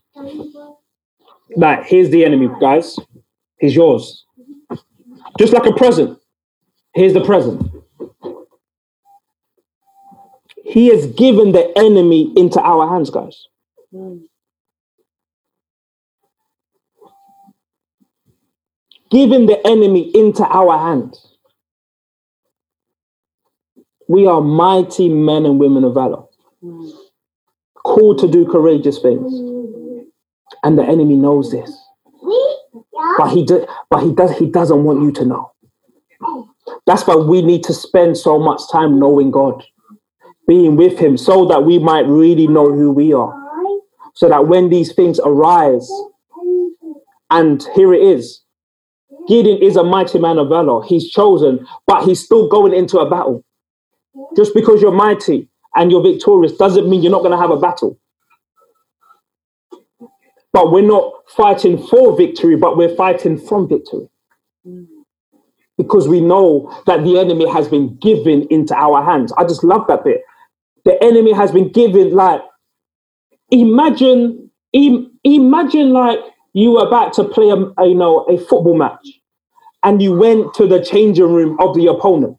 like, 1.55 1.85
here's 1.85 2.09
the 2.11 2.23
enemy, 2.23 2.49
guys. 2.61 2.99
He's 3.59 3.75
yours. 3.75 4.25
Just 5.39 5.53
like 5.53 5.65
a 5.65 5.73
present. 5.73 6.19
Here's 6.93 7.13
the 7.13 7.23
present. 7.23 7.71
He 10.63 10.87
has 10.87 11.07
given 11.07 11.53
the 11.53 11.71
enemy 11.77 12.33
into 12.35 12.59
our 12.61 12.89
hands, 12.89 13.09
guys. 13.09 13.47
Given 19.09 19.45
the 19.45 19.65
enemy 19.65 20.11
into 20.13 20.43
our 20.45 20.77
hands. 20.77 21.23
We 24.09 24.27
are 24.27 24.41
mighty 24.41 25.09
men 25.09 25.45
and 25.45 25.59
women 25.59 25.83
of 25.83 25.93
valor, 25.93 26.23
called 27.75 28.19
to 28.19 28.27
do 28.27 28.45
courageous 28.45 28.99
things. 28.99 29.33
And 30.63 30.77
the 30.77 30.83
enemy 30.83 31.15
knows 31.15 31.51
this. 31.51 31.86
But 33.17 33.29
he 33.31 33.45
did, 33.45 33.67
but 33.89 34.03
he 34.03 34.13
does 34.13 34.37
he 34.37 34.47
doesn't 34.47 34.83
want 34.83 35.01
you 35.01 35.11
to 35.13 35.25
know. 35.25 35.51
That's 36.85 37.05
why 37.07 37.15
we 37.15 37.41
need 37.41 37.63
to 37.65 37.73
spend 37.73 38.17
so 38.17 38.39
much 38.39 38.61
time 38.71 38.99
knowing 38.99 39.31
God, 39.31 39.63
being 40.47 40.75
with 40.75 40.99
him, 40.99 41.17
so 41.17 41.45
that 41.45 41.63
we 41.63 41.79
might 41.79 42.05
really 42.07 42.47
know 42.47 42.71
who 42.71 42.91
we 42.91 43.13
are. 43.13 43.33
So 44.15 44.29
that 44.29 44.47
when 44.47 44.69
these 44.69 44.93
things 44.93 45.19
arise, 45.23 45.89
and 47.29 47.65
here 47.75 47.93
it 47.93 48.01
is. 48.01 48.41
Gideon 49.27 49.61
is 49.61 49.75
a 49.75 49.83
mighty 49.83 50.19
man 50.19 50.37
of 50.37 50.49
valor. 50.49 50.83
He's 50.85 51.09
chosen, 51.09 51.67
but 51.85 52.03
he's 52.05 52.23
still 52.23 52.47
going 52.47 52.73
into 52.73 52.99
a 52.99 53.09
battle. 53.09 53.43
Just 54.35 54.53
because 54.53 54.81
you're 54.81 54.91
mighty 54.91 55.49
and 55.75 55.91
you're 55.91 56.01
victorious 56.01 56.53
doesn't 56.53 56.89
mean 56.89 57.01
you're 57.01 57.11
not 57.11 57.21
going 57.23 57.31
to 57.31 57.37
have 57.37 57.51
a 57.51 57.57
battle. 57.59 57.99
But 60.57 60.71
we're 60.71 60.81
not 60.81 61.13
fighting 61.29 61.77
for 61.77 62.17
victory, 62.17 62.55
but 62.55 62.77
we're 62.77 62.95
fighting 62.95 63.37
from 63.37 63.67
victory. 63.69 64.09
Because 65.77 66.07
we 66.07 66.19
know 66.19 66.75
that 66.87 67.03
the 67.03 67.19
enemy 67.19 67.47
has 67.47 67.67
been 67.67 67.95
given 67.97 68.47
into 68.49 68.75
our 68.75 69.03
hands. 69.05 69.31
I 69.37 69.43
just 69.43 69.63
love 69.63 69.85
that 69.87 70.03
bit. 70.03 70.21
The 70.83 71.01
enemy 71.03 71.31
has 71.31 71.51
been 71.51 71.71
given, 71.71 72.09
like, 72.11 72.41
imagine, 73.51 74.49
im- 74.73 75.19
imagine 75.23 75.93
like 75.93 76.17
you 76.53 76.71
were 76.71 76.87
about 76.87 77.13
to 77.13 77.25
play 77.25 77.51
a, 77.51 77.57
you 77.85 77.93
know, 77.95 78.21
a 78.23 78.39
football 78.39 78.75
match 78.75 79.07
and 79.83 80.01
you 80.01 80.13
went 80.13 80.55
to 80.55 80.65
the 80.67 80.83
changing 80.83 81.31
room 81.31 81.55
of 81.59 81.75
the 81.75 81.85
opponent 81.85 82.35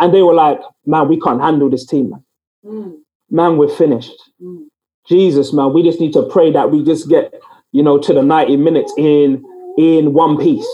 and 0.00 0.12
they 0.12 0.20
were 0.22 0.34
like, 0.34 0.60
man, 0.84 1.08
we 1.08 1.18
can't 1.18 1.40
handle 1.40 1.70
this 1.70 1.86
team, 1.86 2.10
man. 2.10 2.24
Mm. 2.66 2.96
Man, 3.30 3.56
we're 3.56 3.74
finished. 3.74 4.12
Mm. 4.42 4.66
Jesus, 5.12 5.52
man, 5.52 5.74
we 5.74 5.82
just 5.82 6.00
need 6.00 6.14
to 6.14 6.22
pray 6.24 6.50
that 6.52 6.70
we 6.70 6.82
just 6.82 7.08
get, 7.08 7.34
you 7.72 7.82
know, 7.82 7.98
to 7.98 8.14
the 8.14 8.22
90 8.22 8.56
minutes 8.56 8.92
in 8.96 9.44
in 9.78 10.14
one 10.14 10.38
piece. 10.38 10.66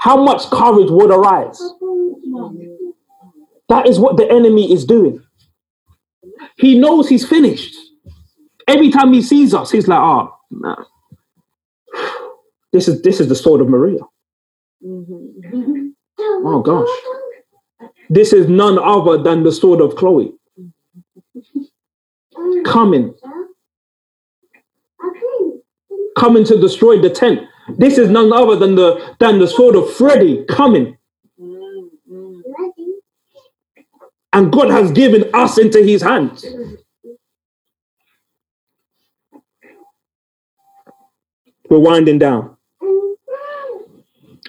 How 0.00 0.22
much 0.22 0.50
courage 0.50 0.90
would 0.90 1.10
arise? 1.10 1.60
That 3.68 3.86
is 3.86 4.00
what 4.00 4.16
the 4.16 4.28
enemy 4.30 4.72
is 4.72 4.84
doing. 4.84 5.22
He 6.58 6.78
knows 6.78 7.08
he's 7.08 7.26
finished. 7.26 7.74
Every 8.66 8.90
time 8.90 9.12
he 9.12 9.22
sees 9.22 9.54
us, 9.54 9.70
he's 9.70 9.86
like, 9.86 10.00
oh, 10.00 10.34
nah. 10.50 10.84
this 12.72 12.88
is 12.88 13.02
this 13.02 13.20
is 13.20 13.28
the 13.28 13.36
sword 13.36 13.60
of 13.60 13.68
Maria. 13.68 14.00
Oh 16.22 16.62
gosh. 16.64 16.88
This 18.08 18.32
is 18.32 18.48
none 18.48 18.78
other 18.78 19.22
than 19.22 19.44
the 19.44 19.52
sword 19.52 19.80
of 19.80 19.94
Chloe. 19.94 20.32
Coming. 22.64 23.14
Coming 26.18 26.44
to 26.44 26.60
destroy 26.60 27.00
the 27.00 27.10
tent. 27.10 27.40
This 27.78 27.98
is 27.98 28.10
none 28.10 28.32
other 28.32 28.56
than 28.56 28.74
the 28.74 29.16
than 29.20 29.38
the 29.38 29.46
sword 29.46 29.76
of 29.76 29.92
Freddy 29.94 30.44
coming. 30.46 30.98
And 34.32 34.52
God 34.52 34.70
has 34.70 34.92
given 34.92 35.30
us 35.34 35.58
into 35.58 35.82
his 35.82 36.02
hands. 36.02 36.46
We're 41.68 41.78
winding 41.80 42.18
down. 42.18 42.56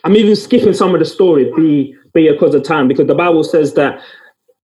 I'm 0.03 0.15
even 0.15 0.35
skipping 0.35 0.73
some 0.73 0.93
of 0.93 0.99
the 0.99 1.05
story, 1.05 1.51
be 1.55 1.95
because 2.13 2.55
of 2.55 2.63
time, 2.63 2.87
because 2.87 3.07
the 3.07 3.15
Bible 3.15 3.43
says 3.43 3.73
that 3.75 4.01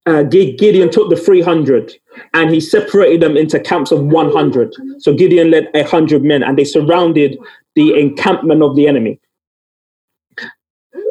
uh, 0.07 0.23
Gideon 0.23 0.89
took 0.89 1.09
the 1.09 1.17
300 1.17 1.93
and 2.33 2.49
he 2.49 2.61
separated 2.61 3.21
them 3.21 3.35
into 3.35 3.59
camps 3.59 3.91
of 3.91 4.05
100. 4.05 4.73
So 4.99 5.13
Gideon 5.13 5.51
led 5.51 5.67
100 5.73 6.23
men 6.23 6.43
and 6.43 6.57
they 6.57 6.63
surrounded 6.63 7.37
the 7.75 7.99
encampment 7.99 8.63
of 8.63 8.75
the 8.75 8.87
enemy. 8.87 9.19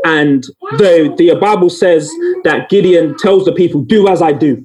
And 0.05 0.45
the, 0.79 1.15
the 1.19 1.35
Bible 1.41 1.69
says 1.69 2.11
that 2.45 2.69
Gideon 2.71 3.17
tells 3.19 3.45
the 3.45 3.53
people, 3.53 3.83
Do 3.83 4.09
as 4.09 4.23
I 4.23 4.33
do. 4.33 4.65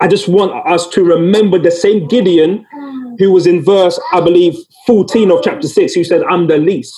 I 0.00 0.08
just 0.08 0.26
want 0.26 0.52
us 0.66 0.88
to 0.88 1.04
remember 1.04 1.58
the 1.58 1.70
same 1.70 2.08
Gideon 2.08 2.66
who 3.18 3.30
was 3.32 3.46
in 3.46 3.62
verse, 3.62 4.00
I 4.12 4.20
believe, 4.20 4.54
14 4.86 5.30
of 5.30 5.40
chapter 5.44 5.68
6, 5.68 5.92
who 5.92 6.04
said, 6.04 6.22
I'm 6.24 6.46
the 6.46 6.58
least, 6.58 6.96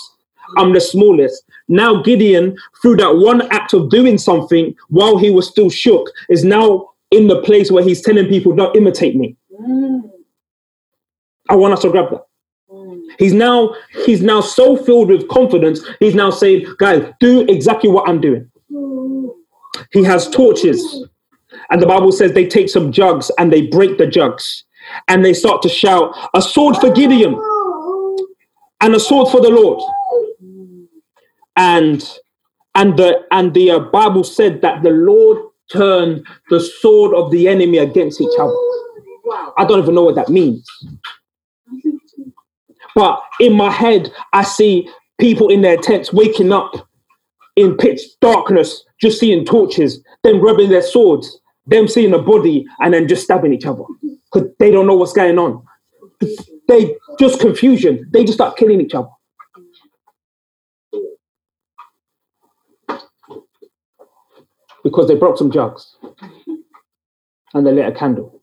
I'm 0.56 0.72
the 0.72 0.80
smallest. 0.80 1.42
Now, 1.68 2.02
Gideon, 2.02 2.56
through 2.82 2.96
that 2.96 3.16
one 3.16 3.42
act 3.50 3.72
of 3.72 3.88
doing 3.90 4.18
something 4.18 4.74
while 4.88 5.16
he 5.16 5.30
was 5.30 5.48
still 5.48 5.70
shook, 5.70 6.10
is 6.28 6.44
now 6.44 6.90
in 7.10 7.26
the 7.28 7.40
place 7.42 7.70
where 7.70 7.82
he's 7.82 8.02
telling 8.02 8.28
people, 8.28 8.54
Don't 8.54 8.76
imitate 8.76 9.16
me. 9.16 9.36
Mm, 9.52 10.10
I 11.48 11.54
want 11.56 11.72
us 11.74 11.82
to 11.82 11.90
grab 11.90 12.10
that. 12.10 12.26
mm. 12.70 13.00
He's 13.18 13.32
now 13.32 13.74
he's 14.04 14.20
now 14.22 14.40
so 14.40 14.76
filled 14.76 15.08
with 15.08 15.28
confidence. 15.28 15.80
He's 16.00 16.14
now 16.14 16.30
saying, 16.30 16.66
guys, 16.78 17.10
do 17.20 17.42
exactly 17.48 17.88
what 17.90 18.08
I'm 18.08 18.20
doing. 18.20 18.50
He 19.92 20.04
has 20.04 20.28
torches, 20.28 21.04
and 21.70 21.80
the 21.80 21.86
Bible 21.86 22.12
says 22.12 22.32
they 22.32 22.46
take 22.46 22.68
some 22.68 22.92
jugs 22.92 23.30
and 23.38 23.52
they 23.52 23.66
break 23.68 23.98
the 23.98 24.06
jugs, 24.06 24.64
and 25.08 25.24
they 25.24 25.32
start 25.32 25.62
to 25.62 25.68
shout, 25.68 26.14
"A 26.34 26.42
sword 26.42 26.76
for 26.76 26.90
Gideon, 26.90 27.40
and 28.80 28.94
a 28.94 29.00
sword 29.00 29.28
for 29.28 29.40
the 29.40 29.50
Lord." 29.50 29.80
And 31.56 32.02
and 32.74 32.96
the 32.98 33.20
and 33.30 33.54
the 33.54 33.70
uh, 33.70 33.78
Bible 33.78 34.24
said 34.24 34.60
that 34.62 34.82
the 34.82 34.90
Lord 34.90 35.38
turned 35.72 36.26
the 36.50 36.60
sword 36.60 37.14
of 37.14 37.30
the 37.30 37.48
enemy 37.48 37.78
against 37.78 38.20
each 38.20 38.38
other. 38.38 38.56
I 39.56 39.64
don't 39.64 39.80
even 39.80 39.94
know 39.94 40.04
what 40.04 40.16
that 40.16 40.28
means. 40.28 40.68
But 42.94 43.20
in 43.40 43.54
my 43.54 43.70
head, 43.70 44.12
I 44.32 44.44
see 44.44 44.88
people 45.18 45.48
in 45.48 45.62
their 45.62 45.76
tents 45.76 46.12
waking 46.12 46.52
up 46.52 46.72
in 47.56 47.76
pitch 47.76 48.00
darkness, 48.20 48.84
just 49.00 49.20
seeing 49.20 49.44
torches, 49.44 50.02
then 50.22 50.40
rubbing 50.40 50.70
their 50.70 50.82
swords, 50.82 51.40
them 51.66 51.88
seeing 51.88 52.12
a 52.14 52.18
body, 52.18 52.66
and 52.80 52.94
then 52.94 53.08
just 53.08 53.24
stabbing 53.24 53.52
each 53.52 53.66
other 53.66 53.84
because 54.32 54.48
they 54.58 54.70
don't 54.70 54.86
know 54.86 54.94
what's 54.94 55.12
going 55.12 55.38
on. 55.38 55.64
They 56.68 56.96
just 57.18 57.40
confusion. 57.40 58.08
They 58.12 58.24
just 58.24 58.34
start 58.38 58.56
killing 58.56 58.80
each 58.80 58.94
other. 58.94 59.08
Because 64.84 65.08
they 65.08 65.16
broke 65.16 65.38
some 65.38 65.50
jugs 65.50 65.96
and 67.54 67.66
they 67.66 67.72
lit 67.72 67.88
a 67.88 67.92
candle. 67.92 68.42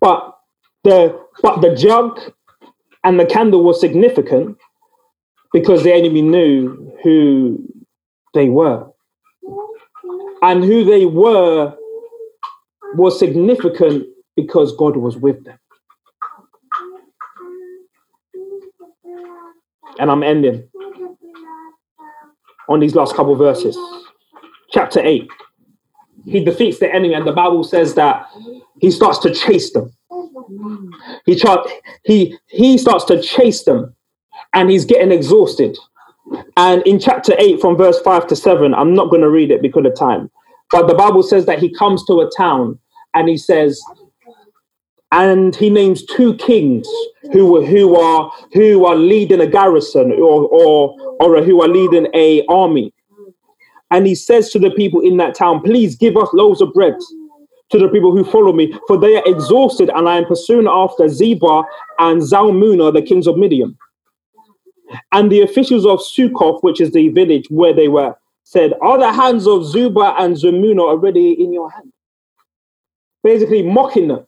But 0.00 0.38
the 0.84 1.20
but 1.42 1.60
the 1.60 1.74
jug 1.74 2.20
and 3.04 3.18
the 3.18 3.26
candle 3.26 3.64
was 3.64 3.80
significant 3.80 4.56
because 5.52 5.82
the 5.82 5.92
enemy 5.92 6.22
knew 6.22 6.92
who 7.02 7.58
they 8.34 8.48
were. 8.48 8.86
And 10.42 10.62
who 10.62 10.84
they 10.84 11.04
were 11.04 11.74
was 12.94 13.18
significant 13.18 14.06
because 14.36 14.76
God 14.76 14.96
was 14.96 15.16
with 15.16 15.44
them. 15.44 15.58
And 19.98 20.10
I'm 20.10 20.22
ending 20.22 20.67
on 22.68 22.80
these 22.80 22.94
last 22.94 23.14
couple 23.14 23.34
verses. 23.34 23.76
Chapter 24.70 25.00
8. 25.00 25.28
He 26.24 26.44
defeats 26.44 26.78
the 26.78 26.92
enemy, 26.92 27.14
and 27.14 27.26
the 27.26 27.32
Bible 27.32 27.64
says 27.64 27.94
that 27.94 28.26
he 28.80 28.90
starts 28.90 29.18
to 29.20 29.32
chase 29.32 29.72
them. 29.72 29.92
He 31.26 31.40
he 32.04 32.38
he 32.48 32.78
starts 32.78 33.04
to 33.06 33.20
chase 33.20 33.64
them, 33.64 33.94
and 34.52 34.70
he's 34.70 34.84
getting 34.84 35.12
exhausted. 35.12 35.76
And 36.56 36.82
in 36.86 36.98
chapter 36.98 37.34
eight, 37.38 37.60
from 37.60 37.76
verse 37.76 38.00
five 38.00 38.26
to 38.26 38.36
seven, 38.36 38.74
I'm 38.74 38.94
not 38.94 39.08
going 39.10 39.22
to 39.22 39.30
read 39.30 39.50
it 39.50 39.62
because 39.62 39.86
of 39.86 39.96
time, 39.96 40.30
but 40.70 40.86
the 40.86 40.94
Bible 40.94 41.22
says 41.22 41.46
that 41.46 41.58
he 41.58 41.72
comes 41.74 42.04
to 42.06 42.20
a 42.20 42.30
town, 42.36 42.78
and 43.14 43.28
he 43.28 43.38
says, 43.38 43.80
and 45.12 45.56
he 45.56 45.70
names 45.70 46.04
two 46.04 46.34
kings 46.34 46.86
who 47.32 47.64
who 47.64 47.96
are 47.96 48.30
who 48.52 48.84
are 48.84 48.96
leading 48.96 49.40
a 49.40 49.46
garrison 49.46 50.12
or 50.12 50.46
or 50.48 50.94
or 51.20 51.42
who 51.42 51.62
are 51.62 51.68
leading 51.68 52.08
a 52.14 52.44
army. 52.48 52.92
And 53.90 54.06
he 54.06 54.14
says 54.14 54.50
to 54.50 54.58
the 54.58 54.70
people 54.70 55.00
in 55.00 55.16
that 55.16 55.34
town, 55.34 55.62
please 55.62 55.96
give 55.96 56.16
us 56.16 56.28
loaves 56.34 56.60
of 56.60 56.74
bread 56.74 56.94
to 57.70 57.78
the 57.78 57.88
people 57.88 58.12
who 58.12 58.24
follow 58.24 58.52
me, 58.52 58.74
for 58.86 58.98
they 58.98 59.16
are 59.16 59.22
exhausted, 59.26 59.90
and 59.94 60.08
I 60.08 60.16
am 60.18 60.26
pursuing 60.26 60.66
after 60.66 61.04
Zebah 61.04 61.64
and 61.98 62.20
Zalmunna, 62.20 62.92
the 62.92 63.02
kings 63.02 63.26
of 63.26 63.36
Midian. 63.36 63.76
And 65.12 65.30
the 65.30 65.42
officials 65.42 65.84
of 65.84 66.02
Succoth, 66.02 66.62
which 66.62 66.80
is 66.80 66.92
the 66.92 67.08
village 67.08 67.46
where 67.50 67.74
they 67.74 67.88
were, 67.88 68.14
said, 68.44 68.72
Are 68.80 68.98
the 68.98 69.12
hands 69.12 69.46
of 69.46 69.62
Zebah 69.62 70.18
and 70.18 70.34
Zalmunna 70.34 70.80
already 70.80 71.32
in 71.32 71.52
your 71.52 71.70
hand? 71.70 71.92
Basically 73.22 73.62
mocking 73.62 74.08
them. 74.08 74.26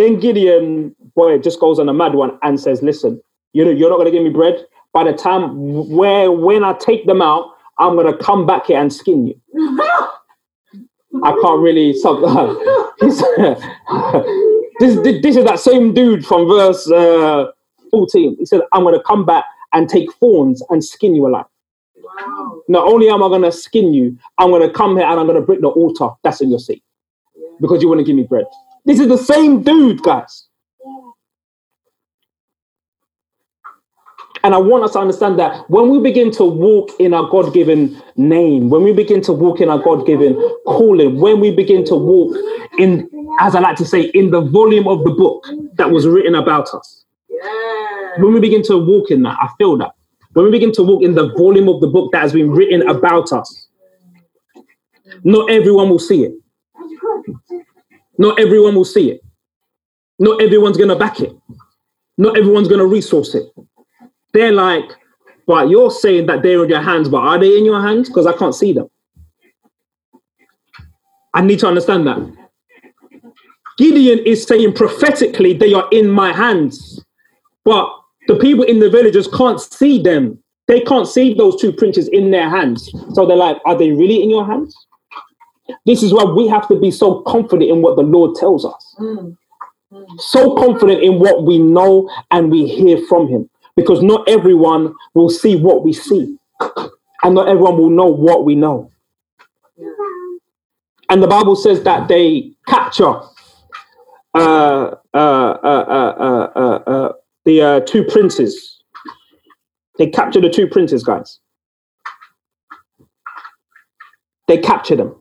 Then 0.00 0.18
Gideon, 0.18 0.96
boy, 1.14 1.36
just 1.40 1.60
goes 1.60 1.78
on 1.78 1.86
a 1.90 1.92
mad 1.92 2.14
one 2.14 2.38
and 2.42 2.58
says, 2.58 2.80
Listen, 2.82 3.20
you 3.52 3.62
know, 3.62 3.70
you're 3.70 3.90
not 3.90 3.96
going 3.96 4.06
to 4.06 4.10
give 4.10 4.22
me 4.22 4.30
bread. 4.30 4.64
By 4.94 5.04
the 5.04 5.12
time 5.12 5.90
where 5.90 6.32
when 6.32 6.64
I 6.64 6.72
take 6.72 7.04
them 7.04 7.20
out, 7.20 7.50
I'm 7.78 7.96
going 7.96 8.10
to 8.10 8.16
come 8.16 8.46
back 8.46 8.64
here 8.64 8.80
and 8.80 8.90
skin 8.90 9.26
you. 9.26 9.38
I 11.22 11.32
can't 11.42 11.60
really 11.60 11.92
this, 14.80 15.20
this 15.22 15.36
is 15.36 15.44
that 15.44 15.58
same 15.58 15.92
dude 15.92 16.24
from 16.24 16.48
verse 16.48 16.90
uh, 16.90 17.48
14. 17.90 18.36
He 18.38 18.46
said, 18.46 18.62
I'm 18.72 18.84
going 18.84 18.94
to 18.94 19.02
come 19.02 19.26
back 19.26 19.44
and 19.74 19.86
take 19.86 20.10
thorns 20.14 20.62
and 20.70 20.82
skin 20.82 21.14
you 21.14 21.26
alive. 21.26 21.44
Wow. 22.02 22.62
Not 22.68 22.86
only 22.86 23.10
am 23.10 23.22
I 23.22 23.28
going 23.28 23.42
to 23.42 23.52
skin 23.52 23.92
you, 23.92 24.18
I'm 24.38 24.48
going 24.48 24.66
to 24.66 24.72
come 24.72 24.96
here 24.96 25.04
and 25.04 25.20
I'm 25.20 25.26
going 25.26 25.38
to 25.38 25.44
break 25.44 25.60
the 25.60 25.68
altar 25.68 26.08
that's 26.22 26.40
in 26.40 26.48
your 26.48 26.58
seat 26.58 26.82
because 27.60 27.82
you 27.82 27.88
want 27.90 27.98
to 27.98 28.04
give 28.04 28.16
me 28.16 28.22
bread. 28.22 28.46
This 28.84 29.00
is 29.00 29.08
the 29.08 29.18
same 29.18 29.62
dude, 29.62 30.02
guys. 30.02 30.46
And 34.44 34.54
I 34.54 34.58
want 34.58 34.84
us 34.84 34.92
to 34.92 35.00
understand 35.00 35.38
that 35.38 35.68
when 35.70 35.90
we 35.90 36.00
begin 36.00 36.30
to 36.32 36.44
walk 36.44 36.90
in 37.00 37.14
our 37.14 37.28
God 37.28 37.52
given 37.54 38.02
name, 38.16 38.70
when 38.70 38.84
we 38.84 38.92
begin 38.92 39.20
to 39.22 39.32
walk 39.32 39.60
in 39.60 39.68
our 39.68 39.78
God 39.78 40.06
given 40.06 40.34
calling, 40.66 41.20
when 41.20 41.40
we 41.40 41.50
begin 41.54 41.84
to 41.86 41.96
walk 41.96 42.36
in, 42.78 43.08
as 43.40 43.54
I 43.54 43.60
like 43.60 43.76
to 43.78 43.84
say, 43.84 44.02
in 44.14 44.30
the 44.30 44.40
volume 44.40 44.88
of 44.88 45.04
the 45.04 45.10
book 45.10 45.46
that 45.76 45.90
was 45.90 46.06
written 46.06 46.34
about 46.36 46.72
us, 46.74 47.04
when 48.18 48.34
we 48.34 48.40
begin 48.40 48.62
to 48.64 48.78
walk 48.78 49.10
in 49.10 49.22
that, 49.24 49.36
I 49.40 49.48
feel 49.58 49.76
that. 49.78 49.92
When 50.32 50.46
we 50.46 50.52
begin 50.52 50.72
to 50.72 50.82
walk 50.82 51.02
in 51.02 51.14
the 51.14 51.32
volume 51.34 51.68
of 51.68 51.80
the 51.80 51.88
book 51.88 52.12
that 52.12 52.22
has 52.22 52.32
been 52.32 52.50
written 52.50 52.88
about 52.88 53.32
us, 53.32 53.68
not 55.24 55.50
everyone 55.50 55.90
will 55.90 55.98
see 55.98 56.24
it. 56.24 56.34
Not 58.20 58.38
everyone 58.38 58.74
will 58.74 58.84
see 58.84 59.10
it. 59.12 59.24
Not 60.18 60.42
everyone's 60.42 60.76
going 60.76 60.90
to 60.90 60.96
back 60.96 61.20
it. 61.20 61.34
Not 62.18 62.36
everyone's 62.36 62.68
going 62.68 62.80
to 62.80 62.86
resource 62.86 63.34
it. 63.34 63.46
They're 64.34 64.52
like, 64.52 64.84
but 65.46 65.70
you're 65.70 65.90
saying 65.90 66.26
that 66.26 66.42
they're 66.42 66.62
in 66.62 66.68
your 66.68 66.82
hands, 66.82 67.08
but 67.08 67.16
are 67.16 67.38
they 67.38 67.56
in 67.56 67.64
your 67.64 67.80
hands? 67.80 68.10
Because 68.10 68.26
I 68.26 68.34
can't 68.34 68.54
see 68.54 68.74
them. 68.74 68.90
I 71.32 71.40
need 71.40 71.60
to 71.60 71.66
understand 71.66 72.06
that. 72.08 72.18
Gideon 73.78 74.18
is 74.26 74.44
saying 74.44 74.74
prophetically, 74.74 75.54
they 75.54 75.72
are 75.72 75.88
in 75.90 76.10
my 76.10 76.30
hands. 76.30 77.02
But 77.64 77.88
the 78.28 78.36
people 78.36 78.64
in 78.64 78.80
the 78.80 78.90
villages 78.90 79.28
can't 79.28 79.58
see 79.58 80.02
them. 80.02 80.38
They 80.68 80.82
can't 80.82 81.08
see 81.08 81.32
those 81.32 81.58
two 81.58 81.72
princes 81.72 82.06
in 82.08 82.30
their 82.30 82.50
hands. 82.50 82.92
So 83.14 83.24
they're 83.24 83.34
like, 83.34 83.56
are 83.64 83.78
they 83.78 83.92
really 83.92 84.22
in 84.22 84.28
your 84.28 84.44
hands? 84.44 84.76
This 85.86 86.02
is 86.02 86.12
why 86.12 86.24
we 86.24 86.48
have 86.48 86.68
to 86.68 86.78
be 86.78 86.90
so 86.90 87.22
confident 87.22 87.70
in 87.70 87.82
what 87.82 87.96
the 87.96 88.02
Lord 88.02 88.36
tells 88.36 88.64
us. 88.64 88.96
So 90.18 90.54
confident 90.56 91.02
in 91.02 91.18
what 91.18 91.44
we 91.44 91.58
know 91.58 92.10
and 92.30 92.50
we 92.50 92.66
hear 92.66 92.98
from 93.08 93.28
Him. 93.28 93.50
Because 93.76 94.02
not 94.02 94.28
everyone 94.28 94.94
will 95.14 95.30
see 95.30 95.56
what 95.56 95.84
we 95.84 95.92
see. 95.92 96.36
And 97.22 97.34
not 97.34 97.48
everyone 97.48 97.78
will 97.78 97.90
know 97.90 98.06
what 98.06 98.44
we 98.44 98.54
know. 98.54 98.90
And 101.08 101.22
the 101.22 101.26
Bible 101.26 101.56
says 101.56 101.82
that 101.84 102.08
they 102.08 102.52
capture 102.66 103.20
uh, 104.34 104.94
uh, 105.14 105.16
uh, 105.16 105.56
uh, 105.64 106.14
uh, 106.18 106.52
uh, 106.56 106.82
uh, 106.86 107.12
the 107.44 107.62
uh, 107.62 107.80
two 107.80 108.04
princes. 108.04 108.82
They 109.98 110.06
capture 110.08 110.40
the 110.40 110.50
two 110.50 110.68
princes, 110.68 111.02
guys. 111.04 111.40
They 114.48 114.58
capture 114.58 114.96
them. 114.96 115.19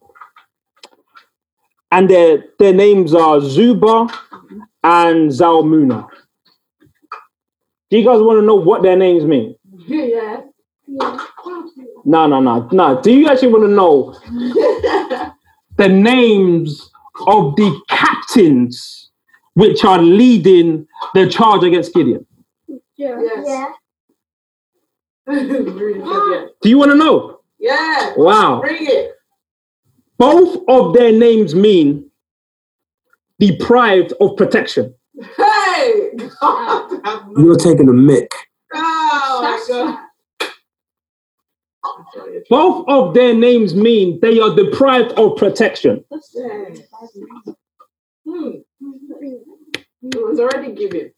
And 1.92 2.10
their, 2.10 2.44
their 2.60 2.74
names 2.74 3.14
are 3.14 3.38
Zebah 3.40 4.14
and 4.84 5.30
Zalmunna. 5.32 6.08
Do 7.90 7.98
you 7.98 8.06
guys 8.06 8.22
want 8.22 8.40
to 8.40 8.46
know 8.46 8.56
what 8.56 8.84
their 8.84 8.96
names 8.96 9.24
mean? 9.26 9.56
Yeah. 9.88 10.42
No, 12.06 12.28
no, 12.28 12.40
no, 12.40 12.68
no. 12.72 13.02
Do 13.02 13.12
you 13.12 13.28
actually 13.28 13.52
want 13.52 13.64
to 13.66 13.70
know 13.70 14.14
the 15.78 15.88
names 15.90 16.90
of 17.28 17.56
the 17.56 17.82
captains 17.90 19.10
which 19.54 19.84
are 19.84 20.00
leading 20.02 20.88
the 21.14 21.28
charge 21.28 21.64
against 21.64 21.94
Gideon? 21.94 22.26
Yes. 22.96 23.72
Really 25.26 25.48
good, 25.72 26.50
Do 26.62 26.70
you 26.70 26.78
want 26.78 26.92
to 26.92 26.98
know? 26.98 27.42
yeah. 27.60 28.14
Wow. 28.18 28.62
Bring 28.62 28.86
it. 28.88 29.14
Both 30.20 30.64
of 30.70 30.94
their 30.96 31.14
names 31.14 31.56
mean 31.56 32.12
deprived 33.40 34.14
of 34.22 34.38
protection. 34.38 34.94
Hey! 35.38 36.12
God. 36.42 36.92
You're 37.38 37.56
taking 37.58 37.90
a 37.90 37.94
mick. 37.94 38.28
Oh 38.74 39.40
my 39.44 39.66
God. 39.68 40.00
Both 42.50 42.86
of 42.90 43.14
their 43.14 43.34
names 43.34 43.76
mean 43.76 44.20
they 44.22 44.40
are 44.40 44.56
deprived 44.56 45.14
of 45.14 45.38
protection. 45.38 46.04
Hmm. 48.28 48.52
It 50.04 50.16
was 50.16 50.40
already 50.40 50.74
given. 50.74 51.12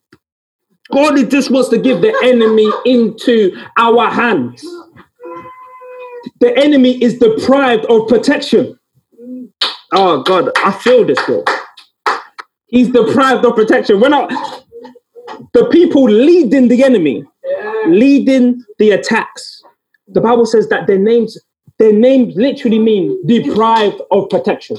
God 0.94 1.18
is- 1.18 1.30
just 1.30 1.52
wants 1.52 1.70
to 1.70 1.78
give 1.80 2.02
the 2.02 2.16
enemy 2.24 2.70
into 2.86 3.56
our 3.78 4.08
hands. 4.10 4.66
The 6.40 6.58
enemy 6.58 7.02
is 7.04 7.20
deprived 7.20 7.86
of 7.86 8.08
protection. 8.08 8.78
Oh 9.94 10.24
God, 10.24 10.52
I 10.58 10.72
feel 10.72 11.06
this, 11.06 11.24
bro. 11.26 11.44
He's 12.68 12.90
deprived 12.90 13.46
of 13.46 13.56
protection. 13.56 14.00
We're 14.00 14.10
not 14.10 14.30
the 15.54 15.66
people 15.72 16.04
leading 16.06 16.68
the 16.70 16.84
enemy, 16.84 17.26
leading 17.88 18.64
the 18.80 18.92
attacks. 18.92 19.64
The 20.08 20.22
Bible 20.22 20.46
says 20.46 20.70
that 20.70 20.88
their 20.88 21.00
names, 21.00 21.38
their 21.80 21.94
names 21.94 22.36
literally 22.36 22.80
mean 22.80 23.26
deprived 23.28 24.02
of 24.12 24.30
protection, 24.30 24.78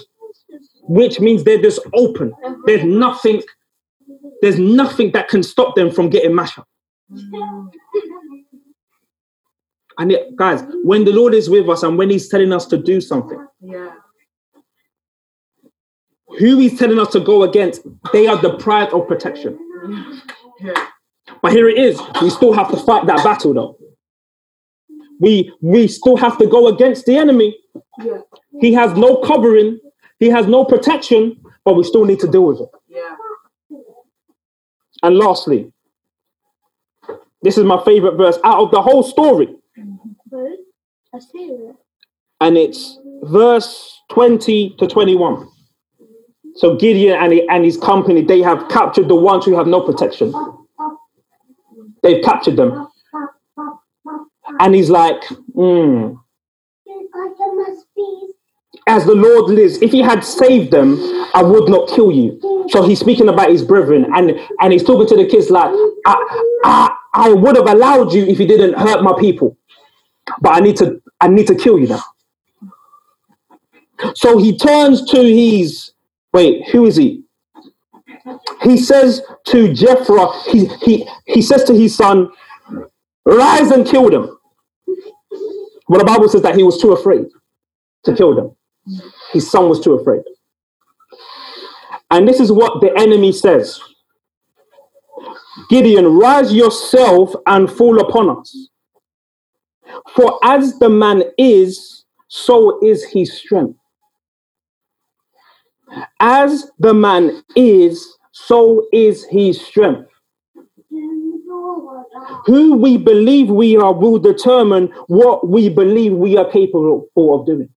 which 0.83 1.21
means 1.21 1.45
they're 1.45 1.61
just 1.63 1.81
open. 1.95 2.33
There's 2.67 2.85
nothing, 2.85 3.43
there's 4.41 4.59
nothing 4.59 5.13
that 5.13 5.29
can 5.29 5.43
stop 5.43 5.75
them 5.75 5.91
from 5.91 6.09
getting 6.11 6.35
mashed 6.35 6.59
up. 6.59 6.69
And 9.99 10.13
it, 10.13 10.35
guys, 10.37 10.63
when 10.85 11.05
the 11.05 11.13
Lord 11.13 11.35
is 11.35 11.51
with 11.51 11.69
us 11.69 11.83
and 11.83 11.99
when 11.99 12.11
He's 12.11 12.29
telling 12.29 12.53
us 12.53 12.67
to 12.67 12.79
do 12.79 13.01
something, 13.01 13.47
Yeah. 13.61 13.93
Who 16.39 16.59
He's 16.59 16.79
telling 16.79 16.99
us 16.99 17.13
to 17.13 17.21
go 17.21 17.43
against, 17.43 17.83
they 18.13 18.27
are 18.27 18.41
deprived 18.41 18.93
of 18.93 19.07
protection. 19.09 19.59
But 21.43 21.53
here 21.53 21.69
it 21.69 21.79
is. 21.79 22.01
We 22.21 22.31
still 22.31 22.53
have 22.53 22.71
to 22.71 22.77
fight 22.77 23.07
that 23.07 23.25
battle, 23.25 23.55
though. 23.55 23.79
We 25.21 25.53
we 25.61 25.89
still 25.89 26.17
have 26.17 26.39
to 26.39 26.47
go 26.47 26.69
against 26.69 27.07
the 27.07 27.17
enemy. 27.17 27.57
He 28.61 28.73
has 28.73 28.97
no 28.97 29.17
covering. 29.19 29.79
He 30.19 30.29
has 30.31 30.47
no 30.47 30.65
protection, 30.65 31.41
but 31.65 31.75
we 31.75 31.85
still 31.85 32.05
need 32.05 32.21
to 32.21 32.29
deal 32.29 32.45
with 32.47 32.61
it. 32.61 32.69
Yeah. 32.89 33.17
And 35.03 35.17
lastly, 35.17 35.73
this 37.43 37.59
is 37.59 37.65
my 37.65 37.83
favorite 37.85 38.17
verse 38.17 38.39
out 38.45 38.61
of 38.63 38.71
the 38.71 38.81
whole 38.81 39.03
story, 39.03 39.49
and 42.41 42.57
it's 42.57 42.99
verse 43.23 44.01
20 44.11 44.77
to 44.79 44.87
21. 44.87 45.49
So 46.57 46.77
Gideon 46.77 47.17
and, 47.19 47.33
he, 47.33 47.49
and 47.49 47.65
his 47.65 47.77
company, 47.77 48.23
they 48.23 48.43
have 48.43 48.69
captured 48.69 49.09
the 49.09 49.15
ones 49.15 49.45
who 49.45 49.57
have 49.57 49.67
no 49.67 49.81
protection. 49.81 50.33
They've 52.03 52.23
captured 52.25 52.57
them. 52.57 52.89
And 54.61 54.75
he's 54.75 54.91
like, 54.91 55.23
hmm, 55.55 56.15
as 58.87 59.05
the 59.07 59.15
Lord 59.15 59.51
lives, 59.51 59.81
if 59.81 59.93
he 59.93 60.01
had 60.01 60.25
saved 60.25 60.73
them, 60.73 60.99
I 61.35 61.43
would 61.43 61.69
not 61.69 61.89
kill 61.89 62.11
you. 62.11 62.67
So 62.71 62.83
he's 62.87 63.01
speaking 63.01 63.29
about 63.29 63.51
his 63.51 63.63
brethren 63.63 64.07
and, 64.15 64.39
and 64.61 64.73
he's 64.73 64.85
talking 64.85 65.07
to 65.09 65.17
the 65.17 65.29
kids 65.29 65.51
like, 65.51 65.71
I, 66.07 66.45
I, 66.65 66.97
I 67.15 67.33
would 67.33 67.57
have 67.57 67.69
allowed 67.69 68.13
you 68.13 68.25
if 68.25 68.41
you 68.41 68.47
didn't 68.47 68.75
hurt 68.75 69.03
my 69.03 69.15
people. 69.19 69.57
But 70.41 70.55
I 70.55 70.61
need 70.61 70.77
to 70.79 71.03
I 71.21 71.29
need 71.29 71.47
to 71.49 71.55
kill 71.55 71.79
you 71.79 71.89
now. 71.89 72.03
So 74.15 74.39
he 74.39 74.57
turns 74.57 75.05
to 75.11 75.23
his 75.23 75.93
wait, 76.33 76.69
who 76.71 76.87
is 76.87 76.97
he? 76.97 77.25
He 78.63 78.77
says 78.77 79.23
to 79.47 79.73
Jephthah, 79.73 80.43
he, 80.51 80.67
he, 80.85 81.09
he 81.27 81.43
says 81.43 81.65
to 81.65 81.75
his 81.75 81.97
son, 81.97 82.31
rise 83.25 83.71
and 83.71 83.87
kill 83.87 84.11
them. 84.11 84.39
But 85.89 85.99
the 85.99 86.05
Bible 86.05 86.29
says 86.29 86.43
that 86.43 86.57
he 86.57 86.63
was 86.63 86.81
too 86.81 86.93
afraid 86.93 87.27
to 88.05 88.15
kill 88.15 88.35
them. 88.35 88.57
His 89.33 89.51
son 89.51 89.69
was 89.69 89.81
too 89.81 89.95
afraid. 89.95 90.23
And 92.11 92.29
this 92.29 92.41
is 92.41 92.53
what 92.53 92.81
the 92.81 92.97
enemy 92.99 93.33
says 93.33 93.81
Gideon, 95.71 96.07
rise 96.17 96.53
yourself 96.53 97.35
and 97.47 97.71
fall 97.71 98.01
upon 98.01 98.39
us. 98.39 98.69
For 100.15 100.39
as 100.45 100.79
the 100.79 100.89
man 100.89 101.25
is, 101.39 102.05
so 102.29 102.81
is 102.85 103.05
his 103.05 103.33
strength. 103.39 103.79
As 106.21 106.71
the 106.79 106.95
man 106.95 107.43
is, 107.57 108.17
so 108.33 108.87
is 108.93 109.25
his 109.27 109.61
strength. 109.61 110.09
Who 112.47 112.77
we 112.77 112.97
believe 112.97 113.49
we 113.51 113.77
are 113.77 113.93
will 113.93 114.19
determine 114.19 114.89
what 115.09 115.49
we 115.49 115.69
believe 115.69 116.13
we 116.13 116.37
are 116.37 116.51
capable 116.51 117.09
of 117.17 117.47
doing. 117.47 117.69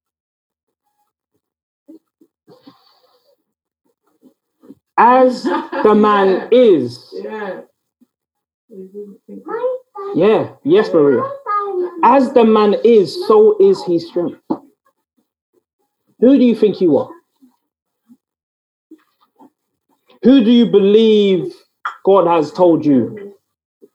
As 4.97 5.43
the 5.43 5.95
man 5.95 6.47
is. 6.51 7.13
Yeah. 7.13 7.61
Yeah, 10.16 10.53
yes, 10.63 10.91
Maria. 10.93 11.24
As 12.03 12.32
the 12.34 12.43
man 12.43 12.76
is, 12.84 13.28
so 13.28 13.57
is 13.59 13.84
his 13.86 14.07
strength. 14.07 14.39
Who 16.20 16.38
do 16.38 16.43
you 16.45 16.55
think 16.55 16.82
you 16.82 16.97
are? 16.97 17.09
Who 20.26 20.44
do 20.44 20.52
you 20.52 20.66
believe 20.66 21.54
God 22.04 22.26
has 22.26 22.52
told 22.52 22.84
you 22.84 23.36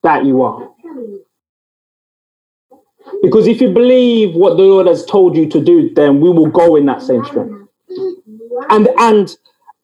that 0.04 0.24
you 0.24 0.42
are? 0.42 0.70
Because 3.20 3.48
if 3.48 3.60
you 3.60 3.72
believe 3.72 4.36
what 4.36 4.56
the 4.56 4.62
Lord 4.62 4.86
has 4.86 5.04
told 5.04 5.36
you 5.36 5.48
to 5.48 5.60
do, 5.60 5.92
then 5.94 6.20
we 6.20 6.30
will 6.30 6.46
go 6.48 6.76
in 6.76 6.86
that 6.86 7.02
same 7.02 7.24
strength. 7.24 7.68
And 8.68 8.88
and 8.98 9.36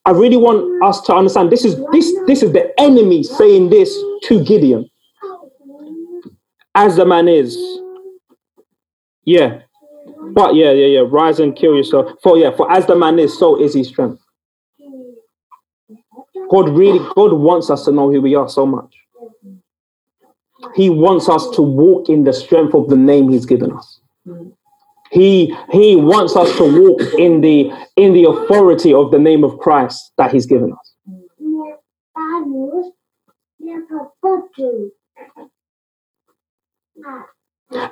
I 0.04 0.12
really 0.12 0.36
want 0.36 0.84
us 0.84 1.00
to 1.06 1.14
understand 1.16 1.50
this 1.50 1.64
is 1.64 1.84
this 1.90 2.14
this 2.28 2.44
is 2.44 2.52
the 2.52 2.72
enemy 2.80 3.24
saying 3.24 3.70
this 3.70 3.92
to 4.26 4.44
Gideon. 4.44 4.88
As 6.76 6.94
the 6.94 7.04
man 7.04 7.26
is. 7.26 7.58
Yeah. 9.24 9.62
But 10.32 10.54
yeah, 10.54 10.70
yeah, 10.70 10.86
yeah. 10.86 11.04
Rise 11.08 11.40
and 11.40 11.56
kill 11.56 11.74
yourself. 11.74 12.12
For 12.22 12.38
yeah, 12.38 12.52
for 12.56 12.70
as 12.70 12.86
the 12.86 12.94
man 12.94 13.18
is, 13.18 13.36
so 13.36 13.60
is 13.60 13.74
his 13.74 13.88
strength. 13.88 14.22
God 16.50 16.76
really, 16.76 16.98
God 17.14 17.32
wants 17.32 17.70
us 17.70 17.84
to 17.84 17.92
know 17.92 18.10
who 18.10 18.20
we 18.20 18.34
are 18.34 18.48
so 18.48 18.66
much. 18.66 18.94
He 20.74 20.90
wants 20.90 21.28
us 21.28 21.48
to 21.50 21.62
walk 21.62 22.08
in 22.08 22.24
the 22.24 22.32
strength 22.32 22.74
of 22.74 22.88
the 22.88 22.96
name 22.96 23.30
He's 23.30 23.46
given 23.46 23.72
us. 23.72 24.00
He 25.10 25.56
He 25.70 25.96
wants 25.96 26.34
us 26.36 26.56
to 26.56 26.64
walk 26.64 27.00
in 27.18 27.40
the 27.40 27.70
in 27.96 28.12
the 28.12 28.24
authority 28.24 28.92
of 28.92 29.10
the 29.10 29.18
name 29.18 29.44
of 29.44 29.58
Christ 29.58 30.12
that 30.18 30.32
He's 30.32 30.46
given 30.46 30.72
us. 30.72 30.94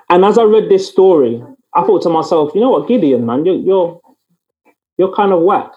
And 0.08 0.24
as 0.24 0.38
I 0.38 0.44
read 0.44 0.68
this 0.68 0.88
story, 0.88 1.42
I 1.74 1.82
thought 1.82 2.02
to 2.02 2.08
myself, 2.08 2.52
you 2.54 2.60
know 2.60 2.70
what, 2.70 2.88
Gideon, 2.88 3.26
man, 3.26 3.44
you're 3.44 3.56
you're 3.56 4.00
you're 4.96 5.14
kind 5.14 5.32
of 5.32 5.42
whack, 5.42 5.70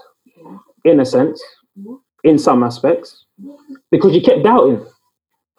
in 0.85 0.99
a 0.99 1.05
sense, 1.05 1.41
in 2.23 2.37
some 2.37 2.63
aspects, 2.63 3.25
because 3.91 4.13
you 4.13 4.21
kept 4.21 4.43
doubting. 4.43 4.85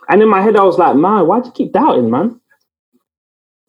And 0.09 0.23
in 0.23 0.29
my 0.29 0.43
head, 0.43 0.57
I 0.57 0.65
was 0.65 0.79
like, 0.79 0.97
man, 0.97 1.27
why 1.27 1.41
do 1.41 1.47
you 1.47 1.53
keep 1.53 1.73
doubting, 1.73 2.11
man? 2.11 2.41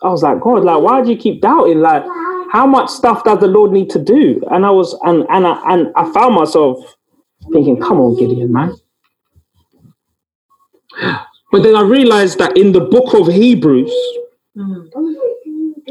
I 0.02 0.10
was 0.10 0.24
like, 0.24 0.40
God, 0.40 0.64
like, 0.64 0.82
why 0.82 1.02
do 1.04 1.12
you 1.12 1.18
keep 1.18 1.42
doubting? 1.42 1.82
Like, 1.82 2.04
how 2.52 2.66
much 2.66 2.90
stuff 2.90 3.24
does 3.24 3.40
the 3.40 3.48
Lord 3.48 3.72
need 3.72 3.90
to 3.92 4.00
do? 4.04 4.42
And 4.50 4.66
I 4.66 4.72
was, 4.72 4.98
and 5.04 5.26
and 5.30 5.46
I 5.46 5.62
and 5.74 5.88
I 5.96 6.12
found 6.14 6.36
myself 6.36 6.96
thinking, 7.52 7.80
come 7.80 8.00
on, 8.00 8.18
Gideon, 8.18 8.52
man. 8.54 8.76
But 11.52 11.64
then 11.64 11.76
I 11.76 11.82
realized 11.82 12.38
that 12.40 12.58
in 12.58 12.72
the 12.72 12.82
book 12.82 13.14
of 13.14 13.28
Hebrews, 13.28 13.94
mm. 14.58 14.90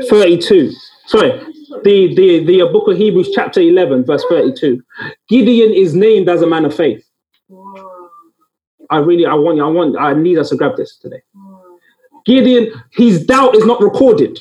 32, 0.08 0.72
sorry, 1.06 1.40
the, 1.84 2.14
the, 2.14 2.44
the 2.44 2.62
uh, 2.62 2.72
book 2.72 2.88
of 2.88 2.96
Hebrews, 2.96 3.30
chapter 3.34 3.60
11, 3.60 4.04
verse 4.04 4.24
32, 4.28 4.82
Gideon 5.28 5.72
is 5.72 5.94
named 5.94 6.28
as 6.28 6.42
a 6.42 6.46
man 6.46 6.64
of 6.64 6.74
faith. 6.74 7.04
I 8.90 8.98
really, 8.98 9.26
I 9.26 9.34
want, 9.34 9.56
you, 9.58 9.64
I 9.64 9.68
want, 9.68 9.96
I 9.98 10.14
need 10.14 10.38
us 10.38 10.50
to 10.50 10.56
grab 10.56 10.76
this 10.76 10.96
today. 10.98 11.22
Gideon, 12.24 12.72
his 12.92 13.24
doubt 13.26 13.54
is 13.54 13.64
not 13.64 13.82
recorded. 13.82 14.38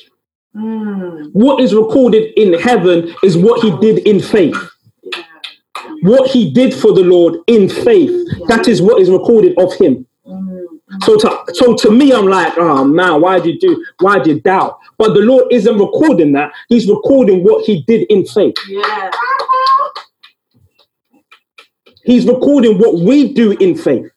Hmm. 0.54 1.26
What 1.32 1.60
is 1.60 1.74
recorded 1.74 2.32
in 2.38 2.54
heaven 2.54 3.14
is 3.22 3.36
what 3.36 3.62
he 3.62 3.76
did 3.78 4.06
in 4.06 4.20
faith. 4.20 4.56
What 6.02 6.30
he 6.30 6.52
did 6.52 6.72
for 6.74 6.92
the 6.92 7.02
Lord 7.02 7.40
in 7.46 7.68
faith. 7.68 8.10
That 8.48 8.68
is 8.68 8.80
what 8.80 9.00
is 9.00 9.10
recorded 9.10 9.58
of 9.58 9.74
him. 9.74 10.06
Hmm. 10.26 10.64
So 11.02 11.16
to, 11.18 11.44
so 11.52 11.76
to 11.76 11.90
me, 11.90 12.12
I'm 12.12 12.26
like, 12.26 12.54
oh 12.56 12.84
man, 12.84 13.20
why 13.20 13.40
did 13.40 13.62
you 13.62 13.74
do? 13.74 13.86
Why 14.00 14.18
did 14.18 14.26
you 14.28 14.40
doubt? 14.40 14.78
But 14.98 15.14
the 15.14 15.20
Lord 15.20 15.52
isn't 15.52 15.78
recording 15.78 16.32
that. 16.32 16.52
He's 16.68 16.88
recording 16.88 17.44
what 17.44 17.64
He 17.64 17.82
did 17.86 18.06
in 18.10 18.26
faith. 18.26 18.56
Yeah. 18.68 19.10
He's 22.04 22.26
recording 22.26 22.78
what 22.78 23.00
we 23.00 23.32
do 23.34 23.52
in 23.52 23.76
faith. 23.76 24.10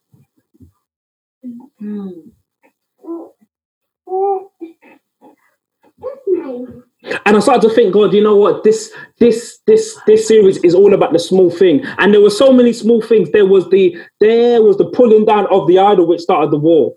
And 7.25 7.35
I 7.37 7.39
started 7.39 7.67
to 7.67 7.75
think, 7.75 7.93
God, 7.93 8.13
you 8.13 8.23
know 8.23 8.35
what? 8.35 8.63
This 8.63 8.93
this 9.19 9.59
this 9.67 9.99
this 10.07 10.27
series 10.27 10.57
is 10.59 10.75
all 10.75 10.93
about 10.93 11.13
the 11.13 11.19
small 11.19 11.49
thing. 11.51 11.83
And 11.97 12.13
there 12.13 12.21
were 12.21 12.29
so 12.29 12.53
many 12.53 12.73
small 12.73 13.01
things. 13.01 13.31
There 13.31 13.45
was 13.45 13.69
the 13.69 13.97
there 14.19 14.61
was 14.61 14.77
the 14.77 14.85
pulling 14.91 15.25
down 15.25 15.47
of 15.51 15.67
the 15.67 15.79
idol 15.79 16.07
which 16.07 16.21
started 16.21 16.51
the 16.51 16.59
war. 16.59 16.95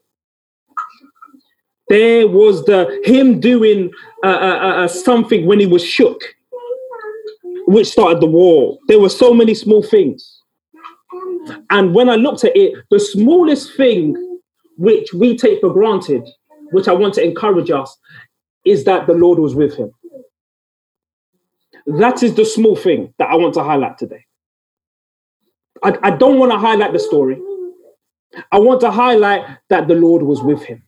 There 1.88 2.26
was 2.26 2.64
the 2.64 3.00
him 3.04 3.40
doing 3.40 3.90
uh, 4.24 4.28
uh, 4.28 4.84
uh, 4.84 4.88
something 4.88 5.46
when 5.46 5.60
he 5.60 5.66
was 5.66 5.84
shook, 5.84 6.20
which 7.66 7.88
started 7.88 8.20
the 8.20 8.26
war. 8.26 8.78
There 8.88 8.98
were 8.98 9.10
so 9.10 9.34
many 9.34 9.54
small 9.54 9.82
things. 9.82 10.40
And 11.70 11.94
when 11.94 12.08
I 12.08 12.14
looked 12.16 12.44
at 12.44 12.56
it, 12.56 12.74
the 12.90 12.98
smallest 12.98 13.76
thing 13.76 14.38
which 14.78 15.12
we 15.12 15.36
take 15.36 15.60
for 15.60 15.72
granted, 15.72 16.26
which 16.72 16.88
I 16.88 16.92
want 16.92 17.14
to 17.14 17.24
encourage 17.24 17.70
us, 17.70 17.96
is 18.64 18.84
that 18.84 19.06
the 19.06 19.12
Lord 19.12 19.38
was 19.38 19.54
with 19.54 19.76
him. 19.76 19.92
That 21.86 22.22
is 22.22 22.34
the 22.34 22.46
small 22.46 22.76
thing 22.76 23.12
that 23.18 23.28
I 23.28 23.34
want 23.34 23.54
to 23.54 23.62
highlight 23.62 23.98
today. 23.98 24.24
I, 25.82 25.98
I 26.02 26.10
don't 26.12 26.38
want 26.38 26.50
to 26.52 26.58
highlight 26.58 26.94
the 26.94 26.98
story. 26.98 27.38
I 28.50 28.58
want 28.58 28.80
to 28.80 28.90
highlight 28.90 29.58
that 29.68 29.86
the 29.86 29.94
Lord 29.94 30.22
was 30.22 30.42
with 30.42 30.62
him. 30.62 30.82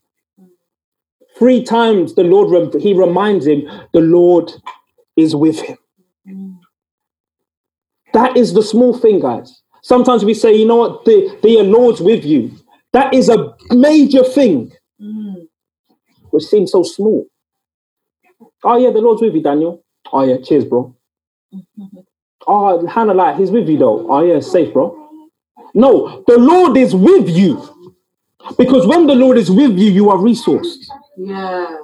Three 1.38 1.64
times 1.64 2.14
the 2.14 2.24
Lord, 2.24 2.74
he 2.82 2.94
reminds 2.94 3.46
him, 3.46 3.62
the 3.92 4.00
Lord 4.00 4.52
is 5.16 5.36
with 5.36 5.60
him. 5.60 5.78
That 8.14 8.36
is 8.36 8.54
the 8.54 8.62
small 8.62 8.96
thing, 8.98 9.20
guys. 9.20 9.62
Sometimes 9.82 10.24
we 10.24 10.34
say, 10.34 10.54
you 10.54 10.66
know 10.66 10.76
what, 10.76 11.04
the, 11.04 11.38
the 11.42 11.60
uh, 11.60 11.64
Lord's 11.64 12.00
with 12.00 12.24
you. 12.24 12.52
That 12.92 13.14
is 13.14 13.28
a 13.28 13.54
major 13.70 14.24
thing, 14.24 14.72
which 16.30 16.44
seems 16.44 16.72
so 16.72 16.82
small. 16.82 17.26
Oh 18.64 18.78
yeah, 18.78 18.90
the 18.90 19.00
Lord's 19.00 19.22
with 19.22 19.34
you, 19.34 19.42
Daniel. 19.42 19.84
Oh 20.12 20.24
yeah, 20.24 20.38
cheers, 20.38 20.64
bro. 20.64 20.94
Oh, 22.46 22.86
Hannah, 22.86 23.14
like 23.14 23.36
he's 23.36 23.50
with 23.50 23.68
you 23.68 23.78
though. 23.78 24.10
Oh 24.10 24.22
yeah, 24.24 24.40
safe, 24.40 24.72
bro. 24.72 25.10
No, 25.74 26.24
the 26.26 26.38
Lord 26.38 26.76
is 26.76 26.94
with 26.94 27.28
you. 27.30 27.62
Because 28.58 28.86
when 28.86 29.06
the 29.06 29.14
Lord 29.14 29.38
is 29.38 29.50
with 29.50 29.78
you, 29.78 29.90
you 29.90 30.10
are 30.10 30.18
resourced. 30.18 30.86
Yeah. 31.16 31.76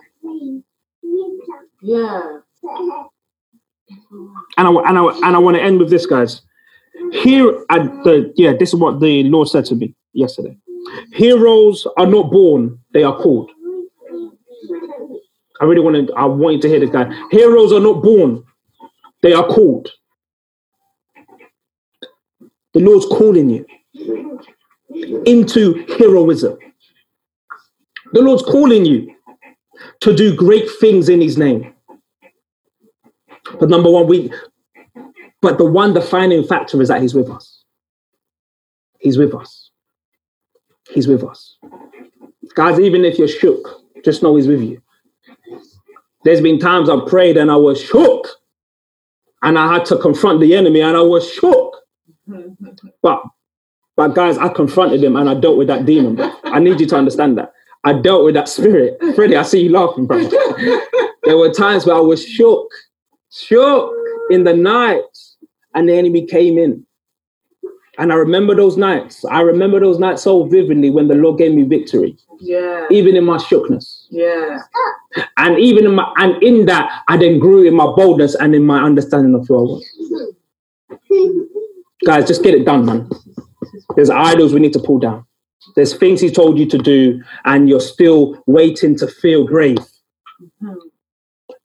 Yeah. 1.83 2.39
And 4.59 4.69
I 4.69 4.71
and 4.71 4.99
I 4.99 5.05
and 5.25 5.37
I 5.37 5.39
want 5.39 5.57
to 5.57 5.63
end 5.63 5.79
with 5.79 5.91
this, 5.91 6.07
guys. 6.07 6.43
Here 7.13 7.65
at 7.71 7.83
the 8.05 8.33
yeah, 8.37 8.53
this 8.59 8.71
is 8.71 8.77
what 8.77 9.01
the 9.01 9.25
Lord 9.25 9.49
said 9.49 9.65
to 9.67 9.75
me 9.75 9.95
yesterday. 10.13 10.57
Heroes 11.13 11.87
are 11.97 12.07
not 12.07 12.31
born; 12.31 12.79
they 12.93 13.03
are 13.03 13.17
called. 13.17 13.51
I 15.61 15.65
really 15.65 15.81
want 15.81 16.09
to. 16.09 16.15
I 16.15 16.25
want 16.25 16.57
you 16.57 16.63
to 16.63 16.69
hear 16.69 16.81
this, 16.81 16.91
guy. 16.91 17.11
Heroes 17.31 17.73
are 17.73 17.81
not 17.81 18.03
born; 18.03 18.45
they 19.23 19.33
are 19.33 19.47
called. 19.47 19.91
The 22.75 22.81
Lord's 22.81 23.07
calling 23.07 23.51
you 23.51 23.67
into 25.27 25.85
heroism. 25.99 26.59
The 28.13 28.23
Lord's 28.23 28.43
calling 28.43 28.85
you 28.85 29.15
to 30.01 30.15
do 30.15 30.35
great 30.35 30.69
things 30.81 31.09
in 31.09 31.21
His 31.21 31.39
name. 31.39 31.75
But 33.59 33.69
number 33.69 33.91
one, 33.91 34.07
we. 34.07 34.33
But 35.41 35.59
the 35.59 35.65
one 35.65 35.93
defining 35.93 36.45
factor 36.45 36.81
is 36.81 36.89
that 36.89 37.03
He's 37.03 37.15
with 37.15 37.31
us. 37.31 37.65
He's 39.01 39.19
with 39.19 39.35
us. 39.35 39.71
He's 40.91 41.09
with 41.09 41.25
us. 41.25 41.57
Guys, 42.55 42.79
even 42.79 43.05
if 43.05 43.19
you're 43.19 43.29
shook, 43.29 43.83
just 44.05 44.23
know 44.23 44.37
He's 44.37 44.47
with 44.47 44.63
you. 44.63 44.83
There's 46.25 46.41
been 46.41 46.59
times 46.59 46.89
I've 46.89 47.07
prayed 47.07 47.37
and 47.37 47.51
I 47.51 47.57
was 47.57 47.83
shook. 47.83 48.29
And 49.43 49.59
I 49.59 49.73
had 49.73 49.85
to 49.87 49.99
confront 49.99 50.41
the 50.41 50.55
enemy 50.55 50.81
and 50.81 50.97
I 50.97 51.01
was 51.01 51.29
shook. 51.31 51.77
But 53.03 53.23
but 53.97 54.15
guys, 54.15 54.39
I 54.39 54.49
confronted 54.49 55.03
him 55.03 55.17
and 55.17 55.29
I 55.29 55.35
dealt 55.35 55.59
with 55.59 55.69
that 55.69 55.85
demon. 55.85 56.19
I 56.45 56.59
need 56.61 56.81
you 56.81 56.87
to 56.87 56.97
understand 56.97 57.37
that. 57.39 57.53
I 57.85 57.93
dealt 57.95 58.25
with 58.25 58.35
that 58.35 58.49
spirit. 58.49 58.99
Freddie, 59.15 59.37
I 59.37 59.43
see 59.43 59.63
you 59.65 59.71
laughing, 59.71 60.07
bro. 60.07 60.23
there 61.25 61.37
were 61.37 61.51
times 61.53 61.85
where 61.87 61.97
I 61.97 62.01
was 62.01 62.25
shook, 62.27 62.69
shook 63.31 63.93
in 64.31 64.45
the 64.45 64.55
night, 64.55 65.03
and 65.75 65.89
the 65.89 65.95
enemy 65.95 66.27
came 66.27 66.59
in. 66.59 66.87
And 67.99 68.11
I 68.13 68.15
remember 68.17 68.55
those 68.55 68.77
nights. 68.77 69.25
I 69.27 69.41
remember 69.43 69.79
those 69.79 69.99
nights 69.99 70.23
so 70.23 70.45
vividly 70.45 70.91
when 70.91 71.09
the 71.09 71.15
Lord 71.15 71.39
gave 71.39 71.53
me 71.55 71.63
victory, 71.65 72.17
Yeah. 72.41 72.87
even 72.91 73.17
in 73.17 73.25
my 73.25 73.37
shookness. 73.39 74.07
Yeah. 74.11 74.59
And 75.37 75.59
even 75.59 75.85
in 75.85 75.95
my 75.95 76.11
and 76.17 76.43
in 76.43 76.65
that, 76.67 77.03
I 77.09 77.17
then 77.19 77.39
grew 77.39 77.65
in 77.65 77.75
my 77.75 77.85
boldness 77.85 78.35
and 78.37 78.55
in 78.55 78.65
my 78.65 78.83
understanding 78.83 79.35
of 79.35 79.47
who 79.47 79.59
I 79.59 79.63
was. 79.63 79.85
Guys, 82.07 82.27
just 82.27 82.43
get 82.43 82.55
it 82.55 82.65
done, 82.65 82.87
man. 82.87 83.11
There's 83.95 84.09
idols 84.11 84.55
we 84.55 84.61
need 84.61 84.73
to 84.73 84.79
pull 84.79 84.99
down. 84.99 85.27
There's 85.77 85.97
things 85.97 86.21
he 86.21 86.31
told 86.31 86.59
you 86.59 86.67
to 86.67 86.79
do, 86.79 87.23
and 87.45 87.69
you're 87.69 87.81
still 87.81 88.43
waiting 88.47 88.97
to 88.99 89.07
feel 89.07 89.47
brave. 89.47 89.79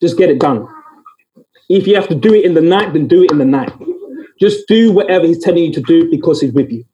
Just 0.02 0.18
get 0.18 0.30
it 0.30 0.40
done. 0.40 0.68
If 1.70 1.88
you 1.88 1.96
have 1.96 2.08
to 2.10 2.16
do 2.16 2.34
it 2.34 2.46
in 2.46 2.54
the 2.54 2.62
night, 2.62 2.94
then 2.94 3.08
do 3.08 3.24
it 3.24 3.32
in 3.32 3.40
the 3.40 3.46
night. 3.46 3.72
Just 4.40 4.68
do 4.68 4.92
whatever 4.92 5.26
he's 5.26 5.44
telling 5.44 5.64
you 5.66 5.74
to 5.74 5.82
do 5.82 6.10
because 6.12 6.42
he's 6.42 6.54
with 6.54 6.72
you. 6.72 6.86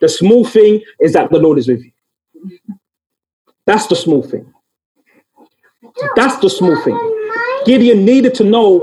The 0.00 0.08
small 0.08 0.44
thing 0.44 0.82
is 1.00 1.12
that 1.12 1.30
the 1.30 1.38
Lord 1.38 1.58
is 1.58 1.68
with 1.68 1.84
you. 1.84 1.92
That's 3.66 3.86
the 3.88 3.96
small 3.96 4.22
thing. 4.22 4.52
That's 6.16 6.38
the 6.38 6.50
small 6.50 6.80
thing. 6.82 6.98
Gideon 7.66 8.04
needed 8.04 8.34
to 8.36 8.44
know 8.44 8.80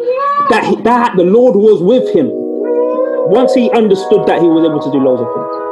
that 0.50 0.64
he, 0.66 0.76
that 0.84 1.16
the 1.16 1.24
Lord 1.24 1.56
was 1.56 1.82
with 1.82 2.14
him. 2.16 2.30
Once 2.32 3.54
he 3.54 3.72
understood 3.72 4.28
that, 4.28 4.42
he 4.42 4.48
was 4.48 4.66
able 4.66 4.82
to 4.82 4.92
do 4.92 5.00
loads 5.04 5.22
of 5.22 5.34
things. 5.34 5.63